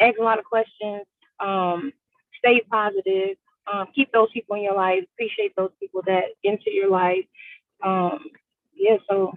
ask 0.00 0.18
a 0.18 0.22
lot 0.22 0.38
of 0.38 0.44
questions, 0.44 1.02
um, 1.40 1.92
stay 2.38 2.62
positive, 2.70 3.36
um, 3.72 3.88
keep 3.94 4.12
those 4.12 4.30
people 4.32 4.56
in 4.56 4.62
your 4.62 4.74
life, 4.74 5.04
appreciate 5.14 5.54
those 5.56 5.72
people 5.80 6.02
that 6.06 6.24
enter 6.44 6.70
your 6.70 6.90
life, 6.90 7.24
um, 7.82 8.24
yeah, 8.74 8.96
so 9.08 9.32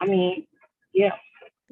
I 0.00 0.06
mean, 0.06 0.46
yeah. 0.92 1.12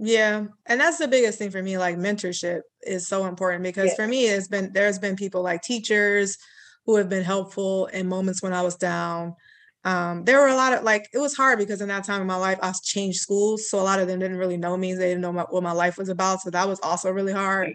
Yeah. 0.03 0.47
And 0.65 0.81
that's 0.81 0.97
the 0.97 1.09
biggest 1.09 1.39
thing 1.39 1.51
for 1.51 1.63
me. 1.63 1.77
Like 1.77 1.97
mentorship 1.97 2.63
is 2.83 3.07
so 3.07 3.27
important 3.27 3.63
because 3.63 3.89
yeah. 3.89 3.97
for 3.97 4.09
me, 4.09 4.27
it's 4.27 4.49
been 4.49 4.73
there's 4.73 4.99
been 4.99 5.15
people 5.15 5.43
like 5.43 5.63
teachers 5.63 6.39
who 6.87 6.97
have 6.97 7.11
been 7.11 7.23
helpful 7.23 7.87
in 7.87 8.09
moments 8.09 8.43
when 8.43 8.55
I 8.55 8.63
was 8.63 8.77
down. 8.77 9.37
Um, 9.85 10.25
there 10.25 10.41
were 10.41 10.49
a 10.49 10.57
lot 10.57 10.73
of 10.73 10.85
like 10.85 11.09
it 11.13 11.19
was 11.19 11.37
hard 11.37 11.59
because 11.59 11.83
in 11.83 11.89
that 11.89 12.05
time 12.05 12.23
in 12.23 12.27
my 12.27 12.37
life 12.37 12.59
I 12.63 12.73
changed 12.83 13.21
schools, 13.21 13.69
so 13.69 13.79
a 13.79 13.83
lot 13.83 14.01
of 14.01 14.09
them 14.09 14.19
didn't 14.19 14.39
really 14.39 14.57
know 14.57 14.77
me. 14.77 14.95
They 14.95 15.09
didn't 15.09 15.21
know 15.21 15.33
my, 15.33 15.43
what 15.43 15.63
my 15.63 15.73
life 15.73 15.99
was 15.99 16.09
about, 16.09 16.41
so 16.41 16.51
that 16.51 16.67
was 16.67 16.81
also 16.83 17.11
really 17.11 17.33
hard. 17.33 17.75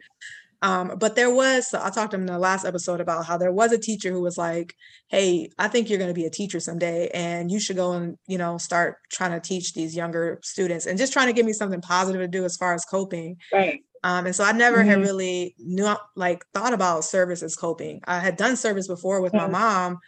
Um, 0.62 0.98
but 0.98 1.16
there 1.16 1.34
was, 1.34 1.70
so 1.70 1.80
I 1.82 1.90
talked 1.90 2.12
to 2.12 2.18
him 2.18 2.22
in 2.22 2.34
the 2.34 2.40
last 2.40 2.66
episode 2.66 3.02
about 3.02 3.26
how 3.26 3.38
there 3.38 3.52
was 3.52 3.72
a 3.72 3.78
teacher 3.78 4.12
who 4.12 4.22
was 4.22 4.38
like, 4.38 4.74
Hey, 5.10 5.50
I 5.58 5.68
think 5.68 5.90
you're 5.90 6.00
going 6.00 6.10
to 6.10 6.14
be 6.14 6.26
a 6.26 6.30
teacher 6.32 6.60
someday 6.60 7.10
and 7.14 7.52
you 7.52 7.60
should 7.60 7.76
go 7.76 7.94
and, 7.94 8.18
you 8.28 8.38
know, 8.38 8.58
start 8.58 8.98
trying 9.12 9.32
to 9.32 9.46
teach 9.46 9.74
these 9.74 9.96
younger 9.96 10.40
students 10.44 10.86
and 10.86 10.98
just 10.98 11.14
trying 11.14 11.28
to 11.28 11.34
give 11.34 11.46
me 11.46 11.54
something 11.54 11.82
positive 11.82 12.22
to 12.22 12.28
do 12.28 12.46
as 12.46 12.58
far 12.58 12.74
as 12.74 12.86
coping. 12.86 13.38
Right. 13.54 13.82
Um, 14.04 14.28
and 14.28 14.36
so 14.36 14.44
I 14.44 14.52
never 14.52 14.78
mm-hmm. 14.78 14.90
had 14.90 15.02
really 15.02 15.56
knew 15.58 15.94
like 16.16 16.46
thought 16.54 16.74
about 16.74 17.04
service 17.04 17.42
as 17.42 17.56
coping. 17.56 18.02
I 18.06 18.20
had 18.20 18.38
done 18.38 18.56
service 18.56 18.88
before 18.88 19.22
with 19.22 19.34
mm-hmm. 19.34 19.52
my 19.52 19.60
mom 19.60 20.00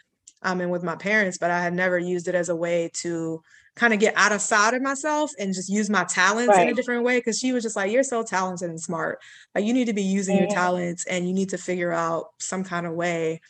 um, 0.42 0.60
and 0.60 0.70
with 0.70 0.82
my 0.82 0.96
parents, 0.96 1.38
but 1.38 1.50
I 1.50 1.60
had 1.60 1.74
never 1.74 1.98
used 1.98 2.28
it 2.28 2.34
as 2.34 2.48
a 2.48 2.56
way 2.56 2.90
to 3.02 3.42
kind 3.78 3.94
of 3.94 4.00
get 4.00 4.14
out 4.16 4.32
of 4.32 4.40
side 4.40 4.74
of 4.74 4.82
myself 4.82 5.30
and 5.38 5.54
just 5.54 5.68
use 5.68 5.88
my 5.88 6.04
talents 6.04 6.48
right. 6.48 6.66
in 6.66 6.72
a 6.72 6.74
different 6.74 7.04
way. 7.04 7.20
Cause 7.20 7.38
she 7.38 7.52
was 7.52 7.62
just 7.62 7.76
like, 7.76 7.92
you're 7.92 8.02
so 8.02 8.22
talented 8.22 8.68
and 8.68 8.80
smart. 8.80 9.20
Like 9.54 9.64
you 9.64 9.72
need 9.72 9.86
to 9.86 9.92
be 9.92 10.02
using 10.02 10.36
your 10.36 10.48
talents 10.48 11.06
and 11.06 11.26
you 11.26 11.32
need 11.32 11.50
to 11.50 11.58
figure 11.58 11.92
out 11.92 12.30
some 12.38 12.64
kind 12.64 12.86
of 12.86 12.92
way. 12.94 13.40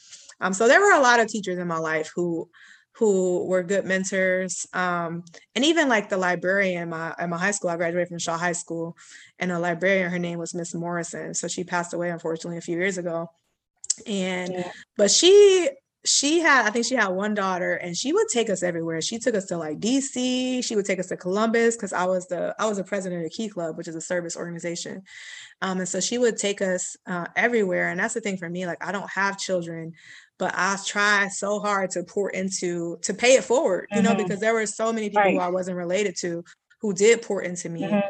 Um, 0.41 0.53
so 0.53 0.69
there 0.69 0.81
were 0.81 0.93
a 0.93 1.01
lot 1.01 1.21
of 1.21 1.29
teachers 1.29 1.59
in 1.59 1.67
my 1.67 1.79
life 1.79 2.13
who 2.15 2.49
who 2.99 3.45
were 3.47 3.63
good 3.63 3.85
mentors. 3.85 4.67
Um, 4.73 5.23
and 5.55 5.65
even 5.65 5.89
like 5.89 6.09
the 6.09 6.17
librarian 6.17 6.83
in 6.83 6.89
my, 6.89 7.15
in 7.21 7.31
my 7.31 7.39
high 7.39 7.53
school, 7.53 7.71
I 7.71 7.77
graduated 7.77 8.09
from 8.09 8.19
Shaw 8.19 8.37
High 8.37 8.53
School, 8.53 8.97
and 9.39 9.53
a 9.53 9.59
librarian, 9.59 10.11
her 10.11 10.19
name 10.19 10.41
was 10.41 10.53
Miss 10.53 10.75
Morrison. 10.75 11.33
So 11.33 11.47
she 11.47 11.63
passed 11.63 11.95
away, 11.95 12.11
unfortunately, 12.11 12.59
a 12.59 12.63
few 12.63 12.77
years 12.77 12.99
ago. 12.99 13.31
And, 14.05 14.53
yeah. 14.53 14.73
but 14.97 15.13
she 15.13 15.71
she 16.09 16.41
had, 16.41 16.67
I 16.67 16.71
think 16.71 16.87
she 16.87 16.95
had 16.95 17.09
one 17.09 17.35
daughter 17.35 17.75
and 17.75 17.97
she 17.97 18.13
would 18.13 18.29
take 18.29 18.49
us 18.49 18.63
everywhere. 18.63 19.01
She 19.01 19.19
took 19.19 19.35
us 19.35 19.45
to 19.47 19.59
like 19.59 19.79
DC. 19.79 20.65
She 20.65 20.75
would 20.75 20.87
take 20.87 20.99
us 20.99 21.09
to 21.09 21.17
Columbus 21.17 21.77
because 21.77 21.93
I 21.93 22.07
was 22.07 22.27
the 22.27 22.55
I 22.59 22.67
was 22.67 22.79
the 22.79 22.85
president 22.85 23.25
of 23.25 23.31
Key 23.31 23.49
Club, 23.49 23.77
which 23.77 23.89
is 23.89 23.95
a 23.95 24.01
service 24.01 24.37
organization. 24.37 25.03
Um, 25.61 25.79
and 25.79 25.89
so 25.89 26.01
she 26.01 26.19
would 26.19 26.37
take 26.37 26.63
us 26.63 26.97
uh, 27.07 27.27
everywhere. 27.37 27.91
And 27.91 28.01
that's 28.01 28.15
the 28.15 28.21
thing 28.21 28.39
for 28.39 28.49
me. 28.49 28.67
Like 28.67 28.85
I 28.85 28.91
don't 28.91 29.11
have 29.11 29.39
children, 29.39 29.93
but 30.39 30.55
I 30.57 30.79
try 30.85 31.29
so 31.29 31.61
hard 31.61 31.91
to 31.91 32.03
pour 32.05 32.31
into 32.31 32.99
to 33.03 33.13
pay 33.13 33.35
it 33.35 33.45
forward, 33.45 33.89
you 33.91 33.99
mm-hmm. 33.99 34.07
know, 34.07 34.15
because 34.15 34.41
there 34.41 34.55
were 34.55 34.67
so 34.67 34.93
many 34.93 35.11
people 35.11 35.23
right. 35.23 35.35
who 35.35 35.41
I 35.41 35.49
wasn't 35.49 35.77
related 35.77 36.17
to 36.21 36.43
who 36.81 36.95
did 36.95 37.23
pour 37.23 37.43
into 37.43 37.69
me. 37.69 37.83
Mm-hmm. 37.83 38.09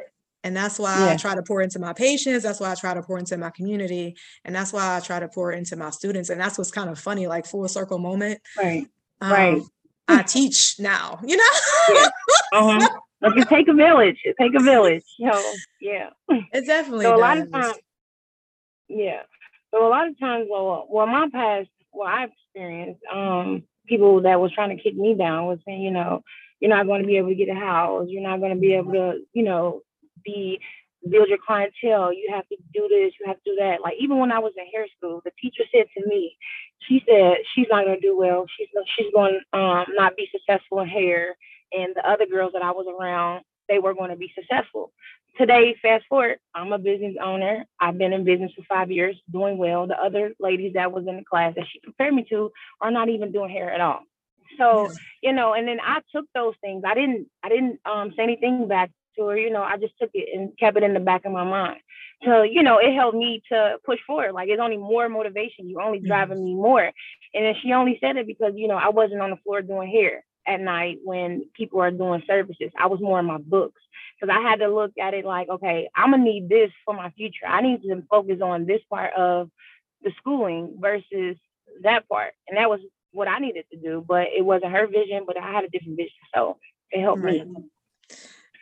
And 0.48 0.56
that's 0.56 0.78
why 0.78 1.04
yeah. 1.04 1.12
I 1.12 1.16
try 1.16 1.34
to 1.34 1.42
pour 1.42 1.61
into 1.61 1.78
my 1.78 1.92
patients. 1.92 2.42
That's 2.42 2.58
why 2.58 2.72
I 2.72 2.74
try 2.74 2.94
to 2.94 3.02
pour 3.02 3.18
into 3.18 3.37
my 3.37 3.50
community. 3.50 4.16
And 4.46 4.56
that's 4.56 4.72
why 4.72 4.96
I 4.96 5.00
try 5.00 5.20
to 5.20 5.28
pour 5.28 5.52
into 5.52 5.76
my 5.76 5.90
students. 5.90 6.30
And 6.30 6.40
that's 6.40 6.56
what's 6.56 6.70
kind 6.70 6.88
of 6.88 6.98
funny, 6.98 7.26
like 7.26 7.44
full 7.44 7.68
circle 7.68 7.98
moment. 7.98 8.40
Right. 8.56 8.87
Um, 9.20 9.30
right. 9.30 9.62
I 10.08 10.22
teach 10.22 10.80
now, 10.80 11.20
you 11.22 11.37
know? 11.37 11.44
yeah. 11.90 12.08
uh-huh. 12.54 12.88
Like 13.20 13.37
it 13.37 13.48
take 13.50 13.68
a 13.68 13.74
village. 13.74 14.16
It 14.24 14.37
take 14.40 14.54
a 14.58 14.62
village. 14.62 15.04
So 15.20 15.38
yeah. 15.82 16.08
It 16.30 16.64
definitely 16.64 17.04
so 17.04 17.11
a 17.11 17.18
does. 17.18 17.20
lot 17.20 17.38
of 17.38 17.52
times. 17.52 17.78
Yeah. 18.88 19.22
So 19.74 19.87
a 19.87 19.90
lot 19.90 20.08
of 20.08 20.18
times, 20.18 20.46
well, 20.50 20.87
well, 20.88 21.06
my 21.06 21.28
past, 21.30 21.68
what 21.90 22.08
I've 22.08 22.30
experienced, 22.30 23.02
um, 23.12 23.64
people 23.87 24.22
that 24.22 24.40
was 24.40 24.50
trying 24.52 24.74
to 24.74 24.82
kick 24.82 24.96
me 24.96 25.12
down 25.12 25.44
was 25.44 25.58
saying, 25.66 25.82
you 25.82 25.90
know, 25.90 26.22
you're 26.58 26.74
not 26.74 26.87
going 26.87 27.02
to 27.02 27.06
be 27.06 27.18
able 27.18 27.28
to 27.28 27.34
get 27.34 27.50
a 27.50 27.54
house. 27.54 28.06
You're 28.08 28.22
not 28.22 28.40
going 28.40 28.54
to 28.54 28.58
be 28.58 28.72
able 28.72 28.92
to, 28.92 29.18
you 29.34 29.42
know, 29.42 29.82
be 30.24 30.61
build 31.09 31.28
your 31.28 31.38
clientele. 31.38 32.12
You 32.12 32.31
have 32.35 32.48
to 32.48 32.57
do 32.74 32.88
this, 32.88 33.12
you 33.20 33.26
have 33.26 33.37
to 33.37 33.50
do 33.50 33.57
that. 33.61 33.81
Like 33.81 33.94
even 34.00 34.18
when 34.18 34.33
I 34.33 34.38
was 34.38 34.52
in 34.57 34.66
hair 34.66 34.87
school, 34.96 35.20
the 35.24 35.31
teacher 35.40 35.64
said 35.72 35.87
to 35.96 36.07
me, 36.09 36.37
she 36.87 37.02
said 37.09 37.37
she's 37.54 37.66
not 37.70 37.85
gonna 37.85 38.00
do 38.00 38.16
well. 38.16 38.46
She's 38.57 38.68
she's 38.96 39.12
going 39.14 39.40
to 39.52 39.59
um, 39.59 39.87
not 39.90 40.16
be 40.16 40.28
successful 40.33 40.81
in 40.81 40.88
hair. 40.88 41.37
And 41.72 41.94
the 41.94 42.09
other 42.09 42.26
girls 42.26 42.52
that 42.54 42.62
I 42.62 42.70
was 42.70 42.87
around, 42.88 43.44
they 43.68 43.78
were 43.78 43.94
going 43.94 44.11
to 44.11 44.16
be 44.16 44.33
successful. 44.35 44.92
Today, 45.37 45.76
fast 45.83 46.04
forward, 46.09 46.38
I'm 46.54 46.72
a 46.72 46.78
business 46.78 47.14
owner. 47.22 47.64
I've 47.81 47.98
been 47.98 48.12
in 48.12 48.24
business 48.24 48.50
for 48.57 48.62
five 48.68 48.90
years, 48.90 49.16
doing 49.31 49.59
well. 49.59 49.87
The 49.87 50.00
other 50.00 50.33
ladies 50.40 50.72
that 50.74 50.90
was 50.90 51.07
in 51.07 51.16
the 51.16 51.24
class 51.24 51.54
that 51.54 51.66
she 51.70 51.78
compared 51.81 52.14
me 52.14 52.26
to 52.31 52.50
are 52.81 52.90
not 52.90 53.09
even 53.09 53.31
doing 53.31 53.50
hair 53.50 53.70
at 53.70 53.81
all. 53.81 54.00
So, 54.57 54.90
you 55.22 55.33
know, 55.33 55.52
and 55.52 55.68
then 55.68 55.78
I 55.81 56.00
took 56.12 56.24
those 56.35 56.54
things. 56.61 56.83
I 56.87 56.94
didn't 56.94 57.28
I 57.44 57.48
didn't 57.50 57.81
um, 57.85 58.12
say 58.16 58.22
anything 58.22 58.66
back 58.66 58.90
her, 59.26 59.37
you 59.37 59.50
know, 59.50 59.62
I 59.62 59.76
just 59.76 59.94
took 60.00 60.11
it 60.14 60.28
and 60.35 60.57
kept 60.59 60.76
it 60.76 60.83
in 60.83 60.94
the 60.94 61.00
back 61.00 61.24
of 61.24 61.33
my 61.33 61.44
mind. 61.44 61.81
So, 62.24 62.42
you 62.42 62.62
know, 62.62 62.78
it 62.78 62.94
helped 62.94 63.16
me 63.16 63.42
to 63.50 63.78
push 63.85 64.00
forward. 64.07 64.33
Like 64.33 64.48
it's 64.48 64.61
only 64.61 64.76
more 64.76 65.09
motivation. 65.09 65.68
You're 65.68 65.83
only 65.83 66.00
driving 66.00 66.44
me 66.44 66.54
more. 66.54 66.90
And 67.35 67.44
then 67.44 67.54
she 67.62 67.72
only 67.72 67.98
said 68.00 68.16
it 68.16 68.26
because, 68.26 68.54
you 68.57 68.68
know, 68.68 68.76
I 68.76 68.88
wasn't 68.88 69.20
on 69.20 69.31
the 69.31 69.37
floor 69.37 69.62
doing 69.62 69.90
hair 69.90 70.24
at 70.46 70.61
night 70.61 70.98
when 71.04 71.44
people 71.54 71.81
are 71.81 71.90
doing 71.90 72.22
services. 72.26 72.72
I 72.78 72.87
was 72.87 73.00
more 73.00 73.20
in 73.20 73.26
my 73.26 73.38
books. 73.38 73.81
Because 74.20 74.37
I 74.37 74.42
had 74.42 74.59
to 74.61 74.68
look 74.68 74.90
at 75.00 75.14
it 75.14 75.24
like, 75.24 75.48
okay, 75.48 75.88
I'm 75.94 76.11
gonna 76.11 76.24
need 76.24 76.48
this 76.48 76.72
for 76.85 76.92
my 76.92 77.11
future. 77.11 77.46
I 77.46 77.61
need 77.61 77.83
to 77.83 78.02
focus 78.11 78.40
on 78.42 78.66
this 78.66 78.81
part 78.90 79.12
of 79.14 79.48
the 80.02 80.11
schooling 80.18 80.76
versus 80.81 81.37
that 81.83 82.09
part. 82.09 82.33
And 82.48 82.59
that 82.59 82.68
was 82.68 82.81
what 83.12 83.28
I 83.28 83.38
needed 83.38 83.66
to 83.70 83.78
do. 83.78 84.04
But 84.07 84.26
it 84.37 84.44
wasn't 84.44 84.72
her 84.72 84.88
vision, 84.88 85.22
but 85.24 85.40
I 85.40 85.52
had 85.52 85.62
a 85.62 85.68
different 85.68 85.96
vision. 85.96 86.18
So 86.35 86.59
it 86.90 87.00
helped 87.00 87.22
right. 87.22 87.46
me. 87.46 87.54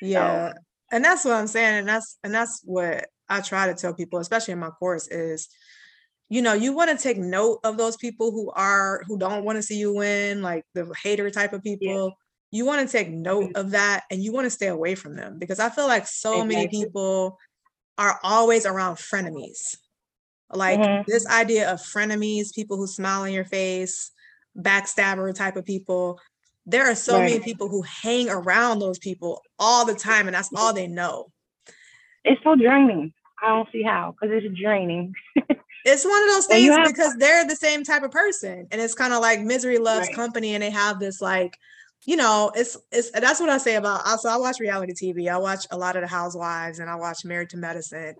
Yeah. 0.00 0.52
So, 0.52 0.58
and 0.92 1.04
that's 1.04 1.24
what 1.24 1.34
I'm 1.34 1.46
saying. 1.46 1.80
And 1.80 1.88
that's 1.88 2.18
and 2.22 2.34
that's 2.34 2.60
what 2.64 3.06
I 3.28 3.40
try 3.40 3.66
to 3.66 3.74
tell 3.74 3.94
people, 3.94 4.18
especially 4.18 4.52
in 4.52 4.60
my 4.60 4.70
course, 4.70 5.08
is 5.08 5.48
you 6.28 6.42
know, 6.42 6.54
you 6.54 6.72
want 6.72 6.90
to 6.90 7.00
take 7.00 7.18
note 7.18 7.60
of 7.62 7.76
those 7.76 7.96
people 7.96 8.32
who 8.32 8.50
are 8.50 9.02
who 9.06 9.18
don't 9.18 9.44
want 9.44 9.56
to 9.56 9.62
see 9.62 9.78
you 9.78 9.94
win, 9.94 10.42
like 10.42 10.64
the 10.74 10.92
hater 11.02 11.30
type 11.30 11.52
of 11.52 11.62
people. 11.62 12.08
Yeah. 12.08 12.14
You 12.52 12.64
want 12.64 12.86
to 12.86 12.90
take 12.90 13.10
note 13.10 13.52
of 13.54 13.72
that 13.72 14.04
and 14.10 14.22
you 14.22 14.32
want 14.32 14.46
to 14.46 14.50
stay 14.50 14.68
away 14.68 14.94
from 14.94 15.16
them 15.16 15.38
because 15.38 15.58
I 15.58 15.68
feel 15.68 15.88
like 15.88 16.06
so 16.06 16.32
exactly. 16.32 16.56
many 16.56 16.68
people 16.68 17.38
are 17.98 18.18
always 18.22 18.66
around 18.66 18.96
frenemies. 18.96 19.76
Like 20.50 20.80
mm-hmm. 20.80 21.02
this 21.06 21.26
idea 21.26 21.70
of 21.70 21.80
frenemies, 21.80 22.54
people 22.54 22.76
who 22.76 22.86
smile 22.86 23.24
in 23.24 23.32
your 23.32 23.44
face, 23.44 24.10
backstabber 24.56 25.34
type 25.34 25.56
of 25.56 25.64
people 25.64 26.20
there 26.66 26.90
are 26.90 26.94
so 26.94 27.18
right. 27.18 27.30
many 27.30 27.40
people 27.40 27.68
who 27.68 27.82
hang 27.82 28.28
around 28.28 28.78
those 28.78 28.98
people 28.98 29.42
all 29.58 29.86
the 29.86 29.94
time 29.94 30.26
and 30.26 30.34
that's 30.34 30.50
all 30.56 30.72
they 30.72 30.86
know 30.86 31.30
it's 32.24 32.42
so 32.42 32.54
draining 32.56 33.12
i 33.42 33.48
don't 33.48 33.68
see 33.72 33.82
how 33.82 34.12
because 34.12 34.34
it's 34.42 34.58
draining 34.58 35.14
it's 35.84 36.04
one 36.04 36.22
of 36.22 36.28
those 36.30 36.46
things 36.46 36.74
have- 36.74 36.86
because 36.86 37.14
they're 37.16 37.46
the 37.46 37.56
same 37.56 37.84
type 37.84 38.02
of 38.02 38.10
person 38.10 38.66
and 38.70 38.80
it's 38.80 38.94
kind 38.94 39.12
of 39.12 39.20
like 39.20 39.40
misery 39.40 39.78
loves 39.78 40.08
right. 40.08 40.16
company 40.16 40.54
and 40.54 40.62
they 40.62 40.70
have 40.70 40.98
this 40.98 41.20
like 41.20 41.56
you 42.06 42.16
know, 42.16 42.52
it's 42.54 42.76
it's 42.92 43.10
that's 43.10 43.40
what 43.40 43.48
I 43.48 43.58
say 43.58 43.74
about 43.74 44.06
also 44.06 44.28
I 44.28 44.36
watch 44.36 44.60
reality 44.60 44.92
TV. 44.92 45.28
I 45.28 45.38
watch 45.38 45.66
a 45.72 45.76
lot 45.76 45.96
of 45.96 46.02
the 46.02 46.08
housewives 46.08 46.78
and 46.78 46.88
I 46.88 46.94
watch 46.94 47.24
Married 47.24 47.50
to 47.50 47.56
Medicine. 47.56 48.14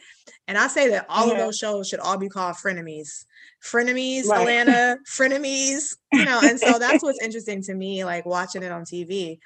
And 0.49 0.59
I 0.59 0.67
say 0.67 0.89
that 0.91 1.07
all 1.09 1.31
of 1.31 1.39
those 1.39 1.57
shows 1.57 1.89
should 1.89 2.01
all 2.01 2.19
be 2.19 2.29
called 2.29 2.57
frenemies. 2.57 3.25
Frenemies, 3.71 4.27
right. 4.27 4.41
Atlanta, 4.41 4.99
frenemies, 5.11 5.97
you 6.13 6.25
know, 6.25 6.41
and 6.43 6.59
so 6.59 6.79
that's 6.79 7.03
what's 7.03 7.23
interesting 7.23 7.63
to 7.63 7.75
me, 7.75 8.05
like 8.05 8.25
watching 8.25 8.63
it 8.63 8.71
on 8.71 8.83
TV, 8.83 9.39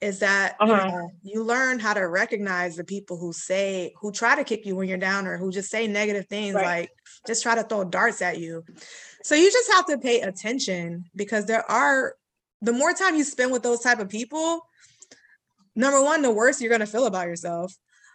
is 0.00 0.18
that 0.18 0.56
uh-huh. 0.58 0.72
you, 0.72 0.90
know, 0.90 1.10
you 1.22 1.44
learn 1.44 1.78
how 1.78 1.94
to 1.94 2.00
recognize 2.00 2.76
the 2.76 2.84
people 2.84 3.16
who 3.16 3.32
say 3.32 3.92
who 4.00 4.10
try 4.10 4.34
to 4.34 4.44
kick 4.44 4.66
you 4.66 4.74
when 4.74 4.88
you're 4.88 4.98
down 4.98 5.26
or 5.26 5.36
who 5.36 5.52
just 5.52 5.70
say 5.70 5.86
negative 5.86 6.26
things, 6.26 6.54
right. 6.54 6.64
like 6.64 6.90
just 7.26 7.42
try 7.42 7.54
to 7.54 7.62
throw 7.62 7.84
darts 7.84 8.22
at 8.22 8.38
you. 8.38 8.64
So 9.22 9.34
you 9.34 9.50
just 9.52 9.70
have 9.72 9.86
to 9.86 9.98
pay 9.98 10.20
attention 10.20 11.04
because 11.14 11.46
there 11.46 11.68
are 11.70 12.14
the 12.62 12.72
more 12.72 12.92
time 12.92 13.16
you 13.16 13.24
spend 13.24 13.52
with 13.52 13.62
those 13.62 13.80
type 13.80 14.00
of 14.00 14.08
people, 14.08 14.60
number 15.76 16.02
one, 16.02 16.22
the 16.22 16.30
worse 16.30 16.60
you're 16.60 16.70
going 16.70 16.80
to 16.80 16.86
feel 16.86 17.06
about 17.06 17.26
yourself. 17.26 17.74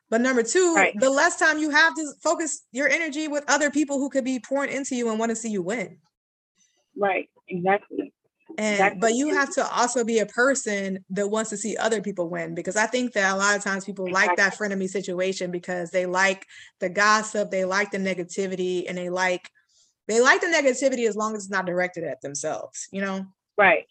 But 0.10 0.22
number 0.22 0.44
two, 0.44 0.76
right. 0.76 0.94
the 1.00 1.10
less 1.10 1.38
time 1.38 1.58
you 1.58 1.72
have 1.72 1.96
to 1.96 2.14
focus 2.24 2.64
your 2.72 2.88
energy 2.88 3.28
with 3.28 3.44
other 3.48 3.72
people 3.72 3.98
who 3.98 4.10
could 4.10 4.24
be 4.24 4.40
pouring 4.40 4.72
into 4.72 4.96
you 4.96 5.10
and 5.10 5.20
want 5.20 5.32
to 5.32 5.36
see 5.36 5.50
you 5.50 5.62
win. 5.62 5.98
Right, 6.96 7.30
exactly. 7.48 8.14
And 8.58 8.74
exactly. 8.76 9.00
but 9.00 9.14
you 9.16 9.34
have 9.34 9.54
to 9.56 9.68
also 9.68 10.04
be 10.04 10.20
a 10.20 10.26
person 10.28 11.04
that 11.10 11.28
wants 11.28 11.50
to 11.50 11.58
see 11.58 11.76
other 11.76 12.02
people 12.02 12.30
win 12.30 12.54
because 12.54 12.76
I 12.76 12.86
think 12.86 13.14
that 13.14 13.34
a 13.34 13.38
lot 13.38 13.58
of 13.58 13.64
times 13.64 13.84
people 13.84 14.06
exactly. 14.06 14.28
like 14.28 14.38
that 14.38 14.56
frenemy 14.56 14.88
situation 14.88 15.52
because 15.52 15.90
they 15.90 16.06
like 16.06 16.46
the 16.80 16.90
gossip, 16.90 17.50
they 17.50 17.66
like 17.66 17.92
the 17.92 17.98
negativity, 17.98 18.86
and 18.88 18.98
they 18.98 19.10
like 19.10 19.50
they 20.08 20.22
like 20.22 20.40
the 20.40 20.48
negativity 20.48 21.08
as 21.10 21.16
long 21.16 21.36
as 21.36 21.46
it's 21.46 21.52
not 21.52 21.66
directed 21.66 22.04
at 22.04 22.22
themselves, 22.22 22.88
you 22.92 23.02
know? 23.02 23.26
Right 23.58 23.86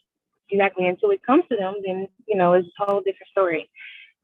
exactly 0.50 0.86
until 0.86 1.10
it 1.10 1.22
comes 1.22 1.44
to 1.50 1.56
them, 1.56 1.74
then 1.84 2.08
you 2.26 2.36
know 2.36 2.54
it's 2.54 2.68
a 2.80 2.84
whole 2.84 3.00
different 3.00 3.30
story. 3.30 3.68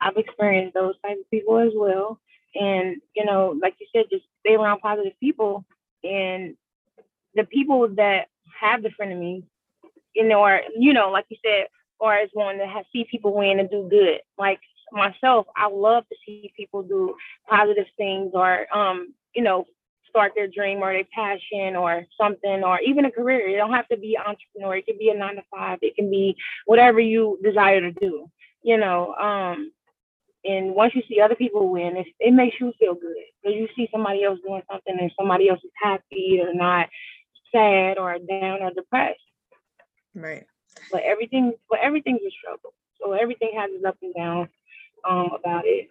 I've 0.00 0.16
experienced 0.16 0.74
those 0.74 0.94
types 1.02 1.20
of 1.20 1.30
people 1.30 1.58
as 1.58 1.72
well, 1.74 2.18
and 2.54 2.96
you 3.14 3.24
know, 3.24 3.56
like 3.60 3.74
you 3.80 3.86
said, 3.94 4.06
just 4.10 4.24
stay 4.40 4.54
around 4.54 4.80
positive 4.80 5.12
people, 5.20 5.64
and 6.04 6.56
the 7.34 7.44
people 7.44 7.88
that 7.96 8.28
have 8.60 8.82
the 8.82 8.90
frenemies, 8.90 9.44
you 10.14 10.26
know, 10.26 10.40
or 10.40 10.60
you 10.76 10.92
know, 10.92 11.10
like 11.10 11.26
you 11.28 11.36
said, 11.44 11.66
or 11.98 12.14
as 12.14 12.30
one 12.32 12.58
that 12.58 12.84
see 12.92 13.06
people 13.10 13.34
win 13.34 13.60
and 13.60 13.70
do 13.70 13.86
good. 13.88 14.20
Like 14.38 14.60
myself, 14.92 15.46
I 15.56 15.68
love 15.68 16.08
to 16.08 16.16
see 16.26 16.52
people 16.56 16.82
do 16.82 17.14
positive 17.48 17.86
things 17.96 18.32
or 18.34 18.66
um, 18.76 19.14
you 19.34 19.42
know, 19.42 19.66
start 20.08 20.32
their 20.34 20.48
dream 20.48 20.78
or 20.78 20.92
their 20.92 21.04
passion 21.14 21.76
or 21.76 22.04
something 22.20 22.64
or 22.64 22.80
even 22.80 23.04
a 23.04 23.10
career. 23.10 23.48
It 23.48 23.56
don't 23.56 23.72
have 23.72 23.88
to 23.88 23.96
be 23.96 24.18
entrepreneur. 24.18 24.76
It 24.76 24.86
can 24.86 24.98
be 24.98 25.10
a 25.10 25.16
nine 25.16 25.36
to 25.36 25.42
five. 25.50 25.78
It 25.82 25.94
can 25.94 26.10
be 26.10 26.36
whatever 26.66 27.00
you 27.00 27.38
desire 27.42 27.80
to 27.80 27.92
do. 27.92 28.28
You 28.62 28.76
know, 28.76 29.14
um, 29.14 29.72
and 30.44 30.74
once 30.74 30.94
you 30.94 31.02
see 31.08 31.20
other 31.20 31.34
people 31.34 31.70
win, 31.70 31.96
it, 31.96 32.06
it 32.18 32.32
makes 32.32 32.56
you 32.60 32.72
feel 32.78 32.94
good 32.94 33.14
because 33.42 33.56
you 33.56 33.68
see 33.76 33.88
somebody 33.92 34.24
else 34.24 34.38
doing 34.46 34.62
something 34.70 34.96
and 34.98 35.12
somebody 35.18 35.48
else 35.48 35.60
is 35.62 35.70
happy 35.82 36.40
or 36.42 36.54
not 36.54 36.88
sad 37.52 37.98
or 37.98 38.16
down 38.18 38.62
or 38.62 38.70
depressed. 38.70 39.20
Right. 40.14 40.46
But 40.90 41.02
everything, 41.02 41.52
but 41.68 41.80
everything's 41.82 42.22
a 42.26 42.30
struggle. 42.30 42.72
So 43.00 43.12
everything 43.12 43.52
has 43.56 43.70
its 43.72 43.84
up 43.84 43.96
and 44.02 44.14
down 44.14 44.48
um, 45.08 45.30
about 45.38 45.64
it. 45.66 45.90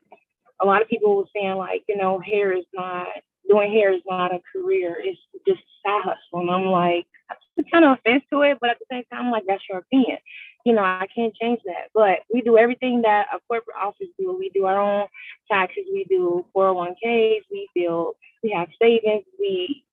A 0.61 0.65
lot 0.65 0.81
of 0.81 0.89
people 0.89 1.15
were 1.15 1.23
saying 1.33 1.55
like, 1.55 1.83
you 1.87 1.97
know, 1.97 2.19
hair 2.19 2.51
is 2.57 2.65
not 2.73 3.07
doing 3.47 3.71
hair 3.71 3.93
is 3.93 4.01
not 4.05 4.33
a 4.33 4.39
career. 4.53 4.97
It's 4.99 5.19
just 5.47 5.61
side 5.85 6.01
hustle. 6.03 6.41
And 6.41 6.51
I'm 6.51 6.65
like, 6.65 7.05
I'm 7.29 7.65
kind 7.71 7.85
of 7.85 7.97
offense 7.97 8.23
to 8.31 8.41
it, 8.41 8.57
but 8.59 8.69
at 8.69 8.79
the 8.79 8.85
same 8.89 9.03
time, 9.11 9.25
I'm 9.25 9.31
like, 9.31 9.43
that's 9.47 9.63
your 9.69 9.79
opinion. 9.79 10.17
You 10.65 10.73
know, 10.73 10.83
I 10.83 11.07
can't 11.13 11.33
change 11.35 11.61
that. 11.65 11.89
But 11.93 12.19
we 12.33 12.41
do 12.41 12.57
everything 12.57 13.01
that 13.03 13.27
a 13.33 13.39
corporate 13.47 13.77
office 13.81 14.07
do. 14.17 14.35
We 14.37 14.49
do 14.49 14.65
our 14.65 14.79
own 14.79 15.07
taxes. 15.49 15.85
We 15.91 16.05
do 16.05 16.45
401ks. 16.55 17.41
We 17.51 17.69
build. 17.73 18.15
We 18.43 18.51
have 18.51 18.67
savings. 18.81 19.23
We 19.39 19.83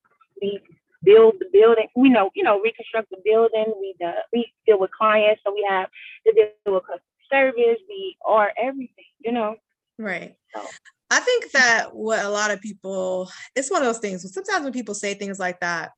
we 0.40 0.60
build 1.02 1.34
the 1.38 1.46
building. 1.52 1.86
We 1.94 2.08
know, 2.08 2.30
you 2.34 2.42
know, 2.42 2.60
reconstruct 2.60 3.10
the 3.10 3.18
building. 3.24 3.72
We 3.80 3.94
the, 4.00 4.12
we 4.32 4.52
deal 4.66 4.78
with 4.78 4.90
clients, 4.90 5.40
so 5.44 5.52
we 5.52 5.66
have 5.68 5.88
to 6.26 6.32
deal 6.32 6.74
with 6.74 6.82
customer 6.82 7.00
service. 7.30 7.78
We 7.88 8.16
are 8.24 8.52
everything. 8.60 9.04
You 9.20 9.32
know. 9.32 9.56
Right. 9.98 10.36
So. 10.54 10.62
I 11.10 11.20
think 11.20 11.52
that 11.52 11.94
what 11.94 12.24
a 12.24 12.28
lot 12.28 12.50
of 12.50 12.60
people, 12.60 13.30
it's 13.54 13.70
one 13.70 13.82
of 13.82 13.86
those 13.86 13.98
things. 13.98 14.32
Sometimes 14.32 14.64
when 14.64 14.72
people 14.72 14.94
say 14.94 15.14
things 15.14 15.38
like 15.38 15.60
that, 15.60 15.92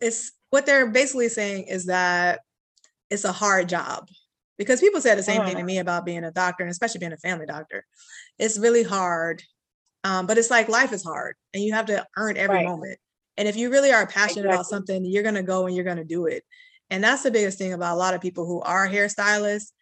it's 0.00 0.32
what 0.50 0.66
they're 0.66 0.90
basically 0.90 1.28
saying 1.28 1.64
is 1.64 1.86
that 1.86 2.40
it's 3.10 3.24
a 3.24 3.32
hard 3.32 3.68
job 3.68 4.08
because 4.58 4.80
people 4.80 5.00
say 5.00 5.14
the 5.14 5.22
same 5.22 5.42
thing 5.42 5.52
to 5.52 5.58
uh-huh. 5.58 5.66
me 5.66 5.78
about 5.78 6.06
being 6.06 6.24
a 6.24 6.30
doctor 6.30 6.62
and 6.62 6.70
especially 6.70 7.00
being 7.00 7.12
a 7.12 7.18
family 7.18 7.46
doctor. 7.46 7.84
It's 8.38 8.58
really 8.58 8.82
hard, 8.82 9.42
um, 10.04 10.26
but 10.26 10.38
it's 10.38 10.50
like 10.50 10.68
life 10.68 10.92
is 10.92 11.02
hard 11.04 11.34
and 11.52 11.62
you 11.62 11.72
have 11.72 11.86
to 11.86 12.06
earn 12.16 12.36
every 12.36 12.56
right. 12.56 12.66
moment. 12.66 12.98
And 13.36 13.48
if 13.48 13.56
you 13.56 13.70
really 13.70 13.92
are 13.92 14.06
passionate 14.06 14.46
exactly. 14.46 14.54
about 14.54 14.66
something, 14.66 15.04
you're 15.04 15.22
going 15.22 15.34
to 15.34 15.42
go 15.42 15.66
and 15.66 15.74
you're 15.74 15.84
going 15.84 15.98
to 15.98 16.04
do 16.04 16.26
it. 16.26 16.44
And 16.88 17.02
that's 17.02 17.22
the 17.22 17.30
biggest 17.30 17.58
thing 17.58 17.72
about 17.72 17.94
a 17.94 17.98
lot 17.98 18.14
of 18.14 18.20
people 18.20 18.46
who 18.46 18.60
are 18.60 18.88
hairstylists 18.88 19.72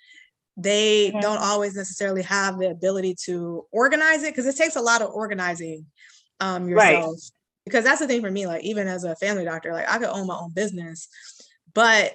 they 0.57 1.11
don't 1.21 1.41
always 1.41 1.75
necessarily 1.75 2.23
have 2.23 2.59
the 2.59 2.71
ability 2.71 3.17
to 3.25 3.67
organize 3.73 4.23
it 4.23 4.35
because 4.35 4.47
it 4.47 4.57
takes 4.57 4.77
a 4.77 4.81
lot 4.81 5.03
of 5.03 5.11
organizing 5.11 5.87
um, 6.41 6.69
yourself. 6.69 7.07
Right. 7.07 7.19
Because 7.65 7.85
that's 7.85 8.01
the 8.01 8.07
thing 8.07 8.21
for 8.21 8.31
me, 8.31 8.47
like 8.47 8.63
even 8.63 8.87
as 8.87 9.05
a 9.05 9.17
family 9.17 9.45
doctor, 9.45 9.73
like 9.73 9.89
I 9.89 9.99
could 9.99 10.11
own 10.11 10.27
my 10.27 10.37
own 10.37 10.53
business, 10.53 11.09
but 11.73 12.15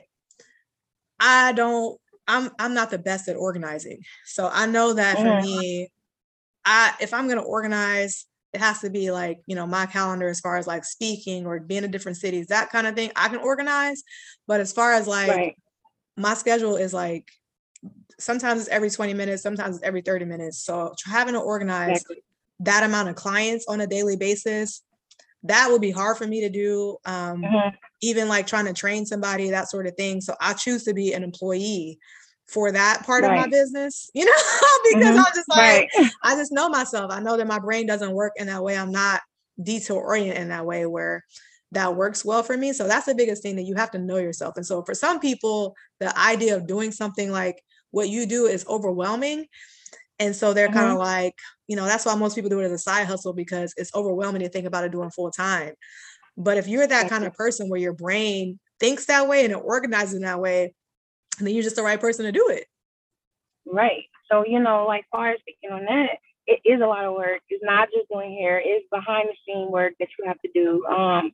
I 1.19 1.51
don't, 1.53 1.99
I'm 2.27 2.51
I'm 2.59 2.75
not 2.75 2.91
the 2.91 2.99
best 2.99 3.27
at 3.27 3.35
organizing. 3.35 4.03
So 4.25 4.49
I 4.53 4.67
know 4.67 4.93
that 4.93 5.17
for 5.17 5.23
mm-hmm. 5.23 5.59
me, 5.59 5.89
I 6.63 6.93
if 7.01 7.13
I'm 7.13 7.27
gonna 7.27 7.41
organize, 7.41 8.27
it 8.53 8.61
has 8.61 8.81
to 8.81 8.91
be 8.91 9.09
like, 9.09 9.39
you 9.47 9.55
know, 9.55 9.65
my 9.65 9.87
calendar 9.87 10.29
as 10.29 10.39
far 10.39 10.57
as 10.57 10.67
like 10.67 10.85
speaking 10.85 11.47
or 11.47 11.59
being 11.59 11.83
in 11.83 11.89
different 11.89 12.19
cities, 12.19 12.47
that 12.47 12.69
kind 12.69 12.85
of 12.85 12.93
thing. 12.93 13.11
I 13.15 13.29
can 13.29 13.39
organize. 13.39 14.03
But 14.47 14.61
as 14.61 14.71
far 14.71 14.93
as 14.93 15.07
like 15.07 15.29
right. 15.29 15.55
my 16.15 16.35
schedule 16.35 16.75
is 16.75 16.93
like 16.93 17.25
sometimes 18.19 18.61
it's 18.61 18.69
every 18.69 18.89
20 18.89 19.13
minutes, 19.13 19.41
sometimes 19.41 19.77
it's 19.77 19.85
every 19.85 20.01
30 20.01 20.25
minutes. 20.25 20.59
So 20.63 20.93
having 21.05 21.33
to 21.33 21.39
organize 21.39 22.01
exactly. 22.01 22.23
that 22.61 22.83
amount 22.83 23.09
of 23.09 23.15
clients 23.15 23.65
on 23.67 23.81
a 23.81 23.87
daily 23.87 24.17
basis, 24.17 24.83
that 25.43 25.69
would 25.71 25.81
be 25.81 25.91
hard 25.91 26.17
for 26.17 26.27
me 26.27 26.41
to 26.41 26.49
do. 26.49 26.97
Um, 27.05 27.41
mm-hmm. 27.41 27.75
Even 28.01 28.27
like 28.27 28.47
trying 28.47 28.65
to 28.65 28.73
train 28.73 29.05
somebody, 29.05 29.49
that 29.49 29.69
sort 29.69 29.87
of 29.87 29.95
thing. 29.95 30.21
So 30.21 30.35
I 30.39 30.53
choose 30.53 30.83
to 30.83 30.93
be 30.93 31.13
an 31.13 31.23
employee 31.23 31.99
for 32.47 32.71
that 32.71 33.03
part 33.05 33.23
right. 33.23 33.33
of 33.33 33.39
my 33.39 33.47
business, 33.47 34.09
you 34.13 34.25
know, 34.25 34.31
because 34.91 35.07
mm-hmm. 35.07 35.19
I'm 35.19 35.33
just 35.33 35.49
like, 35.49 35.89
right. 35.97 36.11
I 36.23 36.35
just 36.35 36.51
know 36.51 36.69
myself. 36.69 37.11
I 37.11 37.19
know 37.19 37.37
that 37.37 37.47
my 37.47 37.59
brain 37.59 37.85
doesn't 37.85 38.11
work 38.11 38.33
in 38.37 38.47
that 38.47 38.63
way. 38.63 38.77
I'm 38.77 38.91
not 38.91 39.21
detail 39.61 39.97
oriented 39.97 40.41
in 40.41 40.49
that 40.49 40.65
way 40.65 40.85
where 40.85 41.23
that 41.71 41.95
works 41.95 42.25
well 42.25 42.41
for 42.41 42.57
me. 42.57 42.73
So 42.73 42.87
that's 42.87 43.05
the 43.05 43.15
biggest 43.15 43.43
thing 43.43 43.55
that 43.57 43.63
you 43.63 43.75
have 43.75 43.91
to 43.91 43.99
know 43.99 44.17
yourself. 44.17 44.57
And 44.57 44.65
so 44.65 44.83
for 44.83 44.95
some 44.95 45.19
people, 45.19 45.75
the 45.99 46.17
idea 46.17 46.55
of 46.55 46.65
doing 46.65 46.91
something 46.91 47.31
like 47.31 47.61
what 47.91 48.09
you 48.09 48.25
do 48.25 48.45
is 48.45 48.65
overwhelming. 48.67 49.47
And 50.19 50.35
so 50.35 50.53
they're 50.53 50.67
mm-hmm. 50.67 50.77
kind 50.77 50.91
of 50.91 50.97
like, 50.97 51.35
you 51.67 51.75
know, 51.75 51.85
that's 51.85 52.05
why 52.05 52.15
most 52.15 52.35
people 52.35 52.49
do 52.49 52.59
it 52.59 52.65
as 52.65 52.71
a 52.71 52.77
side 52.77 53.07
hustle 53.07 53.33
because 53.33 53.73
it's 53.77 53.93
overwhelming 53.95 54.41
to 54.41 54.49
think 54.49 54.67
about 54.67 54.83
it 54.83 54.91
doing 54.91 55.11
full 55.11 55.31
time. 55.31 55.73
But 56.37 56.57
if 56.57 56.67
you're 56.67 56.87
that 56.87 57.09
kind 57.09 57.25
of 57.25 57.33
person 57.33 57.69
where 57.69 57.79
your 57.79 57.93
brain 57.93 58.59
thinks 58.79 59.05
that 59.05 59.27
way 59.27 59.43
and 59.43 59.53
it 59.53 59.61
organizes 59.61 60.15
in 60.15 60.21
that 60.21 60.39
way, 60.39 60.73
then 61.39 61.53
you're 61.53 61.63
just 61.63 61.75
the 61.75 61.83
right 61.83 61.99
person 61.99 62.25
to 62.25 62.31
do 62.31 62.47
it. 62.49 62.65
Right. 63.65 64.05
So, 64.31 64.45
you 64.45 64.59
know, 64.59 64.85
like 64.85 65.05
far 65.11 65.31
as 65.31 65.39
speaking 65.39 65.71
on 65.71 65.85
that, 65.85 66.17
it 66.47 66.61
is 66.65 66.81
a 66.81 66.85
lot 66.85 67.05
of 67.05 67.13
work. 67.13 67.41
It's 67.49 67.63
not 67.63 67.89
just 67.93 68.09
doing 68.09 68.33
hair, 68.33 68.61
it's 68.63 68.85
behind 68.91 69.29
the 69.29 69.35
scene 69.45 69.69
work 69.69 69.93
that 69.99 70.09
you 70.17 70.25
have 70.25 70.39
to 70.41 70.49
do. 70.53 70.85
Um, 70.85 71.31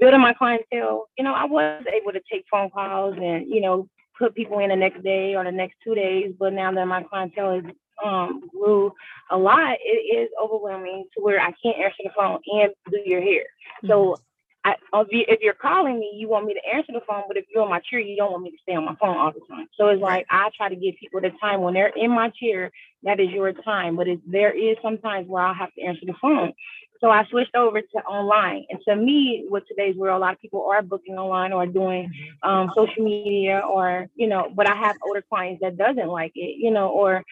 building 0.00 0.20
my 0.20 0.32
clientele, 0.32 1.08
you 1.16 1.24
know, 1.24 1.34
I 1.34 1.44
was 1.44 1.84
able 1.92 2.12
to 2.12 2.20
take 2.30 2.44
phone 2.50 2.70
calls 2.70 3.16
and, 3.16 3.48
you 3.48 3.60
know, 3.60 3.88
put 4.18 4.34
people 4.34 4.58
in 4.58 4.70
the 4.70 4.76
next 4.76 5.02
day 5.02 5.34
or 5.34 5.44
the 5.44 5.52
next 5.52 5.76
two 5.84 5.94
days. 5.94 6.34
But 6.38 6.52
now 6.52 6.72
that 6.72 6.86
my 6.86 7.02
clientele 7.02 7.58
is 7.58 7.64
um, 8.04 8.48
grew 8.48 8.92
a 9.30 9.36
lot, 9.36 9.76
it 9.80 10.16
is 10.16 10.28
overwhelming 10.40 11.06
to 11.14 11.22
where 11.22 11.40
I 11.40 11.52
can't 11.62 11.78
answer 11.78 12.02
the 12.04 12.10
phone 12.16 12.40
and 12.46 12.72
do 12.90 13.00
your 13.04 13.20
hair. 13.20 13.44
Mm-hmm. 13.82 13.88
So 13.88 14.16
I, 14.64 14.74
if 14.92 15.40
you're 15.40 15.54
calling 15.54 15.98
me, 15.98 16.12
you 16.14 16.28
want 16.28 16.46
me 16.46 16.54
to 16.54 16.76
answer 16.76 16.92
the 16.92 17.00
phone, 17.06 17.22
but 17.28 17.36
if 17.36 17.44
you're 17.48 17.62
on 17.62 17.70
my 17.70 17.80
chair, 17.80 18.00
you 18.00 18.16
don't 18.16 18.32
want 18.32 18.44
me 18.44 18.50
to 18.50 18.56
stay 18.62 18.74
on 18.74 18.84
my 18.84 18.96
phone 19.00 19.16
all 19.16 19.32
the 19.32 19.40
time. 19.48 19.66
So 19.76 19.88
it's 19.88 20.02
like 20.02 20.26
I 20.30 20.50
try 20.56 20.68
to 20.68 20.76
give 20.76 20.96
people 21.00 21.20
the 21.20 21.30
time 21.40 21.62
when 21.62 21.74
they're 21.74 21.92
in 21.96 22.10
my 22.10 22.30
chair, 22.30 22.70
that 23.04 23.20
is 23.20 23.30
your 23.30 23.52
time. 23.52 23.96
But 23.96 24.08
it, 24.08 24.20
there 24.30 24.52
is 24.52 24.76
sometimes 24.82 25.28
where 25.28 25.42
I'll 25.42 25.54
have 25.54 25.72
to 25.74 25.82
answer 25.82 26.04
the 26.04 26.14
phone. 26.20 26.52
So 27.00 27.10
I 27.10 27.24
switched 27.26 27.54
over 27.54 27.80
to 27.80 27.98
online. 28.04 28.64
And 28.70 28.80
to 28.88 28.96
me, 28.96 29.46
with 29.48 29.64
today's 29.68 29.96
world, 29.96 30.18
a 30.18 30.20
lot 30.20 30.34
of 30.34 30.40
people 30.40 30.66
are 30.70 30.82
booking 30.82 31.16
online 31.16 31.52
or 31.52 31.66
doing 31.66 32.08
mm-hmm. 32.08 32.48
um, 32.48 32.70
social 32.74 33.04
media 33.04 33.60
or, 33.60 34.08
you 34.14 34.26
know, 34.26 34.50
but 34.54 34.68
I 34.68 34.74
have 34.74 34.96
older 35.06 35.22
clients 35.28 35.60
that 35.62 35.76
doesn't 35.76 36.08
like 36.08 36.32
it, 36.34 36.56
you 36.58 36.70
know, 36.70 36.88
or 36.88 37.22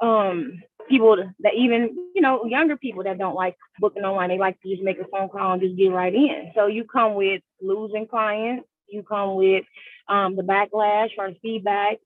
um, 0.00 0.60
people 0.88 1.16
that 1.40 1.54
even, 1.54 2.10
you 2.14 2.20
know, 2.20 2.44
younger 2.44 2.76
people 2.76 3.04
that 3.04 3.18
don't 3.18 3.34
like 3.34 3.56
booking 3.78 4.04
online. 4.04 4.28
They 4.28 4.38
like 4.38 4.60
to 4.60 4.70
just 4.70 4.82
make 4.82 4.98
a 4.98 5.06
phone 5.06 5.28
call 5.28 5.52
and 5.52 5.62
just 5.62 5.76
get 5.76 5.88
right 5.88 6.14
in. 6.14 6.52
So 6.54 6.66
you 6.66 6.84
come 6.84 7.14
with 7.14 7.42
losing 7.62 8.06
clients, 8.06 8.66
you 8.88 9.02
come 9.02 9.36
with 9.36 9.64
um, 10.08 10.36
the 10.36 10.42
backlash 10.42 11.10
or 11.16 11.30
feedback. 11.40 11.98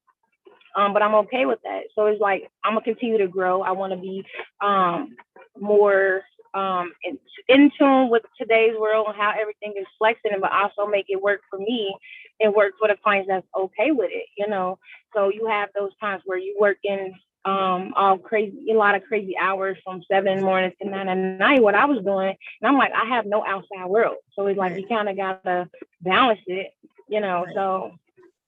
Um, 0.77 0.93
but 0.93 1.03
I'm 1.03 1.15
okay 1.15 1.47
with 1.47 1.61
that. 1.63 1.83
So 1.95 2.07
it's 2.07 2.21
like 2.21 2.51
I'm 2.65 2.75
gonna 2.75 2.85
continue 2.85 3.19
to 3.19 3.29
grow. 3.29 3.63
I 3.63 3.71
want 3.71 3.93
to 3.93 3.97
be 3.97 4.25
um, 4.61 5.15
more 5.57 6.23
um, 6.55 6.93
in, 7.03 7.19
in 7.49 7.71
tune 7.79 8.09
with 8.09 8.23
today's 8.39 8.75
world 8.79 9.07
and 9.09 9.17
how 9.17 9.33
everything 9.39 9.75
is 9.77 9.87
flexing, 9.99 10.33
but 10.41 10.53
also 10.53 10.87
make 10.87 11.07
it 11.09 11.21
work 11.21 11.41
for 11.51 11.59
me 11.59 11.95
and 12.41 12.55
work 12.55 12.73
for 12.79 12.89
the 12.89 12.97
clients 13.03 13.29
that's 13.29 13.47
okay 13.57 13.91
with 13.91 14.11
it. 14.13 14.27
You 14.37 14.49
know, 14.49 14.79
so 15.15 15.29
you 15.29 15.47
have 15.47 15.69
those 15.75 15.91
times 16.01 16.23
where 16.25 16.39
you 16.39 16.57
work 16.59 16.79
in 16.85 17.15
um 17.47 17.93
all 17.95 18.17
crazy 18.17 18.71
a 18.71 18.75
lot 18.75 18.95
of 18.95 19.05
crazy 19.05 19.37
hours 19.39 19.77
from 19.85 20.03
seven 20.11 20.33
in 20.33 20.39
the 20.39 20.45
morning 20.45 20.73
to 20.81 20.89
nine 20.89 21.09
at 21.09 21.19
night 21.19 21.63
what 21.63 21.75
i 21.75 21.85
was 21.85 22.03
doing 22.03 22.29
and 22.29 22.37
i'm 22.69 22.79
like 22.79 22.91
i 22.93 23.05
have 23.05 23.27
no 23.27 23.45
outside 23.45 23.87
world 23.87 24.17
so 24.33 24.47
it's 24.47 24.59
like 24.59 24.71
right. 24.71 24.81
you 24.81 24.89
kind 24.89 25.11
of 25.11 25.17
gotta 25.17 25.69
balance 26.01 26.41
it 26.47 26.69
you 27.07 27.21
know 27.21 27.45
right. 27.45 27.55
so 27.55 27.93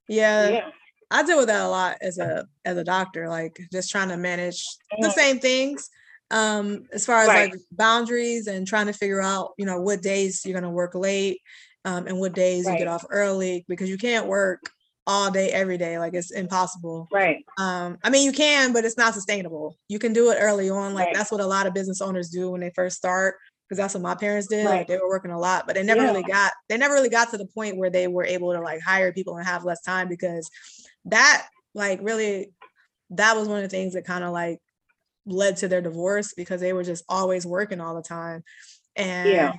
yeah, 0.09 0.49
yeah 0.49 0.71
i 1.11 1.23
deal 1.23 1.37
with 1.37 1.49
that 1.49 1.67
a 1.67 1.69
lot 1.69 1.99
as 2.01 2.17
a 2.17 2.47
as 2.65 2.79
a 2.79 2.85
doctor 2.85 3.29
like 3.29 3.61
just 3.71 3.91
trying 3.91 4.09
to 4.09 4.17
manage 4.17 4.65
the 4.99 5.11
same 5.11 5.39
things 5.39 5.91
um 6.31 6.85
as 6.93 7.07
far 7.07 7.23
as 7.23 7.29
right. 7.29 7.51
like 7.51 7.61
boundaries 7.73 8.47
and 8.47 8.67
trying 8.67 8.87
to 8.87 8.93
figure 8.93 9.23
out 9.23 9.53
you 9.59 9.65
know 9.65 9.81
what 9.81 10.03
days 10.03 10.43
you're 10.45 10.59
going 10.59 10.65
to 10.65 10.71
work 10.71 10.95
late 10.95 11.41
um, 11.85 12.09
and 12.09 12.19
what 12.19 12.33
days 12.33 12.67
you 12.67 12.77
get 12.77 12.89
off 12.89 13.05
early 13.11 13.65
because 13.69 13.89
you 13.89 13.97
can't 13.97 14.27
work 14.27 14.61
all 15.07 15.31
day 15.31 15.51
every 15.51 15.79
day 15.79 16.01
like 16.01 16.15
it's 16.15 16.33
impossible 16.33 17.07
right 17.13 17.45
um 17.59 17.97
i 18.03 18.11
mean 18.11 18.25
you 18.25 18.33
can 18.33 18.73
but 18.73 18.85
it's 18.85 18.97
not 18.97 19.15
sustainable 19.15 19.77
you 19.89 20.01
can 20.01 20.13
do 20.13 20.31
it 20.31 20.39
early 20.41 20.69
on 20.69 20.95
like 20.95 21.07
right. 21.07 21.15
that's 21.15 21.31
what 21.31 21.41
a 21.41 21.47
lot 21.47 21.67
of 21.67 21.75
business 21.75 22.01
owners 22.01 22.29
do 22.29 22.51
when 22.51 22.61
they 22.61 22.73
first 22.75 22.97
start 22.97 23.37
because 23.69 23.79
that's 23.79 23.95
what 23.95 24.03
my 24.03 24.17
parents 24.17 24.49
did 24.49 24.67
right. 24.67 24.79
like 24.79 24.89
they 24.89 24.99
were 24.99 25.09
working 25.09 25.31
a 25.31 25.39
lot 25.39 25.65
but 25.65 25.77
they 25.77 25.83
never 25.85 26.03
yeah. 26.03 26.09
really 26.09 26.25
got 26.25 26.51
they 26.69 26.77
never 26.77 26.95
really 26.95 27.09
got 27.09 27.31
to 27.31 27.39
the 27.39 27.47
point 27.47 27.77
where 27.77 27.91
they 27.91 28.09
were 28.09 28.25
able 28.25 28.53
to 28.53 28.61
like 28.61 28.81
hire 28.81 29.13
people 29.13 29.37
and 29.37 29.47
have 29.47 29.65
less 29.65 29.81
time 29.83 30.09
because 30.09 30.51
that 31.05 31.47
like 31.73 32.01
really 32.03 32.53
that 33.11 33.37
was 33.37 33.47
one 33.47 33.59
of 33.59 33.63
the 33.63 33.69
things 33.69 33.95
that 33.95 34.05
kind 34.05 34.25
of 34.25 34.33
like 34.33 34.59
led 35.27 35.57
to 35.57 35.69
their 35.69 35.83
divorce 35.83 36.33
because 36.35 36.61
they 36.61 36.73
were 36.73 36.85
just 36.85 37.05
always 37.09 37.45
working 37.45 37.81
all 37.81 37.95
the 37.95 38.03
time 38.03 38.43
and 38.97 39.29
yeah. 39.29 39.53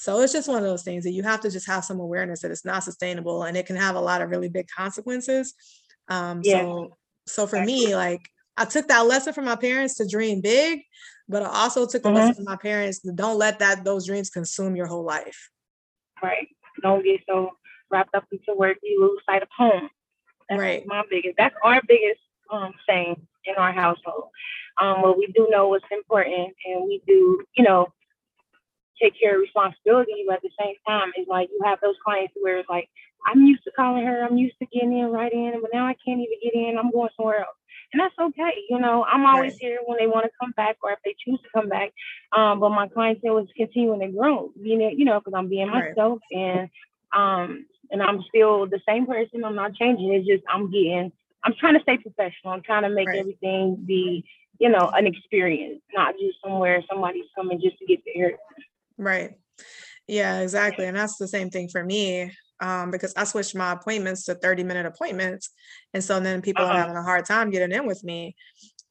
So 0.00 0.18
it's 0.22 0.32
just 0.32 0.48
one 0.48 0.56
of 0.56 0.62
those 0.62 0.82
things 0.82 1.04
that 1.04 1.12
you 1.12 1.22
have 1.24 1.40
to 1.40 1.50
just 1.50 1.66
have 1.66 1.84
some 1.84 2.00
awareness 2.00 2.40
that 2.40 2.50
it's 2.50 2.64
not 2.64 2.84
sustainable 2.84 3.42
and 3.42 3.54
it 3.54 3.66
can 3.66 3.76
have 3.76 3.96
a 3.96 4.00
lot 4.00 4.22
of 4.22 4.30
really 4.30 4.48
big 4.48 4.66
consequences. 4.74 5.52
Um, 6.08 6.40
yeah. 6.42 6.62
So, 6.62 6.96
so 7.26 7.46
for 7.46 7.62
me, 7.62 7.94
like 7.94 8.22
I 8.56 8.64
took 8.64 8.88
that 8.88 9.06
lesson 9.06 9.34
from 9.34 9.44
my 9.44 9.56
parents 9.56 9.96
to 9.96 10.08
dream 10.08 10.40
big, 10.40 10.80
but 11.28 11.42
I 11.42 11.48
also 11.48 11.86
took 11.86 12.02
the 12.02 12.08
mm-hmm. 12.08 12.16
lesson 12.16 12.34
from 12.36 12.44
my 12.44 12.56
parents 12.56 13.00
to 13.00 13.12
don't 13.12 13.36
let 13.36 13.58
that 13.58 13.84
those 13.84 14.06
dreams 14.06 14.30
consume 14.30 14.74
your 14.74 14.86
whole 14.86 15.04
life. 15.04 15.50
Right. 16.22 16.48
Don't 16.82 17.04
get 17.04 17.20
so 17.28 17.50
wrapped 17.90 18.14
up 18.14 18.24
into 18.32 18.56
work 18.56 18.78
you 18.82 19.02
lose 19.02 19.20
sight 19.28 19.42
of 19.42 19.48
home. 19.54 19.90
That's 20.48 20.58
right. 20.58 20.82
my 20.86 21.02
biggest. 21.10 21.34
That's 21.36 21.54
our 21.62 21.82
biggest 21.86 22.20
um 22.52 22.72
saying 22.88 23.16
in 23.44 23.54
our 23.56 23.72
household. 23.72 24.30
Um, 24.80 25.02
well, 25.02 25.16
we 25.16 25.26
do 25.34 25.48
know 25.50 25.68
what's 25.68 25.84
important, 25.90 26.54
and 26.66 26.84
we 26.84 27.02
do, 27.06 27.42
you 27.56 27.64
know, 27.64 27.88
take 29.00 29.14
care 29.20 29.36
of 29.36 29.40
responsibility, 29.40 30.24
but 30.26 30.36
at 30.36 30.42
the 30.42 30.50
same 30.60 30.74
time, 30.86 31.10
it's 31.16 31.28
like 31.28 31.48
you 31.50 31.60
have 31.64 31.78
those 31.82 31.96
clients 32.04 32.34
where 32.40 32.58
it's 32.58 32.68
like, 32.68 32.88
I'm 33.26 33.42
used 33.44 33.64
to 33.64 33.70
calling 33.72 34.04
her, 34.04 34.24
I'm 34.24 34.38
used 34.38 34.56
to 34.60 34.66
getting 34.66 34.98
in 34.98 35.06
right 35.06 35.32
in, 35.32 35.60
but 35.60 35.70
now 35.72 35.86
I 35.86 35.94
can't 36.04 36.20
even 36.20 36.38
get 36.42 36.54
in, 36.54 36.78
I'm 36.78 36.90
going 36.90 37.10
somewhere 37.16 37.40
else. 37.40 37.56
And 37.92 38.00
that's 38.00 38.14
okay. 38.18 38.52
You 38.68 38.78
know, 38.78 39.04
I'm 39.04 39.26
always 39.26 39.52
right. 39.52 39.60
here 39.60 39.78
when 39.84 39.98
they 39.98 40.06
want 40.06 40.24
to 40.24 40.30
come 40.40 40.52
back 40.56 40.76
or 40.82 40.92
if 40.92 40.98
they 41.04 41.14
choose 41.24 41.40
to 41.42 41.48
come 41.52 41.68
back. 41.68 41.90
Um, 42.32 42.60
but 42.60 42.70
my 42.70 42.86
clientele 42.88 43.38
is 43.38 43.48
continuing 43.56 44.00
to 44.00 44.08
grow, 44.08 44.52
you 44.60 44.78
know, 44.78 44.90
you 44.94 45.04
know, 45.04 45.18
because 45.18 45.34
I'm 45.36 45.48
being 45.48 45.68
myself 45.68 46.20
right. 46.32 46.40
and 46.40 46.70
um 47.12 47.66
and 47.90 48.00
I'm 48.00 48.22
still 48.28 48.66
the 48.66 48.80
same 48.88 49.06
person. 49.06 49.44
I'm 49.44 49.56
not 49.56 49.74
changing. 49.74 50.14
It's 50.14 50.26
just 50.26 50.44
I'm 50.48 50.70
getting 50.70 51.10
I'm 51.44 51.54
trying 51.58 51.74
to 51.74 51.82
stay 51.82 51.98
professional. 51.98 52.52
I'm 52.52 52.62
trying 52.62 52.82
to 52.82 52.90
make 52.90 53.08
right. 53.08 53.18
everything 53.18 53.82
be, 53.86 54.24
you 54.58 54.68
know, 54.68 54.90
an 54.94 55.06
experience, 55.06 55.80
not 55.94 56.14
just 56.20 56.38
somewhere 56.44 56.82
somebody's 56.90 57.24
coming 57.34 57.60
just 57.60 57.78
to 57.78 57.86
get 57.86 58.00
there. 58.14 58.38
Right. 58.98 59.32
Yeah, 60.06 60.40
exactly. 60.40 60.86
And 60.86 60.96
that's 60.96 61.16
the 61.16 61.28
same 61.28 61.50
thing 61.50 61.68
for 61.68 61.84
me 61.84 62.32
um, 62.60 62.90
because 62.90 63.14
I 63.16 63.24
switched 63.24 63.54
my 63.54 63.72
appointments 63.72 64.24
to 64.24 64.34
30 64.34 64.64
minute 64.64 64.86
appointments. 64.86 65.50
And 65.94 66.04
so 66.04 66.20
then 66.20 66.42
people 66.42 66.64
uh-huh. 66.64 66.74
are 66.74 66.78
having 66.78 66.96
a 66.96 67.02
hard 67.02 67.24
time 67.24 67.50
getting 67.50 67.72
in 67.72 67.86
with 67.86 68.02
me. 68.04 68.36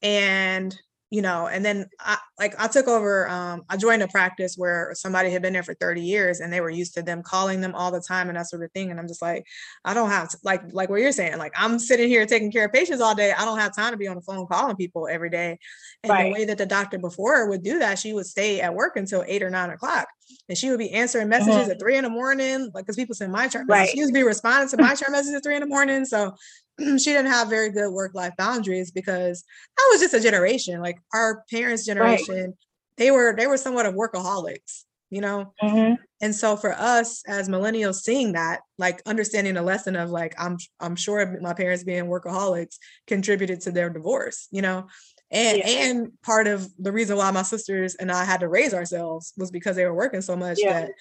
And 0.01 0.75
you 1.11 1.21
know 1.21 1.47
and 1.47 1.65
then 1.65 1.85
i 1.99 2.17
like 2.37 2.53
i 2.59 2.67
took 2.67 2.87
over 2.87 3.27
um 3.29 3.63
i 3.69 3.75
joined 3.75 4.01
a 4.03 4.07
practice 4.07 4.55
where 4.57 4.91
somebody 4.93 5.29
had 5.31 5.41
been 5.41 5.53
there 5.53 5.63
for 5.63 5.73
30 5.73 6.01
years 6.01 6.39
and 6.39 6.53
they 6.53 6.61
were 6.61 6.69
used 6.69 6.93
to 6.93 7.01
them 7.01 7.23
calling 7.23 7.61
them 7.61 7.73
all 7.73 7.91
the 7.91 8.01
time 8.01 8.29
and 8.29 8.37
that 8.37 8.47
sort 8.47 8.63
of 8.63 8.71
thing 8.73 8.91
and 8.91 8.99
i'm 8.99 9.07
just 9.07 9.21
like 9.21 9.45
i 9.85 9.93
don't 9.93 10.09
have 10.09 10.29
to, 10.29 10.37
like 10.43 10.61
like 10.71 10.89
what 10.89 11.01
you're 11.01 11.11
saying 11.11 11.37
like 11.37 11.53
i'm 11.57 11.79
sitting 11.79 12.07
here 12.07 12.25
taking 12.25 12.51
care 12.51 12.65
of 12.65 12.71
patients 12.71 13.01
all 13.01 13.15
day 13.15 13.31
i 13.31 13.43
don't 13.43 13.57
have 13.57 13.75
time 13.75 13.91
to 13.91 13.97
be 13.97 14.07
on 14.07 14.15
the 14.15 14.21
phone 14.21 14.45
calling 14.47 14.75
people 14.75 15.07
every 15.07 15.29
day 15.29 15.57
and 16.03 16.11
right. 16.11 16.25
the 16.25 16.33
way 16.33 16.45
that 16.45 16.57
the 16.57 16.65
doctor 16.65 16.99
before 16.99 17.49
would 17.49 17.63
do 17.63 17.79
that 17.79 17.97
she 17.97 18.13
would 18.13 18.25
stay 18.25 18.61
at 18.61 18.73
work 18.73 18.95
until 18.95 19.23
eight 19.27 19.41
or 19.41 19.49
nine 19.49 19.71
o'clock 19.71 20.07
and 20.47 20.57
she 20.57 20.69
would 20.69 20.79
be 20.79 20.91
answering 20.91 21.27
messages 21.27 21.55
mm-hmm. 21.55 21.71
at 21.71 21.79
three 21.79 21.97
in 21.97 22.03
the 22.03 22.09
morning 22.09 22.69
like 22.73 22.85
because 22.85 22.95
people 22.95 23.15
send 23.15 23.33
MyChart 23.33 23.65
right. 23.67 23.89
she 23.89 24.03
would 24.03 24.13
be 24.13 24.23
responding 24.23 24.69
to 24.69 24.77
MyChart 24.77 25.11
messages 25.11 25.33
at 25.33 25.43
three 25.43 25.55
in 25.55 25.61
the 25.61 25.67
morning 25.67 26.05
so 26.05 26.35
she 26.97 27.11
didn't 27.11 27.31
have 27.31 27.49
very 27.49 27.69
good 27.69 27.91
work 27.91 28.13
life 28.13 28.33
boundaries 28.37 28.91
because 28.91 29.43
that 29.77 29.89
was 29.91 30.01
just 30.01 30.13
a 30.13 30.19
generation 30.19 30.81
like 30.81 30.99
our 31.13 31.43
parents 31.49 31.85
generation 31.85 32.35
right. 32.35 32.53
they 32.97 33.11
were 33.11 33.35
they 33.35 33.47
were 33.47 33.57
somewhat 33.57 33.85
of 33.85 33.93
workaholics 33.93 34.83
you 35.09 35.21
know 35.21 35.53
mm-hmm. 35.61 35.95
and 36.21 36.35
so 36.35 36.55
for 36.55 36.73
us 36.73 37.23
as 37.27 37.49
millennials 37.49 37.95
seeing 37.95 38.33
that 38.33 38.61
like 38.77 39.01
understanding 39.05 39.55
the 39.55 39.61
lesson 39.61 39.95
of 39.95 40.09
like 40.09 40.33
i'm 40.37 40.57
i'm 40.79 40.95
sure 40.95 41.39
my 41.41 41.53
parents 41.53 41.83
being 41.83 42.05
workaholics 42.05 42.77
contributed 43.07 43.61
to 43.61 43.71
their 43.71 43.89
divorce 43.89 44.47
you 44.51 44.61
know 44.61 44.87
and 45.31 45.57
yeah. 45.59 45.67
and 45.67 46.11
part 46.21 46.47
of 46.47 46.67
the 46.77 46.91
reason 46.91 47.17
why 47.17 47.29
my 47.31 47.41
sisters 47.41 47.95
and 47.95 48.11
i 48.11 48.23
had 48.23 48.39
to 48.39 48.47
raise 48.47 48.73
ourselves 48.73 49.33
was 49.37 49.51
because 49.51 49.75
they 49.75 49.85
were 49.85 49.93
working 49.93 50.21
so 50.21 50.35
much 50.35 50.57
yeah. 50.59 50.81
that 50.81 50.91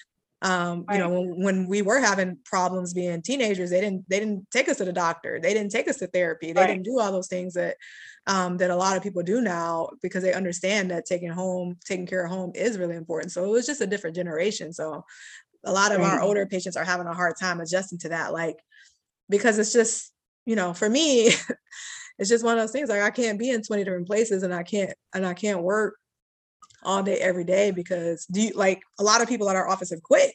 um 0.43 0.85
right. 0.87 0.97
you 0.97 1.03
know 1.03 1.11
when, 1.11 1.43
when, 1.43 1.67
we 1.67 1.83
were 1.83 1.99
having 1.99 2.39
problems 2.45 2.95
being 2.95 3.21
teenagers 3.21 3.71
they 3.71 3.81
didn't 3.81 4.09
they 4.09 4.21
didn't 4.21 4.49
take 4.53 4.69
us 4.69 4.77
to 4.77 4.85
the 4.85 4.93
doctor 4.93 5.41
they 5.43 5.53
didn't 5.53 5.73
take 5.73 5.89
us 5.89 5.97
to 5.97 6.07
therapy 6.07 6.53
they 6.53 6.61
right. 6.61 6.69
didn't 6.69 6.85
do 6.85 7.01
all 7.01 7.11
those 7.11 7.27
things 7.27 7.55
that 7.55 7.77
um 8.29 8.57
that 8.57 8.71
a 8.71 8.77
lot 8.77 8.97
of 8.97 9.03
people 9.03 9.23
do 9.23 9.41
now 9.41 9.89
because 10.01 10.23
they 10.23 10.33
understand 10.33 10.91
that 10.91 11.07
taking 11.07 11.31
home 11.31 11.77
taking 11.85 12.07
care 12.07 12.25
of 12.25 12.31
home 12.31 12.53
is 12.55 12.79
really 12.79 12.95
important 12.95 13.33
so 13.33 13.45
it 13.45 13.51
was 13.51 13.67
just 13.67 13.81
a 13.81 13.87
different 13.87 14.15
generation 14.15 14.73
so 14.73 15.05
a 15.65 15.73
lot 15.73 15.93
of 15.93 15.99
right. 15.99 16.15
our 16.15 16.21
older 16.21 16.47
patients 16.47 16.77
are 16.77 16.85
having 16.85 17.07
a 17.07 17.15
hard 17.15 17.35
time 17.41 17.61
adjusting 17.61 17.99
to 17.99 18.11
that 18.11 18.33
like 18.33 18.57
because 19.29 19.59
it's 19.59 19.73
just 19.73 20.13
you 20.47 20.55
know 20.55 20.73
for 20.73 20.89
me 20.89 21.33
it's 22.19 22.29
just 22.29 22.45
one 22.45 22.57
of 22.57 22.63
those 22.63 22.73
things 22.73 22.89
like 22.89 23.03
i 23.03 23.11
can't 23.11 23.39
be 23.39 23.51
in 23.51 23.63
20 23.63 23.83
different 23.83 24.07
places 24.07 24.45
and 24.45 24.55
i 24.55 24.63
can't 24.63 24.95
and 25.15 25.27
i 25.27 25.35
can't 25.35 25.63
work 25.63 25.98
all 26.83 27.03
day 27.03 27.17
every 27.19 27.45
day 27.45 27.71
because 27.71 28.25
do 28.27 28.41
you 28.41 28.53
like 28.55 28.81
a 28.99 29.03
lot 29.03 29.21
of 29.21 29.29
people 29.29 29.49
at 29.51 29.57
our 29.57 29.69
office 29.69 29.91
have 29.91 30.03
quit 30.03 30.33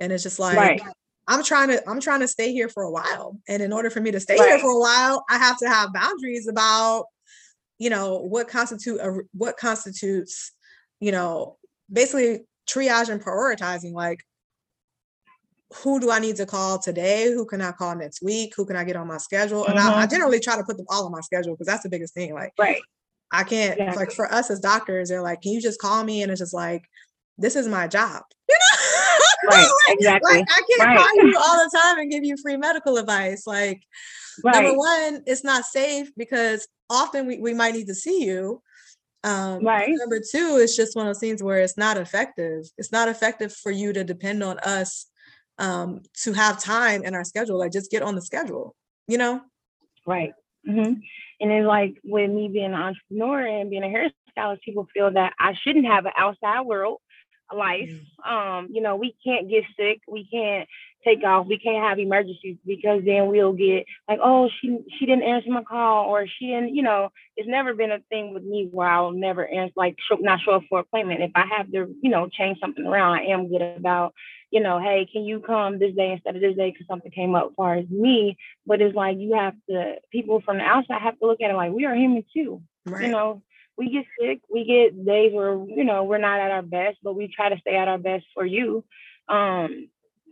and 0.00 0.12
it's 0.12 0.22
just 0.22 0.38
like 0.38 0.56
right. 0.56 0.80
i'm 1.26 1.42
trying 1.42 1.68
to 1.68 1.88
i'm 1.88 2.00
trying 2.00 2.20
to 2.20 2.28
stay 2.28 2.52
here 2.52 2.68
for 2.68 2.84
a 2.84 2.90
while 2.90 3.38
and 3.48 3.62
in 3.62 3.72
order 3.72 3.90
for 3.90 4.00
me 4.00 4.10
to 4.10 4.20
stay 4.20 4.36
right. 4.38 4.48
here 4.50 4.58
for 4.58 4.70
a 4.70 4.78
while 4.78 5.24
i 5.28 5.38
have 5.38 5.58
to 5.58 5.68
have 5.68 5.92
boundaries 5.92 6.48
about 6.48 7.06
you 7.78 7.90
know 7.90 8.18
what 8.18 8.48
constitute 8.48 9.00
a, 9.00 9.20
what 9.32 9.56
constitutes 9.56 10.52
you 11.00 11.12
know 11.12 11.56
basically 11.92 12.40
triage 12.68 13.08
and 13.08 13.22
prioritizing 13.22 13.92
like 13.92 14.20
who 15.82 16.00
do 16.00 16.10
I 16.10 16.18
need 16.18 16.36
to 16.36 16.46
call 16.46 16.78
today? 16.78 17.32
Who 17.32 17.44
can 17.44 17.60
I 17.60 17.72
call 17.72 17.96
next 17.96 18.22
week? 18.22 18.54
Who 18.56 18.64
can 18.64 18.76
I 18.76 18.84
get 18.84 18.96
on 18.96 19.08
my 19.08 19.18
schedule? 19.18 19.62
Mm-hmm. 19.62 19.72
And 19.72 19.80
I, 19.80 19.88
I, 19.88 20.02
mm-hmm. 20.02 20.10
generally 20.14 20.40
try 20.40 20.56
to 20.56 20.62
put 20.62 20.76
them 20.76 20.86
all 20.88 21.06
on 21.06 21.12
my 21.12 21.20
schedule 21.20 21.54
because 21.54 21.66
that's 21.66 21.82
the 21.82 21.88
biggest 21.88 22.14
thing. 22.14 22.34
Like, 22.34 22.52
right. 22.58 22.80
I 23.32 23.44
can't 23.44 23.78
yeah. 23.78 23.92
like 23.92 24.12
for 24.12 24.32
us 24.32 24.50
as 24.50 24.60
doctors, 24.60 25.08
they're 25.08 25.22
like, 25.22 25.42
can 25.42 25.52
you 25.52 25.60
just 25.60 25.80
call 25.80 26.02
me? 26.04 26.22
And 26.22 26.30
it's 26.30 26.40
just 26.40 26.54
like, 26.54 26.84
this 27.38 27.56
is 27.56 27.68
my 27.68 27.86
job. 27.86 28.22
You 28.48 28.54
know? 28.54 29.56
Right, 29.56 29.68
like, 29.88 29.96
exactly. 29.98 30.36
Like, 30.36 30.48
I 30.48 30.62
can't 30.70 30.88
right. 30.88 30.98
call 30.98 31.26
you 31.26 31.36
all 31.38 31.56
the 31.56 31.78
time 31.82 31.98
and 31.98 32.10
give 32.10 32.24
you 32.24 32.36
free 32.40 32.56
medical 32.56 32.96
advice. 32.96 33.44
Like, 33.44 33.82
right. 34.44 34.54
number 34.54 34.78
one, 34.78 35.22
it's 35.26 35.42
not 35.42 35.64
safe 35.64 36.10
because 36.16 36.66
often 36.88 37.26
we, 37.26 37.38
we 37.38 37.52
might 37.52 37.74
need 37.74 37.88
to 37.88 37.94
see 37.94 38.24
you. 38.24 38.62
Um, 39.24 39.64
right. 39.64 39.88
Number 39.90 40.20
two, 40.20 40.58
it's 40.62 40.76
just 40.76 40.94
one 40.94 41.06
of 41.06 41.10
those 41.10 41.20
things 41.20 41.42
where 41.42 41.58
it's 41.58 41.76
not 41.76 41.96
effective. 41.96 42.64
It's 42.78 42.92
not 42.92 43.08
effective 43.08 43.52
for 43.52 43.72
you 43.72 43.92
to 43.92 44.04
depend 44.04 44.44
on 44.44 44.60
us 44.60 45.06
um, 45.58 46.02
to 46.22 46.32
have 46.32 46.62
time 46.62 47.02
in 47.02 47.14
our 47.14 47.24
schedule. 47.24 47.58
Like, 47.58 47.72
just 47.72 47.90
get 47.90 48.02
on 48.02 48.14
the 48.14 48.22
schedule, 48.22 48.76
you 49.08 49.18
know? 49.18 49.40
Right. 50.06 50.32
Mm-hmm. 50.68 51.00
And 51.40 51.50
then 51.50 51.66
like 51.66 51.96
with 52.04 52.30
me 52.30 52.48
being 52.48 52.66
an 52.66 52.74
entrepreneur 52.74 53.46
and 53.46 53.70
being 53.70 53.84
a 53.84 53.86
hairstylist, 53.86 54.62
people 54.62 54.86
feel 54.92 55.10
that 55.12 55.34
I 55.38 55.54
shouldn't 55.62 55.86
have 55.86 56.06
an 56.06 56.12
outside 56.16 56.62
world 56.62 57.00
life. 57.54 57.90
Mm. 58.26 58.58
Um, 58.58 58.68
you 58.70 58.80
know, 58.80 58.96
we 58.96 59.14
can't 59.24 59.48
get 59.48 59.64
sick, 59.78 60.00
we 60.08 60.26
can't 60.30 60.68
take 61.06 61.22
off, 61.24 61.46
we 61.46 61.58
can't 61.58 61.84
have 61.84 61.98
emergencies 61.98 62.56
because 62.66 63.02
then 63.04 63.28
we'll 63.28 63.52
get 63.52 63.86
like, 64.08 64.18
oh, 64.22 64.48
she 64.60 64.78
she 64.98 65.06
didn't 65.06 65.22
answer 65.22 65.50
my 65.50 65.62
call 65.62 66.06
or 66.06 66.26
she 66.26 66.48
didn't, 66.48 66.74
you 66.74 66.82
know, 66.82 67.10
it's 67.36 67.48
never 67.48 67.74
been 67.74 67.92
a 67.92 68.00
thing 68.08 68.34
with 68.34 68.42
me 68.42 68.68
where 68.70 68.88
I'll 68.88 69.12
never 69.12 69.46
answer 69.46 69.72
like 69.76 69.96
show, 70.08 70.16
not 70.16 70.40
show 70.40 70.52
up 70.52 70.62
for 70.68 70.80
appointment. 70.80 71.22
If 71.22 71.30
I 71.34 71.44
have 71.56 71.70
to, 71.72 71.94
you 72.02 72.10
know, 72.10 72.28
change 72.28 72.58
something 72.60 72.84
around, 72.84 73.18
I 73.18 73.24
am 73.26 73.48
good 73.48 73.62
about, 73.62 74.14
you 74.50 74.60
know, 74.60 74.80
hey, 74.80 75.06
can 75.10 75.24
you 75.24 75.40
come 75.40 75.78
this 75.78 75.94
day 75.94 76.12
instead 76.12 76.36
of 76.36 76.42
this 76.42 76.56
day 76.56 76.70
because 76.70 76.86
something 76.86 77.10
came 77.10 77.34
up 77.34 77.48
as 77.50 77.54
far 77.56 77.76
as 77.76 77.88
me. 77.88 78.36
But 78.66 78.80
it's 78.80 78.96
like 78.96 79.18
you 79.18 79.34
have 79.34 79.54
to 79.70 79.96
people 80.10 80.40
from 80.40 80.58
the 80.58 80.64
outside 80.64 81.00
have 81.00 81.18
to 81.20 81.26
look 81.26 81.40
at 81.40 81.50
it 81.50 81.54
like 81.54 81.72
we 81.72 81.84
are 81.84 81.94
human 81.94 82.24
too. 82.34 82.62
Right. 82.84 83.06
You 83.06 83.08
know, 83.12 83.42
we 83.76 83.90
get 83.90 84.06
sick. 84.20 84.40
We 84.50 84.64
get 84.64 85.04
days 85.04 85.32
where 85.32 85.54
you 85.54 85.84
know 85.84 86.04
we're 86.04 86.18
not 86.18 86.40
at 86.40 86.50
our 86.50 86.62
best, 86.62 86.98
but 87.02 87.14
we 87.14 87.28
try 87.28 87.48
to 87.48 87.58
stay 87.60 87.76
at 87.76 87.88
our 87.88 87.98
best 87.98 88.24
for 88.34 88.44
you. 88.44 88.84
Um, 89.28 89.88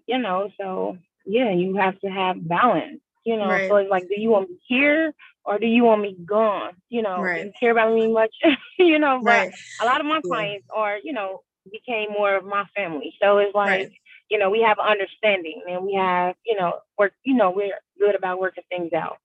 you 0.06 0.18
know, 0.18 0.50
so 0.60 0.98
yeah, 1.24 1.50
you 1.50 1.76
have 1.76 1.98
to 2.00 2.08
have 2.08 2.46
balance. 2.46 3.00
You 3.24 3.38
know, 3.38 3.48
right. 3.48 3.68
so 3.68 3.76
it's 3.76 3.90
like, 3.90 4.06
do 4.08 4.20
you 4.20 4.30
want 4.30 4.50
me 4.50 4.56
here 4.68 5.14
or 5.44 5.58
do 5.58 5.66
you 5.66 5.84
want 5.84 6.02
me 6.02 6.14
gone? 6.26 6.72
You 6.90 7.02
know, 7.02 7.20
right. 7.20 7.46
you 7.46 7.52
care 7.58 7.70
about 7.70 7.94
me 7.94 8.12
much? 8.12 8.34
you 8.78 8.98
know, 8.98 9.20
but 9.22 9.30
right. 9.30 9.52
a 9.80 9.84
lot 9.86 10.00
of 10.00 10.06
my 10.06 10.20
clients 10.20 10.66
yeah. 10.70 10.80
are, 10.80 10.98
you 11.02 11.12
know, 11.12 11.40
became 11.70 12.10
more 12.10 12.36
of 12.36 12.44
my 12.44 12.64
family. 12.76 13.14
So 13.22 13.38
it's 13.38 13.54
like, 13.54 13.92
you 14.30 14.38
know, 14.38 14.50
we 14.50 14.60
have 14.60 14.78
understanding 14.78 15.62
and 15.68 15.84
we 15.84 15.94
have, 15.94 16.34
you 16.44 16.56
know, 16.56 16.80
work, 16.98 17.12
you 17.24 17.34
know, 17.34 17.50
we're 17.50 17.78
good 17.98 18.14
about 18.14 18.40
working 18.40 18.64
things 18.68 18.92
out. 18.92 19.18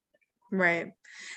Right. 0.52 0.94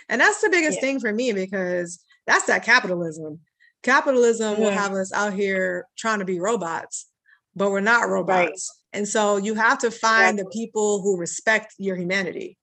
And 0.09 0.20
that's 0.20 0.40
the 0.40 0.49
biggest 0.49 0.76
yeah. 0.76 0.82
thing 0.82 1.01
for 1.01 1.12
me 1.12 1.32
because 1.32 1.99
that's 2.26 2.45
that 2.47 2.64
capitalism. 2.64 3.40
Capitalism 3.82 4.61
will 4.61 4.70
have 4.70 4.93
us 4.93 5.12
out 5.12 5.32
here 5.32 5.86
trying 5.99 6.20
to 6.20 6.24
be 6.24 6.38
robots, 6.38 7.09
but 7.57 7.70
we're 7.70 7.80
not 7.80 8.09
robots. 8.09 8.81
And 8.93 9.07
so 9.09 9.36
you 9.36 9.55
have 9.55 9.78
to 9.78 9.90
find 9.90 10.38
the 10.38 10.47
people 10.47 11.03
who 11.03 11.16
respect 11.18 11.74
your 11.78 11.97
humanity. 11.97 12.59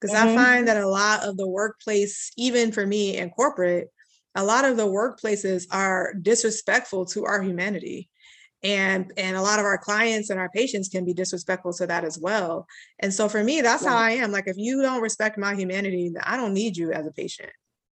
Because 0.00 0.16
mm-hmm. 0.16 0.38
I 0.38 0.44
find 0.44 0.68
that 0.68 0.82
a 0.82 0.88
lot 0.88 1.24
of 1.24 1.36
the 1.36 1.48
workplace, 1.48 2.30
even 2.36 2.72
for 2.72 2.86
me 2.86 3.16
in 3.16 3.30
corporate, 3.30 3.90
a 4.34 4.44
lot 4.44 4.64
of 4.64 4.76
the 4.76 4.86
workplaces 4.86 5.66
are 5.70 6.14
disrespectful 6.20 7.06
to 7.06 7.24
our 7.24 7.42
humanity 7.42 8.08
and 8.62 9.12
and 9.18 9.36
a 9.36 9.42
lot 9.42 9.58
of 9.58 9.66
our 9.66 9.76
clients 9.76 10.30
and 10.30 10.40
our 10.40 10.48
patients 10.48 10.88
can 10.88 11.04
be 11.04 11.12
disrespectful 11.12 11.72
to 11.74 11.86
that 11.86 12.02
as 12.02 12.18
well 12.18 12.66
and 13.00 13.12
so 13.12 13.28
for 13.28 13.44
me 13.44 13.60
that's 13.60 13.84
right. 13.84 13.90
how 13.90 13.96
i 13.98 14.10
am 14.12 14.32
like 14.32 14.48
if 14.48 14.56
you 14.56 14.80
don't 14.80 15.02
respect 15.02 15.36
my 15.36 15.54
humanity 15.54 16.10
i 16.22 16.34
don't 16.34 16.54
need 16.54 16.74
you 16.74 16.90
as 16.90 17.06
a 17.06 17.12
patient 17.12 17.50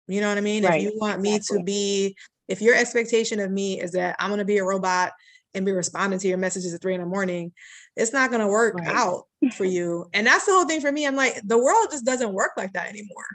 you 0.08 0.22
know 0.22 0.30
what 0.30 0.38
I 0.38 0.42
mean? 0.42 0.64
Right. 0.64 0.82
If 0.82 0.84
you 0.84 1.00
want 1.00 1.22
me 1.22 1.40
to 1.52 1.64
be, 1.64 2.16
if 2.48 2.62
your 2.62 2.76
expectation 2.76 3.40
of 3.40 3.52
me 3.52 3.82
is 3.82 3.92
that 3.92 4.16
I'm 4.20 4.30
going 4.30 4.40
to 4.40 4.46
be 4.46 4.58
a 4.58 4.64
robot 4.64 5.12
and 5.54 5.66
be 5.66 5.72
responding 5.72 6.20
to 6.20 6.28
your 6.28 6.38
messages 6.38 6.74
at 6.74 6.82
three 6.82 6.94
in 6.94 7.02
the 7.02 7.08
morning, 7.08 7.52
it's 7.96 8.14
not 8.14 8.30
going 8.30 8.42
to 8.42 8.48
work 8.48 8.76
right. 8.76 8.88
out 8.88 9.24
for 9.56 9.66
you. 9.66 10.06
And 10.14 10.28
that's 10.28 10.46
the 10.46 10.54
whole 10.54 10.66
thing 10.66 10.82
for 10.82 10.92
me. 10.92 11.06
I'm 11.06 11.16
like, 11.16 11.40
the 11.44 11.58
world 11.58 11.88
just 11.92 12.06
doesn't 12.06 12.34
work 12.34 12.52
like 12.58 12.74
that 12.74 12.90
anymore. 12.90 13.26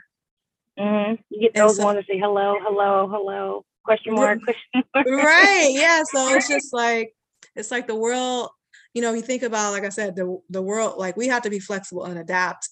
Mm-hmm. 0.79 1.21
You 1.29 1.41
get 1.41 1.53
those 1.53 1.77
so, 1.77 1.85
ones 1.85 1.99
to 1.99 2.13
say 2.13 2.19
hello, 2.19 2.55
hello, 2.61 3.07
hello, 3.07 3.65
question 3.83 4.15
mark, 4.15 4.41
question 4.43 4.83
mark. 4.95 5.07
Right. 5.07 5.69
Yeah. 5.71 6.03
So 6.11 6.27
it's 6.35 6.47
just 6.47 6.73
like, 6.73 7.13
it's 7.55 7.71
like 7.71 7.87
the 7.87 7.95
world, 7.95 8.49
you 8.93 9.01
know, 9.01 9.13
you 9.13 9.21
think 9.21 9.43
about, 9.43 9.71
like 9.71 9.85
I 9.85 9.89
said, 9.89 10.15
the, 10.15 10.39
the 10.49 10.61
world, 10.61 10.97
like 10.97 11.17
we 11.17 11.27
have 11.27 11.43
to 11.43 11.49
be 11.49 11.59
flexible 11.59 12.05
and 12.05 12.17
adapt 12.17 12.69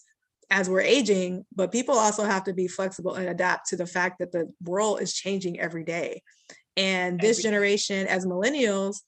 as 0.49 0.69
we're 0.69 0.81
aging, 0.81 1.45
but 1.55 1.71
people 1.71 1.95
also 1.95 2.23
have 2.23 2.43
to 2.43 2.53
be 2.53 2.67
flexible 2.67 3.15
and 3.15 3.29
adapt 3.29 3.69
to 3.69 3.77
the 3.77 3.85
fact 3.85 4.19
that 4.19 4.31
the 4.31 4.51
world 4.63 5.01
is 5.01 5.13
changing 5.13 5.59
every 5.59 5.83
day. 5.83 6.21
And 6.77 7.19
this 7.19 7.41
generation, 7.41 8.07
as 8.07 8.25
millennials, 8.25 9.01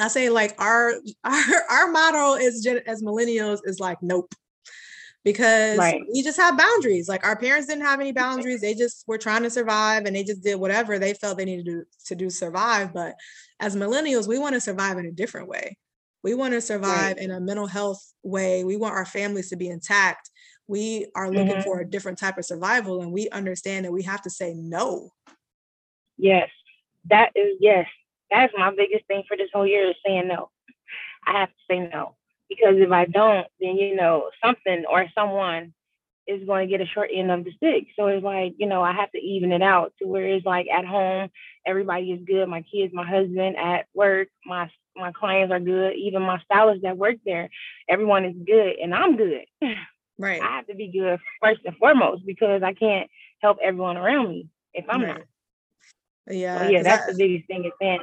I 0.00 0.08
say 0.08 0.30
like 0.30 0.54
our 0.58 0.94
our 1.24 1.62
our 1.70 1.90
model 1.90 2.34
is 2.34 2.66
as 2.86 3.02
millennials 3.02 3.60
is 3.64 3.80
like 3.80 3.98
nope 4.02 4.34
because 5.22 5.76
right. 5.76 6.00
we 6.12 6.22
just 6.22 6.38
have 6.38 6.56
boundaries. 6.56 7.08
Like 7.08 7.26
our 7.26 7.36
parents 7.36 7.66
didn't 7.66 7.84
have 7.84 8.00
any 8.00 8.12
boundaries. 8.12 8.62
They 8.62 8.74
just 8.74 9.04
were 9.06 9.18
trying 9.18 9.42
to 9.42 9.50
survive 9.50 10.06
and 10.06 10.16
they 10.16 10.24
just 10.24 10.42
did 10.42 10.58
whatever 10.58 10.98
they 10.98 11.12
felt 11.12 11.36
they 11.36 11.44
needed 11.44 11.66
to 11.66 11.72
do 11.72 11.84
to 12.06 12.14
do 12.14 12.30
survive. 12.30 12.94
But 12.94 13.16
as 13.60 13.76
millennials, 13.76 14.26
we 14.26 14.38
want 14.38 14.54
to 14.54 14.60
survive 14.60 14.96
in 14.96 15.06
a 15.06 15.12
different 15.12 15.48
way. 15.48 15.76
We 16.22 16.34
want 16.34 16.54
to 16.54 16.60
survive 16.60 17.16
right. 17.16 17.18
in 17.18 17.30
a 17.30 17.40
mental 17.40 17.66
health 17.66 18.02
way. 18.22 18.64
We 18.64 18.76
want 18.76 18.94
our 18.94 19.06
families 19.06 19.50
to 19.50 19.56
be 19.56 19.68
intact 19.68 20.30
we 20.70 21.06
are 21.16 21.28
looking 21.28 21.48
mm-hmm. 21.48 21.62
for 21.62 21.80
a 21.80 21.84
different 21.84 22.16
type 22.16 22.38
of 22.38 22.44
survival 22.44 23.02
and 23.02 23.12
we 23.12 23.28
understand 23.30 23.84
that 23.84 23.90
we 23.90 24.04
have 24.04 24.22
to 24.22 24.30
say 24.30 24.54
no 24.54 25.10
yes 26.16 26.48
that 27.10 27.30
is 27.34 27.56
yes 27.58 27.86
that's 28.30 28.52
my 28.56 28.70
biggest 28.70 29.06
thing 29.06 29.22
for 29.26 29.36
this 29.36 29.50
whole 29.52 29.66
year 29.66 29.90
is 29.90 29.96
saying 30.04 30.28
no 30.28 30.50
i 31.26 31.32
have 31.32 31.48
to 31.48 31.54
say 31.70 31.78
no 31.92 32.14
because 32.48 32.74
if 32.76 32.90
i 32.90 33.04
don't 33.04 33.46
then 33.60 33.76
you 33.76 33.94
know 33.94 34.30
something 34.44 34.84
or 34.90 35.06
someone 35.14 35.72
is 36.26 36.46
going 36.46 36.68
to 36.68 36.70
get 36.70 36.84
a 36.84 36.90
short 36.90 37.10
end 37.12 37.30
of 37.30 37.44
the 37.44 37.52
stick 37.52 37.86
so 37.96 38.06
it's 38.06 38.24
like 38.24 38.54
you 38.58 38.66
know 38.66 38.82
i 38.82 38.92
have 38.92 39.10
to 39.10 39.18
even 39.18 39.52
it 39.52 39.62
out 39.62 39.92
to 39.98 40.06
where 40.06 40.26
it's 40.26 40.46
like 40.46 40.66
at 40.72 40.84
home 40.84 41.28
everybody 41.66 42.12
is 42.12 42.20
good 42.26 42.48
my 42.48 42.62
kids 42.62 42.92
my 42.94 43.06
husband 43.06 43.56
at 43.56 43.86
work 43.94 44.28
my 44.44 44.70
my 44.96 45.12
clients 45.12 45.52
are 45.52 45.60
good 45.60 45.94
even 45.94 46.22
my 46.22 46.38
stylists 46.44 46.82
that 46.82 46.96
work 46.96 47.16
there 47.24 47.48
everyone 47.88 48.24
is 48.24 48.34
good 48.46 48.76
and 48.82 48.94
i'm 48.94 49.16
good 49.16 49.44
Right. 50.20 50.42
I 50.42 50.56
have 50.56 50.66
to 50.66 50.74
be 50.74 50.88
good 50.88 51.18
first 51.42 51.62
and 51.64 51.74
foremost 51.78 52.26
because 52.26 52.62
I 52.62 52.74
can't 52.74 53.10
help 53.40 53.56
everyone 53.62 53.96
around 53.96 54.28
me 54.28 54.48
if 54.74 54.84
I'm 54.88 55.00
right. 55.00 55.08
not. 55.08 55.22
Yeah. 56.28 56.68
Yeah, 56.68 56.82
that's 56.82 57.08
I, 57.08 57.12
the 57.12 57.18
biggest 57.18 57.46
thing 57.46 57.64
is 57.64 57.72
saying 57.80 58.00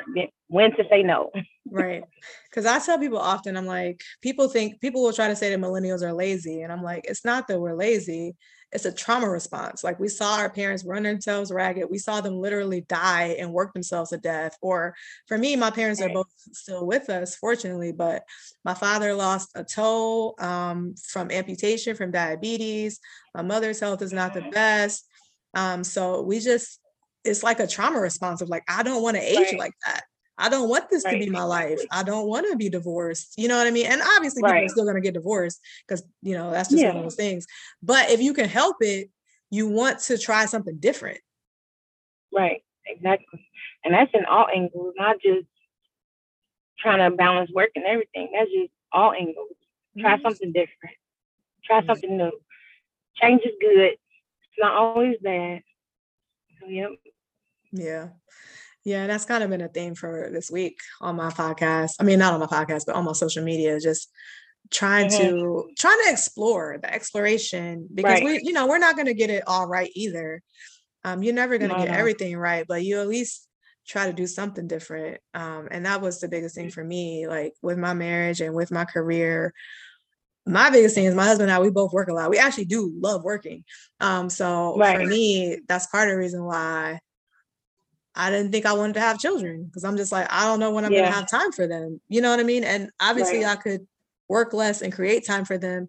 when 0.47 0.71
to 0.75 0.83
say 0.89 1.03
no. 1.03 1.31
right. 1.69 2.03
Because 2.49 2.65
I 2.65 2.79
tell 2.79 2.99
people 2.99 3.19
often, 3.19 3.57
I'm 3.57 3.65
like, 3.65 4.01
people 4.21 4.47
think 4.47 4.81
people 4.81 5.03
will 5.03 5.13
try 5.13 5.27
to 5.27 5.35
say 5.35 5.49
that 5.49 5.59
millennials 5.59 6.01
are 6.01 6.13
lazy. 6.13 6.61
And 6.61 6.71
I'm 6.71 6.83
like, 6.83 7.05
it's 7.05 7.25
not 7.25 7.47
that 7.47 7.59
we're 7.59 7.75
lazy 7.75 8.35
it's 8.71 8.85
a 8.85 8.91
trauma 8.91 9.29
response. 9.29 9.83
Like 9.83 9.99
we 9.99 10.09
saw 10.09 10.35
our 10.35 10.49
parents 10.49 10.83
run 10.83 11.03
themselves 11.03 11.51
ragged. 11.51 11.89
We 11.89 11.99
saw 11.99 12.19
them 12.19 12.35
literally 12.35 12.81
die 12.81 13.35
and 13.39 13.53
work 13.53 13.73
themselves 13.73 14.09
to 14.09 14.17
death. 14.17 14.57
Or 14.61 14.93
for 15.27 15.37
me, 15.37 15.55
my 15.55 15.71
parents 15.71 16.01
are 16.01 16.09
both 16.09 16.27
still 16.51 16.85
with 16.85 17.09
us, 17.09 17.35
fortunately, 17.35 17.93
but 17.93 18.23
my 18.65 18.73
father 18.73 19.13
lost 19.13 19.51
a 19.55 19.63
toe 19.63 20.35
um, 20.39 20.95
from 21.01 21.31
amputation 21.31 21.95
from 21.95 22.11
diabetes. 22.11 22.99
My 23.33 23.41
mother's 23.41 23.79
health 23.79 24.01
is 24.01 24.11
not 24.11 24.33
the 24.33 24.49
best. 24.51 25.07
Um, 25.53 25.83
so 25.83 26.21
we 26.21 26.39
just, 26.39 26.79
it's 27.27 27.43
like 27.43 27.59
a 27.59 27.67
trauma 27.67 27.99
response 27.99 28.41
of 28.41 28.49
like, 28.49 28.63
I 28.67 28.83
don't 28.83 29.03
want 29.03 29.17
to 29.17 29.21
age 29.21 29.37
right. 29.37 29.59
like 29.59 29.73
that. 29.85 30.03
I 30.37 30.49
don't 30.49 30.69
want 30.69 30.89
this 30.89 31.03
right. 31.03 31.13
to 31.13 31.19
be 31.19 31.29
my 31.29 31.43
life. 31.43 31.79
I 31.91 32.03
don't 32.03 32.27
want 32.27 32.47
to 32.49 32.55
be 32.55 32.69
divorced. 32.69 33.33
You 33.37 33.47
know 33.47 33.57
what 33.57 33.65
I 33.65 33.71
mean? 33.71 33.87
And 33.87 34.01
obviously, 34.15 34.43
right. 34.43 34.53
people 34.53 34.65
are 34.65 34.69
still 34.69 34.83
going 34.83 34.95
to 34.95 35.01
get 35.01 35.15
divorced 35.15 35.59
because, 35.87 36.03
you 36.21 36.37
know, 36.37 36.51
that's 36.51 36.69
just 36.69 36.81
yeah. 36.81 36.89
one 36.89 36.97
of 36.97 37.03
those 37.03 37.15
things. 37.15 37.47
But 37.81 38.11
if 38.11 38.21
you 38.21 38.33
can 38.33 38.47
help 38.47 38.77
it, 38.81 39.09
you 39.49 39.67
want 39.67 39.99
to 40.01 40.17
try 40.17 40.45
something 40.45 40.77
different. 40.77 41.19
Right. 42.31 42.63
Exactly. 42.85 43.47
And 43.83 43.93
that's 43.93 44.11
in 44.13 44.25
all 44.25 44.47
angles, 44.53 44.93
not 44.97 45.17
just 45.21 45.47
trying 46.79 47.09
to 47.09 47.15
balance 47.15 47.49
work 47.51 47.71
and 47.75 47.85
everything. 47.85 48.29
That's 48.33 48.51
just 48.51 48.71
all 48.91 49.13
angles. 49.13 49.55
Try 49.97 50.13
mm-hmm. 50.13 50.21
something 50.23 50.51
different. 50.51 50.95
Try 51.65 51.79
mm-hmm. 51.79 51.89
something 51.89 52.17
new. 52.17 52.31
Change 53.15 53.41
is 53.41 53.55
good. 53.59 53.93
It's 53.93 54.59
not 54.59 54.73
always 54.73 55.15
bad. 55.21 55.63
So, 56.59 56.67
yep. 56.67 56.91
Yeah. 57.77 58.09
Yeah, 58.85 59.05
that's 59.05 59.25
kind 59.25 59.43
of 59.43 59.49
been 59.49 59.61
a 59.61 59.67
theme 59.67 59.95
for 59.95 60.29
this 60.31 60.49
week 60.49 60.79
on 61.01 61.17
my 61.17 61.29
podcast. 61.29 61.95
I 61.99 62.03
mean, 62.03 62.19
not 62.19 62.33
on 62.33 62.39
my 62.39 62.45
podcast, 62.45 62.85
but 62.85 62.95
on 62.95 63.03
my 63.03 63.11
social 63.11 63.43
media, 63.43 63.79
just 63.81 64.09
trying 64.71 65.07
mm-hmm. 65.07 65.23
to 65.23 65.69
trying 65.77 65.97
to 66.05 66.11
explore 66.11 66.77
the 66.81 66.93
exploration 66.93 67.87
because 67.93 68.21
right. 68.21 68.23
we, 68.23 68.41
you 68.43 68.53
know, 68.53 68.67
we're 68.67 68.77
not 68.77 68.95
going 68.95 69.07
to 69.07 69.13
get 69.13 69.29
it 69.29 69.43
all 69.45 69.67
right 69.67 69.91
either. 69.93 70.41
Um, 71.03 71.21
you're 71.21 71.33
never 71.33 71.57
going 71.57 71.69
to 71.69 71.77
no, 71.77 71.83
get 71.83 71.91
no. 71.91 71.97
everything 71.97 72.37
right, 72.37 72.65
but 72.67 72.83
you 72.83 72.99
at 73.01 73.07
least 73.07 73.47
try 73.87 74.07
to 74.07 74.13
do 74.13 74.27
something 74.27 74.67
different. 74.67 75.19
Um, 75.33 75.67
and 75.71 75.85
that 75.85 76.01
was 76.01 76.19
the 76.19 76.27
biggest 76.27 76.55
thing 76.55 76.69
for 76.69 76.83
me, 76.83 77.27
like 77.27 77.53
with 77.61 77.77
my 77.77 77.93
marriage 77.93 78.41
and 78.41 78.53
with 78.53 78.71
my 78.71 78.85
career. 78.85 79.53
My 80.45 80.69
biggest 80.69 80.95
thing 80.95 81.05
is 81.05 81.15
my 81.15 81.25
husband 81.25 81.49
and 81.49 81.57
I, 81.57 81.61
we 81.61 81.71
both 81.71 81.93
work 81.93 82.07
a 82.07 82.13
lot. 82.13 82.29
We 82.29 82.37
actually 82.37 82.65
do 82.65 82.91
love 82.99 83.23
working. 83.23 83.65
Um, 83.99 84.29
so 84.29 84.77
right. 84.77 84.97
for 84.97 85.05
me, 85.05 85.59
that's 85.67 85.87
part 85.87 86.07
of 86.07 86.13
the 86.13 86.19
reason 86.19 86.43
why 86.43 86.99
I 88.17 88.31
didn't 88.31 88.51
think 88.51 88.65
I 88.65 88.73
wanted 88.73 88.93
to 88.93 88.99
have 88.99 89.19
children 89.19 89.65
because 89.65 89.83
I'm 89.83 89.95
just 89.95 90.11
like, 90.11 90.27
I 90.31 90.45
don't 90.45 90.59
know 90.59 90.71
when 90.71 90.83
I'm 90.83 90.91
yeah. 90.91 91.01
going 91.01 91.11
to 91.11 91.15
have 91.15 91.29
time 91.29 91.51
for 91.51 91.67
them. 91.67 92.01
You 92.09 92.21
know 92.21 92.31
what 92.31 92.39
I 92.39 92.43
mean? 92.43 92.63
And 92.63 92.89
obviously, 92.99 93.43
right. 93.43 93.57
I 93.57 93.61
could 93.61 93.87
work 94.27 94.53
less 94.53 94.81
and 94.81 94.91
create 94.91 95.25
time 95.25 95.45
for 95.45 95.57
them, 95.57 95.87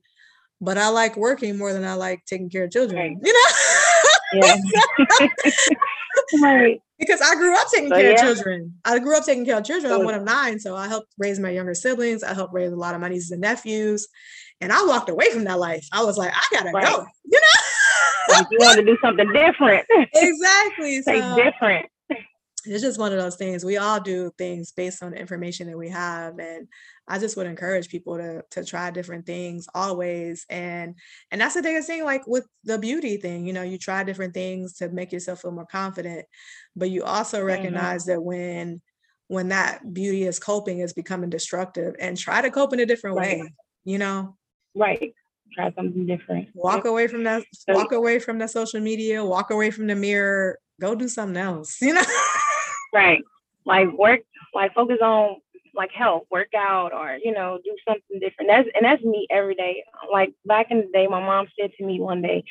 but 0.61 0.77
I 0.77 0.91
like 0.91 1.17
working 1.17 1.57
more 1.57 1.73
than 1.73 1.85
I 1.85 1.95
like 1.95 2.25
taking 2.27 2.51
care 2.51 2.65
of 2.65 2.71
children. 2.71 2.99
Right. 2.99 3.17
You 3.23 3.33
know? 3.33 5.29
Right. 6.43 6.83
Because 6.99 7.23
I 7.23 7.37
grew 7.37 7.55
up 7.55 7.69
taking 7.73 7.89
so, 7.89 7.97
care 7.97 8.11
yeah. 8.11 8.15
of 8.15 8.21
children. 8.21 8.75
I 8.85 8.99
grew 8.99 9.17
up 9.17 9.25
taking 9.25 9.47
care 9.47 9.57
of 9.57 9.65
children. 9.65 9.93
I'm 9.93 10.05
one 10.05 10.15
of 10.15 10.25
nine. 10.25 10.59
So 10.59 10.77
I 10.77 10.89
helped 10.89 11.09
raise 11.17 11.39
my 11.39 11.49
younger 11.49 11.75
siblings. 11.75 12.23
I 12.23 12.35
helped 12.35 12.53
raise 12.53 12.73
a 12.73 12.77
lot 12.77 12.95
of 12.95 13.01
my 13.01 13.09
nieces 13.09 13.31
and 13.31 13.41
nephews. 13.41 14.07
And 14.61 14.73
I 14.73 14.85
walked 14.85 15.09
away 15.09 15.31
from 15.31 15.45
that 15.45 15.59
life. 15.59 15.87
I 15.93 16.05
was 16.05 16.19
like, 16.19 16.33
I 16.35 16.43
gotta 16.51 16.71
right. 16.71 16.85
go. 16.85 17.07
You 17.25 17.41
know? 17.41 18.35
like 18.35 18.47
you 18.51 18.59
want 18.61 18.79
to 18.79 18.85
do 18.85 18.99
something 19.03 19.33
different. 19.33 19.87
Exactly. 20.15 21.03
so, 21.03 21.37
different 21.37 21.87
it's 22.69 22.83
just 22.83 22.99
one 22.99 23.13
of 23.13 23.19
those 23.19 23.37
things. 23.37 23.65
We 23.65 23.77
all 23.77 24.01
do 24.01 24.31
things 24.39 24.73
based 24.73 25.03
on 25.03 25.13
the 25.13 25.19
information 25.19 25.67
that 25.69 25.79
we 25.79 25.89
have. 25.89 26.39
And 26.39 26.69
I 27.07 27.19
just 27.19 27.37
would 27.37 27.47
encourage 27.47 27.89
people 27.89 28.19
to 28.19 28.43
to 28.51 28.65
try 28.65 28.91
different 28.91 29.27
things 29.27 29.67
always. 29.75 30.45
And 30.51 30.95
and 31.31 31.41
that's 31.41 31.55
the 31.55 31.63
biggest 31.63 31.89
thing, 31.89 32.05
like 32.05 32.27
with 32.27 32.47
the 32.65 32.79
beauty 32.79 33.17
thing, 33.17 33.47
you 33.47 33.53
know, 33.53 33.63
you 33.63 33.79
try 33.79 34.05
different 34.05 34.35
things 34.35 34.75
to 34.75 34.89
make 34.89 35.13
yourself 35.13 35.41
feel 35.41 35.53
more 35.53 35.67
confident, 35.67 36.27
but 36.77 36.91
you 36.91 37.05
also 37.05 37.39
mm-hmm. 37.39 37.47
recognize 37.47 38.03
mm-hmm. 38.03 38.13
that 38.13 38.23
when 38.23 38.81
when 39.29 39.49
that 39.49 39.93
beauty 39.93 40.25
is 40.25 40.39
coping 40.39 40.81
is 40.81 40.93
becoming 40.93 41.31
destructive 41.31 41.95
and 42.01 42.17
try 42.17 42.41
to 42.41 42.51
cope 42.51 42.73
in 42.73 42.81
a 42.81 42.87
different 42.87 43.17
right. 43.17 43.41
way, 43.41 43.53
you 43.85 43.99
know? 43.99 44.37
Right. 44.75 45.15
Try 45.55 45.73
something 45.75 46.07
different. 46.07 46.49
Walk 46.55 46.87
away 46.87 47.07
from 47.07 47.25
that, 47.25 47.45
so, 47.53 47.75
walk 47.75 47.93
away 47.93 48.19
from 48.19 48.39
the 48.39 48.49
social 48.49 48.81
media, 48.81 49.25
walk 49.25 49.51
away 49.51 49.71
from 49.71 49.87
the 49.87 49.95
mirror, 49.95 50.59
go 50.81 50.95
do 50.95 51.09
something 51.09 51.37
else, 51.37 51.77
you 51.83 51.93
know? 51.93 52.03
Right. 52.93 53.23
Like 53.65 53.93
work, 53.93 54.21
like 54.55 54.75
focus 54.75 54.99
on 55.03 55.37
like 55.75 55.91
health, 55.93 56.25
work 56.31 56.55
out 56.57 56.93
or, 56.93 57.19
you 57.23 57.33
know, 57.33 57.59
do 57.65 57.77
something 57.87 58.19
different. 58.21 58.49
That's 58.49 58.69
and 58.75 58.85
that's 58.85 59.03
me 59.03 59.27
every 59.31 59.55
day. 59.55 59.85
Like 60.11 60.33
back 60.47 60.71
in 60.71 60.79
the 60.79 60.89
day, 60.93 61.07
my 61.07 61.21
mom 61.21 61.47
said 61.59 61.71
to 61.79 61.85
me 61.85 62.01
one 62.01 62.23
day, 62.23 62.45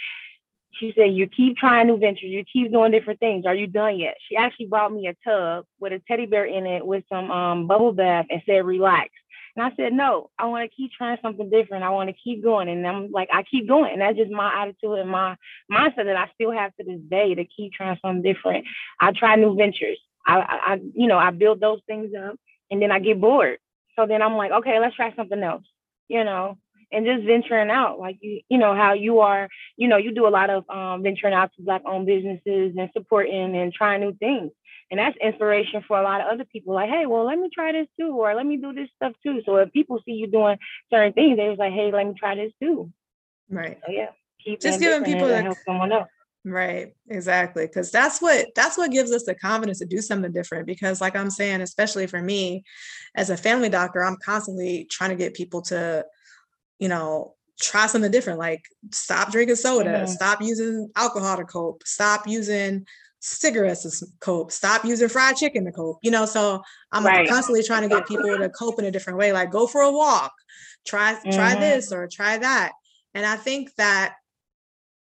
she 0.80 0.94
said, 0.96 1.14
You 1.14 1.28
keep 1.28 1.58
trying 1.58 1.88
new 1.88 1.98
ventures, 1.98 2.30
you 2.30 2.44
keep 2.52 2.72
doing 2.72 2.92
different 2.92 3.20
things. 3.20 3.46
Are 3.46 3.56
you 3.56 3.68
done 3.68 4.00
yet? 4.00 4.16
She 4.28 4.36
actually 4.36 4.68
brought 4.68 4.94
me 4.94 5.08
a 5.08 5.16
tub 5.28 5.66
with 5.80 5.94
a 5.94 6.02
teddy 6.08 6.26
bear 6.26 6.46
in 6.46 6.66
it 6.66 6.86
with 6.86 7.04
some 7.10 7.32
um, 7.32 7.68
bubble 7.68 7.94
bath 7.94 8.28
and 8.30 8.42
said, 8.46 8.66
Relax. 8.66 9.10
And 9.56 9.66
I 9.66 9.76
said, 9.76 9.94
No, 9.94 10.30
I 10.38 10.46
want 10.46 10.70
to 10.70 10.76
keep 10.76 10.92
trying 10.92 11.18
something 11.22 11.50
different. 11.50 11.84
I 11.84 11.90
want 11.90 12.10
to 12.10 12.16
keep 12.24 12.44
going. 12.44 12.70
And 12.70 12.86
I'm 12.86 13.12
like, 13.12 13.30
I 13.34 13.44
keep 13.44 13.68
going. 13.68 13.94
And 13.94 14.02
that's 14.02 14.18
just 14.18 14.32
my 14.32 14.54
attitude 14.62 15.00
and 15.00 15.10
my 15.10 15.36
mindset 15.72 16.06
that 16.06 16.16
I 16.16 16.30
still 16.36 16.52
have 16.52 16.76
to 16.76 16.84
this 16.84 17.02
day 17.10 17.34
to 17.36 17.46
keep 17.46 17.74
trying 17.74 17.98
something 18.02 18.22
different. 18.22 18.66
I 19.02 19.12
try 19.12 19.36
new 19.36 19.56
ventures. 19.56 19.98
I, 20.28 20.74
I 20.74 20.82
you 20.94 21.08
know, 21.08 21.18
I 21.18 21.32
build 21.32 21.60
those 21.60 21.80
things 21.88 22.12
up 22.14 22.36
and 22.70 22.82
then 22.82 22.92
I 22.92 23.00
get 23.00 23.22
bored. 23.22 23.58
So 23.96 24.06
then 24.06 24.22
I'm 24.22 24.36
like, 24.36 24.52
okay, 24.52 24.80
let's 24.80 24.96
try 24.96 25.14
something 25.16 25.42
else, 25.42 25.64
you 26.08 26.24
know, 26.24 26.58
and 26.92 27.06
just 27.06 27.26
venturing 27.26 27.70
out 27.70 28.00
like 28.00 28.18
you 28.22 28.42
you 28.50 28.58
know 28.58 28.76
how 28.76 28.94
you 28.94 29.20
are 29.20 29.50
you 29.76 29.88
know 29.88 29.98
you 29.98 30.14
do 30.14 30.28
a 30.28 30.30
lot 30.30 30.50
of 30.50 30.70
um, 30.70 31.04
venturing 31.04 31.34
out 31.34 31.52
to 31.56 31.64
black 31.64 31.82
owned 31.86 32.06
businesses 32.06 32.76
and 32.78 32.90
supporting 32.94 33.56
and 33.56 33.74
trying 33.74 34.02
new 34.02 34.14
things. 34.14 34.52
And 34.90 35.02
that's 35.02 35.18
inspiration 35.18 35.84
for 35.86 36.00
a 36.00 36.04
lot 36.04 36.22
of 36.22 36.28
other 36.28 36.46
people 36.46 36.74
like 36.74 36.90
hey 36.90 37.06
well 37.06 37.26
let 37.26 37.38
me 37.38 37.50
try 37.54 37.72
this 37.72 37.88
too 38.00 38.10
or 38.10 38.34
let 38.36 38.46
me 38.46 38.58
do 38.58 38.74
this 38.74 38.90
stuff 38.96 39.14
too. 39.24 39.42
So 39.46 39.58
if 39.58 39.74
people 39.74 40.00
see 40.06 40.14
you 40.14 40.28
doing 40.28 40.58
certain 40.92 41.14
things 41.14 41.38
they 41.38 41.50
was 41.50 41.58
like 41.58 41.74
hey 41.74 41.92
let 41.92 42.08
me 42.08 42.14
try 42.18 42.36
this 42.36 42.54
too. 42.62 42.92
Right. 43.50 43.78
So 43.86 43.92
yeah 43.92 44.12
keep 44.44 44.62
just 44.62 44.80
giving 44.80 45.04
people 45.04 45.28
to 45.28 45.42
help 45.42 45.58
someone 45.66 45.92
else 45.92 46.08
Right, 46.50 46.94
exactly. 47.10 47.68
Because 47.68 47.92
that's 47.92 48.22
what 48.22 48.48
that's 48.56 48.78
what 48.78 48.92
gives 48.92 49.12
us 49.12 49.26
the 49.26 49.36
confidence 49.36 49.80
to 49.80 49.86
do 49.86 50.02
something 50.02 50.32
different. 50.32 50.66
Because, 50.66 51.02
like 51.02 51.16
I'm 51.16 51.30
saying, 51.30 51.62
especially 51.62 52.08
for 52.08 52.22
me 52.22 52.64
as 53.16 53.30
a 53.30 53.38
family 53.38 53.70
doctor, 53.70 54.04
I'm 54.04 54.18
constantly 54.24 54.88
trying 54.90 55.10
to 55.10 55.16
get 55.16 55.34
people 55.34 55.62
to 55.64 56.06
you 56.80 56.88
know, 56.88 57.34
try 57.60 57.88
something 57.88 58.12
different, 58.12 58.40
like 58.40 58.64
stop 58.92 59.32
drinking 59.32 59.56
soda, 59.56 59.90
mm-hmm. 59.90 60.06
stop 60.06 60.42
using 60.42 60.90
alcohol 60.96 61.38
to 61.38 61.44
cope, 61.44 61.84
stop 61.86 62.28
using 62.28 62.86
cigarettes 63.20 63.82
to 64.00 64.06
cope, 64.20 64.52
stop 64.52 64.86
using 64.86 65.10
fried 65.10 65.36
chicken 65.36 65.66
to 65.66 65.72
cope, 65.72 65.98
you 66.04 66.12
know. 66.12 66.26
So 66.26 66.62
I'm 66.92 67.06
right. 67.06 67.28
constantly 67.28 67.64
trying 67.64 67.84
to 67.84 67.90
get 67.90 68.08
people 68.08 68.38
to 68.38 68.50
cope 68.50 68.80
in 68.80 68.86
a 68.86 68.92
different 68.92 69.18
way, 69.18 69.32
like 69.32 69.52
go 69.52 69.66
for 69.66 69.82
a 69.82 69.92
walk, 69.92 70.34
try 70.86 71.16
mm-hmm. 71.16 71.32
try 71.32 71.56
this 71.56 71.92
or 71.92 72.08
try 72.08 72.38
that. 72.38 72.74
And 73.14 73.26
I 73.26 73.36
think 73.36 73.74
that 73.78 74.16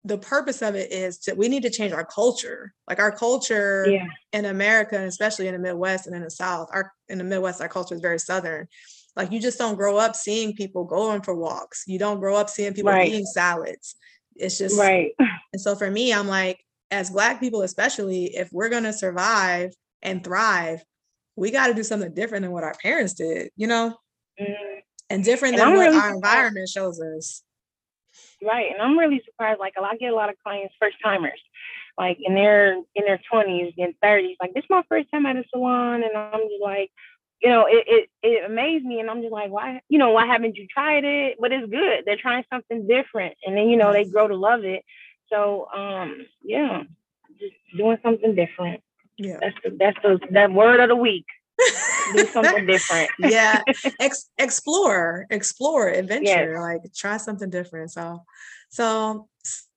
the 0.05 0.19
purpose 0.19 0.61
of 0.61 0.75
it 0.75 0.93
is 0.93 1.19
that 1.21 1.37
we 1.37 1.49
need 1.49 1.63
to 1.63 1.71
change 1.71 1.93
our 1.93 2.05
culture. 2.05 2.75
Like 2.87 2.99
our 2.99 3.11
culture 3.11 3.87
yeah. 3.89 4.07
in 4.33 4.45
America, 4.45 4.97
and 4.97 5.07
especially 5.07 5.49
in 5.49 5.55
the 5.55 5.59
Midwest 5.59 6.07
and 6.07 6.15
in 6.15 6.23
the 6.23 6.31
South, 6.31 6.69
our 6.73 6.93
in 7.09 7.19
the 7.19 7.25
Midwest, 7.25 7.61
our 7.61 7.69
culture 7.69 7.95
is 7.95 8.01
very 8.01 8.19
Southern. 8.19 8.69
Like 9.17 9.33
you 9.33 9.41
just 9.41 9.59
don't 9.59 9.77
grow 9.77 9.97
up 9.97 10.15
seeing 10.15 10.55
people 10.55 10.85
going 10.85 11.23
for 11.23 11.35
walks. 11.35 11.85
You 11.87 11.99
don't 11.99 12.21
grow 12.21 12.37
up 12.37 12.51
seeing 12.51 12.75
people 12.75 12.93
right. 12.93 13.09
eating 13.09 13.27
salads. 13.27 13.97
It's 14.37 14.59
just 14.59 14.79
right. 14.79 15.13
And 15.53 15.61
so 15.61 15.77
for 15.77 15.89
me, 15.89 16.13
I'm 16.13 16.27
like, 16.27 16.59
as 16.91 17.11
black 17.11 17.39
people, 17.39 17.63
especially, 17.63 18.25
if 18.35 18.49
we're 18.53 18.69
gonna 18.69 18.93
survive 18.93 19.73
and 20.03 20.23
thrive, 20.23 20.83
we 21.37 21.51
got 21.51 21.69
to 21.69 21.75
do 21.75 21.83
something 21.83 22.13
different 22.13 22.43
than 22.43 22.53
what 22.53 22.65
our 22.65 22.75
parents 22.83 23.15
did, 23.15 23.51
you 23.57 23.67
know, 23.67 23.97
mm. 24.41 24.55
and 25.11 25.25
different 25.25 25.55
and 25.55 25.63
than 25.63 25.77
what 25.77 25.87
really 25.87 25.97
our 25.97 26.15
environment 26.15 26.69
shows 26.69 27.01
us. 27.01 27.43
Right, 28.45 28.71
and 28.73 28.81
I'm 28.81 28.99
really 28.99 29.23
surprised. 29.25 29.61
Like, 29.61 29.75
I 29.81 29.97
get 29.97 30.13
a 30.13 30.17
lot 30.17 30.29
of 30.31 30.37
clients, 30.43 30.75
first 30.81 30.97
timers, 31.03 31.41
like 31.99 32.19
in 32.21 32.35
their 32.35 32.75
in 32.75 33.05
their 33.05 33.21
20s 33.33 33.75
and 33.79 33.95
30s. 34.03 34.37
Like, 34.41 34.55
this 34.55 34.65
is 34.65 34.71
my 34.71 34.83
first 34.89 35.11
time 35.11 35.27
at 35.27 35.37
a 35.37 35.45
salon, 35.51 36.03
and 36.03 36.17
I'm 36.17 36.41
just 36.41 36.63
like, 36.63 36.91
you 37.41 37.51
know, 37.51 37.67
it, 37.67 37.85
it 37.87 38.11
it 38.23 38.45
amazed 38.51 38.85
me, 38.85 39.01
and 39.01 39.11
I'm 39.11 39.23
just 39.23 39.33
like, 39.33 39.51
why, 39.51 39.81
you 39.89 39.99
know, 39.99 40.11
why 40.11 40.27
haven't 40.27 40.57
you 40.57 40.67
tried 40.67 41.05
it? 41.05 41.37
But 41.41 41.53
it's 41.53 41.71
good. 41.71 42.05
They're 42.05 42.17
trying 42.17 42.45
something 42.53 42.87
different, 42.87 43.37
and 43.45 43.57
then 43.57 43.69
you 43.69 43.77
know 43.77 43.93
they 43.93 44.05
grow 44.05 44.29
to 44.29 44.37
love 44.37 44.65
it. 44.65 44.85
So, 45.31 45.69
um, 45.75 46.27
yeah, 46.43 46.83
just 47.39 47.55
doing 47.77 47.99
something 48.03 48.35
different. 48.35 48.83
Yeah, 49.19 49.39
that's 49.41 49.57
the 49.63 49.77
that's 49.79 49.99
the 50.03 50.19
that 50.31 50.53
word 50.53 50.81
of 50.81 50.89
the 50.89 50.97
week. 50.97 51.27
Do 52.13 52.27
something 52.27 52.67
different. 52.67 53.11
yeah, 53.19 53.63
Ex- 54.01 54.31
explore, 54.39 55.27
explore, 55.31 55.89
adventure. 55.89 56.53
Yes. 56.53 56.61
Like 56.61 56.95
try 56.95 57.17
something 57.17 57.51
different. 57.51 57.91
So, 57.91 58.25
so 58.69 59.29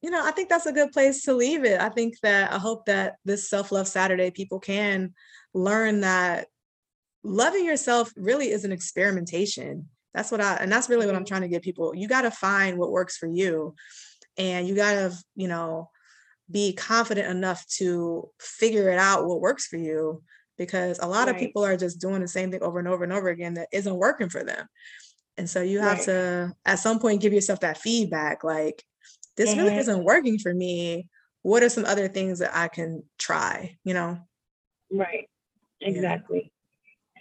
you 0.02 0.10
know, 0.10 0.24
I 0.24 0.32
think 0.32 0.50
that's 0.50 0.66
a 0.66 0.74
good 0.74 0.92
place 0.92 1.24
to 1.24 1.34
leave 1.34 1.64
it. 1.64 1.80
I 1.80 1.90
think 1.90 2.16
that 2.24 2.54
I 2.54 2.58
hope 2.58 2.86
that 2.86 3.16
this 3.26 3.50
self 3.50 3.72
love 3.72 3.88
Saturday 3.88 4.32
people 4.32 4.60
can 4.60 5.14
learn 5.54 6.02
that 6.02 6.48
loving 7.24 7.66
yourself 7.66 8.14
really 8.16 8.52
is 8.52 8.66
an 8.66 8.72
experimentation. 8.72 9.90
That's 10.14 10.32
what 10.32 10.42
I, 10.42 10.56
and 10.56 10.72
that's 10.72 10.90
really 10.90 11.06
what 11.06 11.16
I'm 11.16 11.22
mm-hmm. 11.22 11.28
trying 11.28 11.42
to 11.42 11.48
get 11.48 11.62
people. 11.62 11.96
You 11.96 12.08
got 12.08 12.22
to 12.22 12.32
find 12.32 12.78
what 12.78 12.92
works 12.92 13.18
for 13.18 13.28
you. 13.28 13.76
And 14.38 14.68
you 14.68 14.76
got 14.76 14.94
to, 14.94 15.16
you 15.36 15.48
know, 15.48 15.90
be 16.50 16.74
confident 16.74 17.30
enough 17.30 17.66
to 17.68 18.30
figure 18.40 18.90
it 18.90 18.98
out 18.98 19.26
what 19.26 19.42
works 19.42 19.68
for 19.68 19.78
you 19.78 20.24
because 20.58 21.00
a 21.00 21.08
lot 21.08 21.28
right. 21.28 21.36
of 21.36 21.40
people 21.40 21.64
are 21.64 21.78
just 21.78 22.00
doing 22.00 22.22
the 22.22 22.28
same 22.28 22.52
thing 22.52 22.62
over 22.62 22.80
and 22.80 22.88
over 22.88 23.04
and 23.04 23.14
over 23.14 23.30
again 23.30 23.56
that 23.56 23.70
isn't 23.72 23.96
working 23.96 24.30
for 24.30 24.44
them. 24.44 24.68
And 25.38 25.50
so 25.50 25.62
you 25.62 25.80
have 25.80 26.00
right. 26.00 26.06
to, 26.06 26.56
at 26.66 26.80
some 26.80 27.00
point, 27.00 27.22
give 27.22 27.34
yourself 27.34 27.60
that 27.60 27.78
feedback 27.78 28.44
like, 28.44 28.84
this 29.36 29.52
mm-hmm. 29.52 29.60
really 29.60 29.76
isn't 29.78 30.04
working 30.04 30.40
for 30.40 30.54
me. 30.54 31.08
What 31.44 31.62
are 31.62 31.70
some 31.70 31.86
other 31.86 32.08
things 32.08 32.40
that 32.40 32.56
I 32.56 32.68
can 32.68 33.04
try, 33.20 33.78
you 33.84 33.94
know? 33.94 34.18
Right. 34.92 35.30
Exactly. 35.82 36.52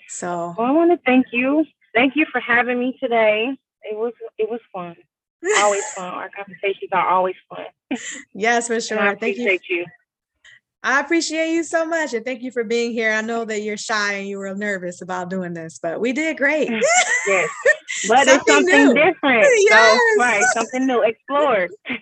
So 0.08 0.54
well, 0.56 0.66
I 0.66 0.70
want 0.70 0.90
to 0.92 0.98
thank 1.04 1.26
you. 1.32 1.64
Thank 1.94 2.16
you 2.16 2.26
for 2.30 2.40
having 2.40 2.78
me 2.78 2.96
today. 3.00 3.56
It 3.82 3.96
was 3.96 4.12
it 4.38 4.48
was 4.48 4.60
fun. 4.72 4.96
always 5.58 5.84
fun. 5.92 6.14
Our 6.14 6.30
conversations 6.36 6.90
are 6.92 7.08
always 7.08 7.34
fun. 7.48 7.66
Yes, 8.34 8.68
for 8.68 8.80
sure. 8.80 8.98
I 8.98 9.14
thank 9.14 9.36
you. 9.36 9.58
you. 9.68 9.86
I 10.82 11.00
appreciate 11.00 11.52
you 11.52 11.64
so 11.64 11.84
much 11.84 12.14
and 12.14 12.24
thank 12.24 12.42
you 12.42 12.52
for 12.52 12.62
being 12.62 12.92
here. 12.92 13.12
I 13.12 13.20
know 13.20 13.44
that 13.44 13.62
you're 13.62 13.76
shy 13.76 14.14
and 14.14 14.28
you 14.28 14.38
were 14.38 14.54
nervous 14.54 15.02
about 15.02 15.30
doing 15.30 15.52
this, 15.52 15.78
but 15.82 16.00
we 16.00 16.12
did 16.12 16.36
great. 16.36 16.70
yes. 17.26 17.50
But 18.08 18.26
something 18.26 18.34
it's 18.34 18.50
something 18.50 18.84
new. 18.84 18.94
different. 18.94 19.46
Yes. 19.68 20.00
So, 20.14 20.20
right, 20.20 20.44
something 20.54 20.86
new. 20.86 21.02
Explore. 21.02 21.68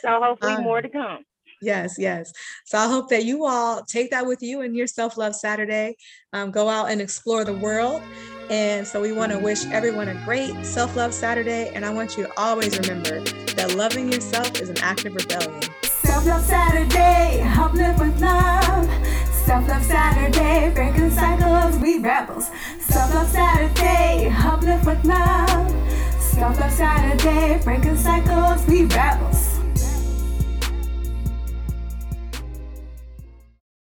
so 0.00 0.20
hopefully 0.22 0.52
um, 0.52 0.62
more 0.62 0.80
to 0.80 0.88
come. 0.88 1.24
Yes, 1.62 1.96
yes. 1.98 2.32
So 2.64 2.78
I 2.78 2.86
hope 2.86 3.08
that 3.10 3.24
you 3.24 3.44
all 3.44 3.82
take 3.82 4.10
that 4.10 4.26
with 4.26 4.42
you 4.42 4.60
in 4.60 4.74
your 4.74 4.86
self 4.86 5.16
love 5.16 5.34
Saturday. 5.34 5.96
Um, 6.32 6.50
go 6.50 6.68
out 6.68 6.90
and 6.90 7.00
explore 7.00 7.44
the 7.44 7.54
world. 7.54 8.02
And 8.50 8.86
so 8.86 9.00
we 9.00 9.12
want 9.12 9.32
to 9.32 9.38
wish 9.38 9.66
everyone 9.66 10.08
a 10.08 10.24
great 10.24 10.64
self 10.64 10.96
love 10.96 11.12
Saturday. 11.12 11.70
And 11.74 11.84
I 11.84 11.90
want 11.90 12.16
you 12.16 12.24
to 12.24 12.32
always 12.38 12.78
remember 12.78 13.20
that 13.20 13.74
loving 13.74 14.12
yourself 14.12 14.60
is 14.60 14.68
an 14.68 14.78
act 14.78 15.04
of 15.06 15.14
rebellion. 15.14 15.62
Love 16.26 16.44
Saturday, 16.44 17.44
live 17.72 18.00
with 18.00 18.20
love. 18.20 18.90
Self 19.46 19.68
love 19.68 19.84
Saturday, 19.84 20.72
breaking 20.74 21.12
cycles, 21.12 21.78
we 21.78 21.98
rebels. 22.00 22.50
Self 22.80 23.14
love 23.14 23.28
Saturday, 23.28 24.28
live 24.62 24.84
with 24.84 25.04
love. 25.04 25.70
Self 26.20 26.58
love 26.58 26.72
Saturday, 26.72 27.60
breaking 27.62 27.96
cycles, 27.96 28.66
we 28.66 28.86
rebels. 28.86 29.55